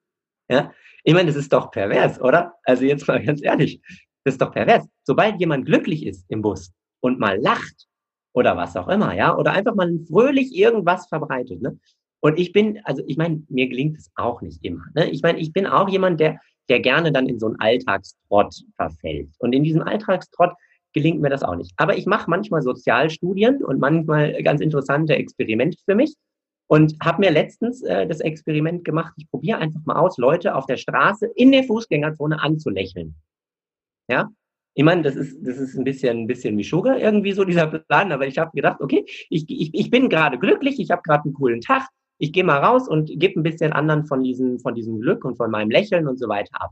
Ja, 0.50 0.74
ich 1.04 1.14
meine, 1.14 1.28
das 1.28 1.36
ist 1.36 1.52
doch 1.52 1.72
pervers, 1.72 2.20
oder? 2.22 2.56
Also 2.64 2.86
jetzt 2.86 3.08
mal 3.08 3.24
ganz 3.24 3.42
ehrlich, 3.44 3.82
das 4.24 4.36
ist 4.36 4.42
doch 4.42 4.52
pervers. 4.52 4.88
Sobald 5.04 5.40
jemand 5.40 5.66
glücklich 5.66 6.06
ist 6.06 6.26
im 6.30 6.42
Bus 6.42 6.72
und 7.02 7.20
mal 7.20 7.40
lacht 7.40 7.88
oder 8.34 8.58
was 8.58 8.76
auch 8.76 8.88
immer, 8.88 9.14
ja, 9.14 9.36
oder 9.38 9.52
einfach 9.52 9.76
mal 9.76 9.92
fröhlich 10.10 10.56
irgendwas 10.56 11.08
verbreitet, 11.08 11.62
ne? 11.62 11.78
Und 12.22 12.40
ich 12.40 12.54
bin, 12.54 12.80
also 12.86 13.04
ich 13.06 13.18
meine, 13.18 13.44
mir 13.50 13.68
gelingt 13.68 13.98
es 13.98 14.10
auch 14.16 14.42
nicht 14.42 14.64
immer. 14.64 14.86
Ne? 14.96 15.10
Ich 15.10 15.22
meine, 15.22 15.40
ich 15.40 15.52
bin 15.52 15.68
auch 15.68 15.90
jemand, 15.90 16.22
der 16.22 16.40
der 16.70 16.80
gerne 16.80 17.12
dann 17.12 17.28
in 17.28 17.40
so 17.40 17.48
einen 17.48 17.60
Alltagstrott 17.60 18.56
verfällt. 18.76 19.30
Und 19.40 19.54
in 19.54 19.64
diesem 19.64 19.82
Alltagstrott 19.82 20.54
gelingt 20.94 21.22
mir 21.22 21.30
das 21.30 21.44
auch 21.44 21.56
nicht. 21.56 21.74
Aber 21.78 21.98
ich 21.98 22.06
mache 22.06 22.30
manchmal 22.30 22.62
Sozialstudien 22.62 23.64
und 23.64 23.80
manchmal 23.80 24.42
ganz 24.44 24.62
interessante 24.62 25.16
Experimente 25.16 25.78
für 25.86 25.96
mich 25.96 26.16
und 26.68 26.96
habe 27.02 27.22
mir 27.22 27.32
letztens 27.32 27.82
äh, 27.84 28.08
das 28.08 28.20
Experiment 28.20 28.86
gemacht. 28.86 29.14
Ich 29.18 29.30
probiere 29.30 29.58
einfach 29.58 29.82
mal 29.86 29.96
aus, 29.96 30.18
Leute 30.18 30.56
auf 30.56 30.66
der 30.66 30.78
Straße 30.78 31.28
in 31.36 31.52
der 31.52 31.64
Fußgängerzone 31.64 32.42
anzulächeln. 32.42 33.16
Ja, 34.08 34.30
ich 34.76 34.84
meine, 34.84 35.04
das 35.04 35.16
ist, 35.16 35.38
das 35.46 35.58
ist 35.58 35.78
ein 35.78 35.84
bisschen, 35.84 36.20
ein 36.20 36.28
bisschen 36.28 36.58
wie 36.58 36.64
Sugar 36.64 36.98
irgendwie 36.98 37.32
so 37.32 37.46
dieser 37.46 37.68
Plan, 37.68 38.12
aber 38.12 38.26
ich 38.26 38.38
habe 38.38 38.52
gedacht, 38.54 38.82
okay, 38.82 39.06
ich, 39.30 39.46
ich, 39.48 39.74
ich 39.74 39.90
bin 39.92 40.10
gerade 40.10 40.40
glücklich, 40.40 40.80
ich 40.80 40.90
habe 40.90 41.04
gerade 41.04 41.26
einen 41.26 41.34
coolen 41.34 41.62
Tag, 41.62 41.88
ich 42.18 42.34
gehe 42.34 42.44
mal 42.44 42.60
raus 42.60 42.88
und 42.88 43.12
gebe 43.20 43.40
ein 43.40 43.44
bisschen 43.44 43.72
anderen 43.72 44.06
von 44.06 44.24
diesem, 44.24 44.60
von 44.60 44.74
diesem 44.74 45.00
Glück 45.00 45.26
und 45.26 45.36
von 45.36 45.52
meinem 45.52 45.70
Lächeln 45.70 46.08
und 46.08 46.18
so 46.18 46.28
weiter 46.28 46.62
ab. 46.62 46.72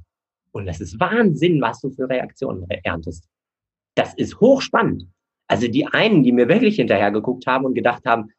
Und 0.52 0.65
das 0.65 0.82
ist 0.82 1.00
Wahnsinn, 1.00 1.62
was 1.62 1.80
du 1.82 1.91
für 1.91 2.10
Reaktionen 2.10 2.65
erntest. 2.84 3.28
Das 3.96 4.13
ist 4.15 4.39
hochspannend. 4.39 5.08
Also 5.48 5.67
die 5.67 5.86
einen, 5.86 6.24
die 6.24 6.32
mir 6.32 6.48
wirklich 6.48 6.78
hinterher 6.78 7.12
geguckt 7.12 7.46
haben 7.46 7.65
und 7.65 7.74
gedacht 7.74 8.06
haben, 8.06 8.32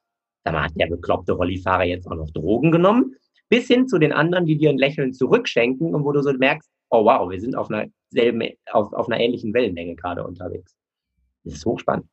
sag 0.44 0.54
mal, 0.54 0.64
hat 0.64 0.72
der 0.76 0.86
bekloppte 0.86 1.32
Rollifahrer 1.32 1.84
jetzt 1.84 2.06
auch 2.06 2.16
noch 2.16 2.30
Drogen 2.30 2.72
genommen? 2.72 3.14
Bis 3.48 3.66
hin 3.66 3.86
zu 3.86 3.98
den 3.98 4.12
anderen, 4.12 4.46
die 4.46 4.56
dir 4.56 4.70
ein 4.70 4.78
Lächeln 4.78 5.12
zurückschenken 5.12 5.94
und 5.94 6.04
wo 6.04 6.12
du 6.12 6.22
so 6.22 6.32
merkst, 6.32 6.68
oh 6.90 7.04
wow, 7.04 7.30
wir 7.30 7.40
sind 7.40 7.54
auf 7.54 7.70
einer 7.70 7.86
selben, 8.12 8.42
auf, 8.70 8.92
auf 8.92 9.08
einer 9.08 9.20
ähnlichen 9.20 9.52
Wellenlänge 9.52 9.96
gerade 9.96 10.24
unterwegs. 10.24 10.76
Das 11.44 11.54
ist 11.54 11.66
hochspannend. 11.66 12.06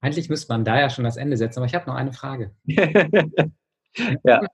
Eigentlich 0.00 0.28
müsste 0.28 0.52
man 0.52 0.64
da 0.64 0.78
ja 0.78 0.90
schon 0.90 1.04
das 1.04 1.16
Ende 1.16 1.36
setzen, 1.36 1.58
aber 1.58 1.66
ich 1.66 1.74
habe 1.74 1.86
noch 1.86 1.96
eine 1.96 2.12
Frage. 2.12 2.54
ja. 4.24 4.46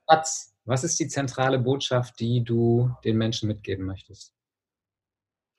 Was 0.65 0.83
ist 0.83 0.99
die 0.99 1.07
zentrale 1.07 1.59
Botschaft, 1.59 2.19
die 2.19 2.43
du 2.43 2.91
den 3.03 3.17
Menschen 3.17 3.47
mitgeben 3.47 3.85
möchtest? 3.85 4.33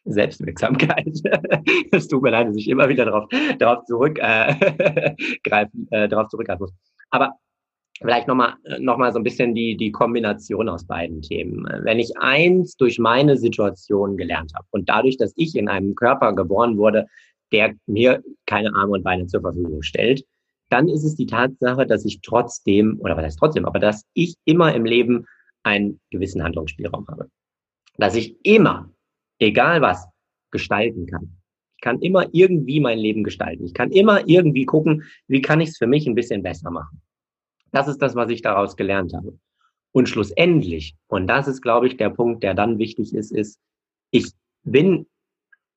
Selbstwirksamkeit. 0.04 1.06
Es 1.92 2.08
tut 2.08 2.22
mir 2.22 2.30
leid, 2.30 2.48
dass 2.48 2.56
ich 2.56 2.68
immer 2.68 2.88
wieder 2.88 3.04
darauf, 3.04 3.28
darauf 3.58 3.84
zurückgreifen, 3.84 5.88
äh, 5.90 5.90
äh, 6.04 6.08
darauf 6.08 6.28
zurückgreifen 6.28 6.64
muss. 6.64 6.74
Aber 7.10 7.38
vielleicht 8.00 8.28
nochmal 8.28 8.54
noch 8.78 8.96
mal 8.96 9.12
so 9.12 9.18
ein 9.18 9.24
bisschen 9.24 9.54
die, 9.54 9.76
die 9.76 9.92
Kombination 9.92 10.68
aus 10.68 10.86
beiden 10.86 11.22
Themen. 11.22 11.66
Wenn 11.82 11.98
ich 11.98 12.16
eins 12.18 12.76
durch 12.76 12.98
meine 12.98 13.36
Situation 13.36 14.16
gelernt 14.16 14.52
habe 14.54 14.66
und 14.70 14.88
dadurch, 14.88 15.16
dass 15.16 15.32
ich 15.36 15.56
in 15.56 15.68
einem 15.68 15.94
Körper 15.94 16.32
geboren 16.32 16.76
wurde, 16.76 17.06
der 17.52 17.74
mir 17.86 18.22
keine 18.46 18.74
Arme 18.74 18.92
und 18.92 19.04
Beine 19.04 19.26
zur 19.26 19.42
Verfügung 19.42 19.82
stellt, 19.82 20.24
dann 20.70 20.88
ist 20.88 21.04
es 21.04 21.14
die 21.14 21.26
Tatsache, 21.26 21.86
dass 21.86 22.04
ich 22.04 22.20
trotzdem, 22.20 22.98
oder 23.00 23.16
was 23.16 23.24
heißt 23.24 23.38
trotzdem, 23.38 23.64
aber 23.64 23.78
dass 23.78 24.04
ich 24.14 24.34
immer 24.44 24.74
im 24.74 24.84
Leben 24.84 25.26
einen 25.62 26.00
gewissen 26.10 26.42
Handlungsspielraum 26.42 27.06
habe. 27.08 27.28
Dass 27.96 28.16
ich 28.16 28.36
immer, 28.44 28.90
egal 29.38 29.82
was, 29.82 30.06
gestalten 30.50 31.06
kann. 31.06 31.36
Ich 31.76 31.82
kann 31.82 32.00
immer 32.00 32.26
irgendwie 32.32 32.80
mein 32.80 32.98
Leben 32.98 33.24
gestalten. 33.24 33.64
Ich 33.64 33.74
kann 33.74 33.90
immer 33.90 34.26
irgendwie 34.26 34.64
gucken, 34.64 35.04
wie 35.26 35.42
kann 35.42 35.60
ich 35.60 35.70
es 35.70 35.78
für 35.78 35.86
mich 35.86 36.06
ein 36.06 36.14
bisschen 36.14 36.42
besser 36.42 36.70
machen. 36.70 37.02
Das 37.74 37.88
ist 37.88 37.98
das, 37.98 38.14
was 38.14 38.30
ich 38.30 38.40
daraus 38.40 38.76
gelernt 38.76 39.12
habe. 39.14 39.36
Und 39.90 40.08
schlussendlich, 40.08 40.94
und 41.08 41.26
das 41.26 41.48
ist, 41.48 41.60
glaube 41.60 41.88
ich, 41.88 41.96
der 41.96 42.10
Punkt, 42.10 42.44
der 42.44 42.54
dann 42.54 42.78
wichtig 42.78 43.12
ist, 43.12 43.32
ist, 43.32 43.58
ich 44.12 44.30
bin 44.62 45.06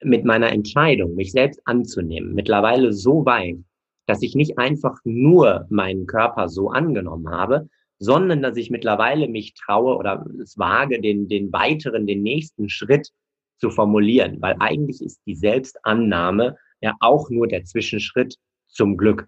mit 0.03 0.23
meiner 0.23 0.51
Entscheidung, 0.51 1.15
mich 1.15 1.31
selbst 1.31 1.59
anzunehmen, 1.65 2.35
mittlerweile 2.35 2.93
so 2.93 3.25
weit, 3.25 3.57
dass 4.05 4.21
ich 4.21 4.35
nicht 4.35 4.59
einfach 4.59 4.99
nur 5.05 5.65
meinen 5.69 6.05
Körper 6.05 6.49
so 6.49 6.69
angenommen 6.69 7.29
habe, 7.31 7.67
sondern 7.97 8.43
dass 8.43 8.57
ich 8.57 8.69
mittlerweile 8.69 9.27
mich 9.27 9.55
traue 9.55 9.97
oder 9.97 10.23
es 10.39 10.55
wage, 10.55 11.01
den, 11.01 11.27
den 11.27 11.51
weiteren, 11.51 12.05
den 12.05 12.21
nächsten 12.21 12.69
Schritt 12.69 13.09
zu 13.57 13.71
formulieren, 13.71 14.39
weil 14.39 14.55
eigentlich 14.59 15.01
ist 15.01 15.19
die 15.25 15.35
Selbstannahme 15.35 16.57
ja 16.79 16.93
auch 16.99 17.31
nur 17.31 17.47
der 17.47 17.63
Zwischenschritt 17.63 18.35
zum 18.67 18.97
Glück. 18.97 19.27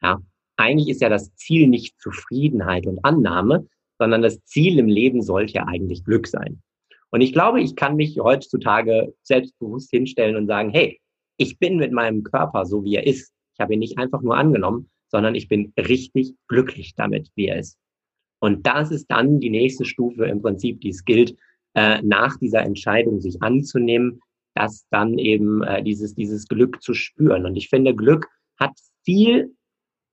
Ja, 0.00 0.20
eigentlich 0.56 0.88
ist 0.88 1.00
ja 1.00 1.08
das 1.08 1.34
Ziel 1.34 1.68
nicht 1.68 2.00
Zufriedenheit 2.00 2.86
und 2.86 3.04
Annahme, 3.04 3.66
sondern 3.98 4.22
das 4.22 4.42
Ziel 4.44 4.78
im 4.78 4.88
Leben 4.88 5.22
sollte 5.22 5.54
ja 5.54 5.66
eigentlich 5.66 6.04
Glück 6.04 6.26
sein. 6.26 6.62
Und 7.10 7.20
ich 7.20 7.32
glaube, 7.32 7.60
ich 7.60 7.76
kann 7.76 7.96
mich 7.96 8.18
heutzutage 8.18 9.14
selbstbewusst 9.22 9.90
hinstellen 9.90 10.36
und 10.36 10.46
sagen, 10.46 10.70
hey, 10.70 11.00
ich 11.36 11.58
bin 11.58 11.76
mit 11.76 11.92
meinem 11.92 12.24
Körper 12.24 12.66
so, 12.66 12.84
wie 12.84 12.96
er 12.96 13.06
ist. 13.06 13.32
Ich 13.54 13.60
habe 13.60 13.74
ihn 13.74 13.80
nicht 13.80 13.98
einfach 13.98 14.22
nur 14.22 14.36
angenommen, 14.36 14.90
sondern 15.08 15.34
ich 15.34 15.48
bin 15.48 15.72
richtig 15.78 16.34
glücklich 16.48 16.94
damit, 16.96 17.30
wie 17.36 17.46
er 17.46 17.58
ist. 17.58 17.78
Und 18.40 18.66
das 18.66 18.90
ist 18.90 19.06
dann 19.10 19.40
die 19.40 19.50
nächste 19.50 19.84
Stufe 19.84 20.26
im 20.26 20.42
Prinzip, 20.42 20.80
die 20.80 20.90
es 20.90 21.04
gilt, 21.04 21.36
äh, 21.74 22.02
nach 22.02 22.36
dieser 22.38 22.62
Entscheidung 22.62 23.20
sich 23.20 23.40
anzunehmen, 23.42 24.20
das 24.54 24.86
dann 24.90 25.18
eben 25.18 25.62
äh, 25.62 25.82
dieses, 25.82 26.14
dieses 26.14 26.46
Glück 26.46 26.82
zu 26.82 26.94
spüren. 26.94 27.46
Und 27.46 27.56
ich 27.56 27.68
finde, 27.68 27.94
Glück 27.94 28.28
hat 28.58 28.72
viel, 29.04 29.54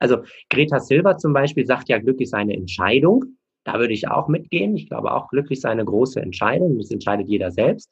also 0.01 0.23
Greta 0.49 0.79
Silva 0.79 1.17
zum 1.17 1.33
Beispiel 1.33 1.65
sagt 1.65 1.87
ja, 1.89 1.99
Glück 1.99 2.19
ist 2.19 2.33
eine 2.33 2.55
Entscheidung. 2.55 3.25
Da 3.63 3.79
würde 3.79 3.93
ich 3.93 4.07
auch 4.07 4.27
mitgehen. 4.27 4.75
Ich 4.75 4.89
glaube 4.89 5.11
auch, 5.11 5.27
glücklich 5.29 5.61
sei 5.61 5.69
eine 5.69 5.85
große 5.85 6.19
Entscheidung. 6.19 6.77
Das 6.79 6.89
entscheidet 6.89 7.27
jeder 7.27 7.51
selbst. 7.51 7.91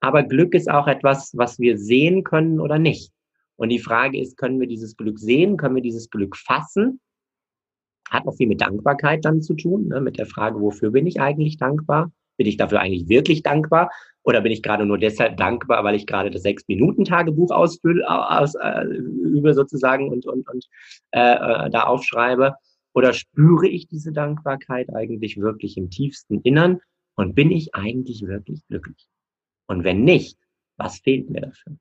Aber 0.00 0.24
Glück 0.24 0.54
ist 0.54 0.68
auch 0.68 0.88
etwas, 0.88 1.32
was 1.36 1.60
wir 1.60 1.78
sehen 1.78 2.24
können 2.24 2.58
oder 2.58 2.78
nicht. 2.78 3.12
Und 3.56 3.68
die 3.68 3.78
Frage 3.78 4.20
ist, 4.20 4.36
können 4.36 4.58
wir 4.58 4.66
dieses 4.66 4.96
Glück 4.96 5.18
sehen? 5.18 5.56
Können 5.56 5.76
wir 5.76 5.82
dieses 5.82 6.10
Glück 6.10 6.36
fassen? 6.36 7.00
Hat 8.10 8.26
auch 8.26 8.34
viel 8.34 8.48
mit 8.48 8.60
Dankbarkeit 8.60 9.24
dann 9.24 9.40
zu 9.40 9.54
tun, 9.54 9.88
ne? 9.88 10.00
mit 10.00 10.18
der 10.18 10.26
Frage, 10.26 10.60
wofür 10.60 10.90
bin 10.90 11.06
ich 11.06 11.20
eigentlich 11.20 11.56
dankbar? 11.56 12.10
Bin 12.36 12.48
ich 12.48 12.56
dafür 12.56 12.80
eigentlich 12.80 13.08
wirklich 13.08 13.44
dankbar? 13.44 13.90
Oder 14.24 14.40
bin 14.40 14.52
ich 14.52 14.62
gerade 14.62 14.86
nur 14.86 14.98
deshalb 14.98 15.36
dankbar, 15.36 15.84
weil 15.84 15.94
ich 15.94 16.06
gerade 16.06 16.30
das 16.30 16.42
Sechs-Minuten-Tagebuch 16.42 17.50
ausfülle, 17.50 18.08
aus, 18.08 18.54
äh, 18.54 18.84
übe 18.84 19.52
sozusagen 19.52 20.08
und, 20.08 20.26
und, 20.26 20.48
und 20.48 20.66
äh, 21.10 21.20
äh 21.20 21.70
da 21.70 21.82
aufschreibe? 21.84 22.54
Oder 22.94 23.12
spüre 23.12 23.68
ich 23.68 23.86
diese 23.86 24.12
Dankbarkeit 24.12 24.94
eigentlich 24.94 25.36
wirklich 25.36 25.76
im 25.76 25.90
tiefsten 25.90 26.40
Innern? 26.40 26.80
Und 27.16 27.34
bin 27.34 27.50
ich 27.50 27.74
eigentlich 27.74 28.22
wirklich 28.22 28.66
glücklich? 28.66 29.06
Und 29.66 29.84
wenn 29.84 30.04
nicht, 30.04 30.38
was 30.76 30.98
fehlt 30.98 31.30
mir 31.30 31.42
dafür? 31.42 31.76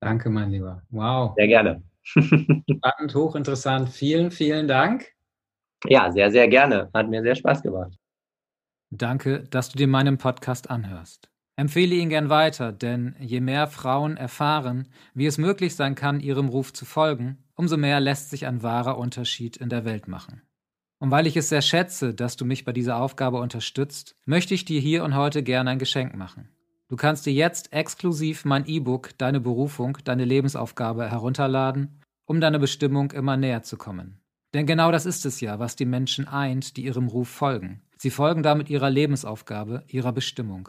Danke, 0.00 0.30
mein 0.30 0.50
Lieber. 0.50 0.82
Wow. 0.90 1.34
Sehr 1.36 1.48
gerne. 1.48 1.82
Spannend, 2.04 3.14
hochinteressant. 3.14 3.88
Vielen, 3.88 4.30
vielen 4.30 4.68
Dank. 4.68 5.06
Ja, 5.86 6.12
sehr, 6.12 6.30
sehr 6.30 6.48
gerne. 6.48 6.90
Hat 6.94 7.08
mir 7.08 7.22
sehr 7.22 7.34
Spaß 7.34 7.62
gemacht. 7.62 7.96
Danke, 8.98 9.44
dass 9.50 9.68
du 9.68 9.76
dir 9.76 9.88
meinen 9.88 10.16
Podcast 10.16 10.70
anhörst. 10.70 11.28
Empfehle 11.56 11.94
ihn 11.94 12.08
gern 12.08 12.30
weiter, 12.30 12.72
denn 12.72 13.14
je 13.18 13.40
mehr 13.40 13.66
Frauen 13.66 14.16
erfahren, 14.16 14.88
wie 15.14 15.26
es 15.26 15.38
möglich 15.38 15.74
sein 15.74 15.94
kann, 15.94 16.20
ihrem 16.20 16.48
Ruf 16.48 16.72
zu 16.72 16.84
folgen, 16.84 17.38
umso 17.54 17.76
mehr 17.76 18.00
lässt 18.00 18.30
sich 18.30 18.46
ein 18.46 18.62
wahrer 18.62 18.96
Unterschied 18.98 19.56
in 19.56 19.68
der 19.68 19.84
Welt 19.84 20.08
machen. 20.08 20.42
Und 20.98 21.10
weil 21.10 21.26
ich 21.26 21.36
es 21.36 21.50
sehr 21.50 21.62
schätze, 21.62 22.14
dass 22.14 22.36
du 22.36 22.46
mich 22.46 22.64
bei 22.64 22.72
dieser 22.72 22.96
Aufgabe 22.96 23.38
unterstützt, 23.38 24.16
möchte 24.24 24.54
ich 24.54 24.64
dir 24.64 24.80
hier 24.80 25.04
und 25.04 25.14
heute 25.14 25.42
gerne 25.42 25.70
ein 25.70 25.78
Geschenk 25.78 26.14
machen. 26.16 26.48
Du 26.88 26.96
kannst 26.96 27.26
dir 27.26 27.32
jetzt 27.32 27.72
exklusiv 27.72 28.44
mein 28.44 28.66
E-Book 28.66 29.10
Deine 29.18 29.40
Berufung, 29.40 29.98
deine 30.04 30.24
Lebensaufgabe 30.24 31.10
herunterladen, 31.10 32.00
um 32.24 32.40
deiner 32.40 32.58
Bestimmung 32.58 33.10
immer 33.10 33.36
näher 33.36 33.62
zu 33.62 33.76
kommen. 33.76 34.20
Denn 34.54 34.64
genau 34.64 34.90
das 34.90 35.04
ist 35.04 35.26
es 35.26 35.40
ja, 35.40 35.58
was 35.58 35.76
die 35.76 35.84
Menschen 35.84 36.28
eint, 36.28 36.76
die 36.76 36.84
ihrem 36.84 37.08
Ruf 37.08 37.28
folgen. 37.28 37.82
Sie 37.98 38.10
folgen 38.10 38.42
damit 38.42 38.70
ihrer 38.70 38.90
Lebensaufgabe, 38.90 39.84
ihrer 39.88 40.12
Bestimmung. 40.12 40.68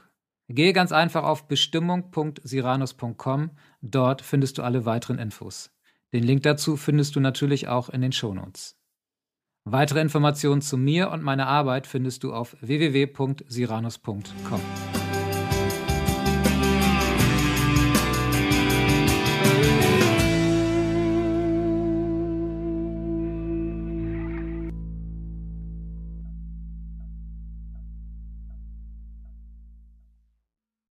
Gehe 0.49 0.71
ganz 0.71 0.93
einfach 0.93 1.23
auf 1.23 1.47
bestimmung.siranus.com, 1.47 3.51
dort 3.81 4.21
findest 4.21 4.57
du 4.57 4.63
alle 4.63 4.85
weiteren 4.85 5.19
Infos. 5.19 5.71
Den 6.13 6.23
Link 6.23 6.43
dazu 6.43 6.77
findest 6.77 7.17
du 7.17 7.19
natürlich 7.19 7.67
auch 7.67 7.89
in 7.89 7.99
den 8.01 8.13
Shownotes. 8.13 8.77
Weitere 9.65 9.99
Informationen 9.99 10.61
zu 10.61 10.77
mir 10.77 11.11
und 11.11 11.21
meiner 11.21 11.47
Arbeit 11.47 11.87
findest 11.87 12.23
du 12.23 12.33
auf 12.33 12.55
www.siranus.com. 12.61 14.61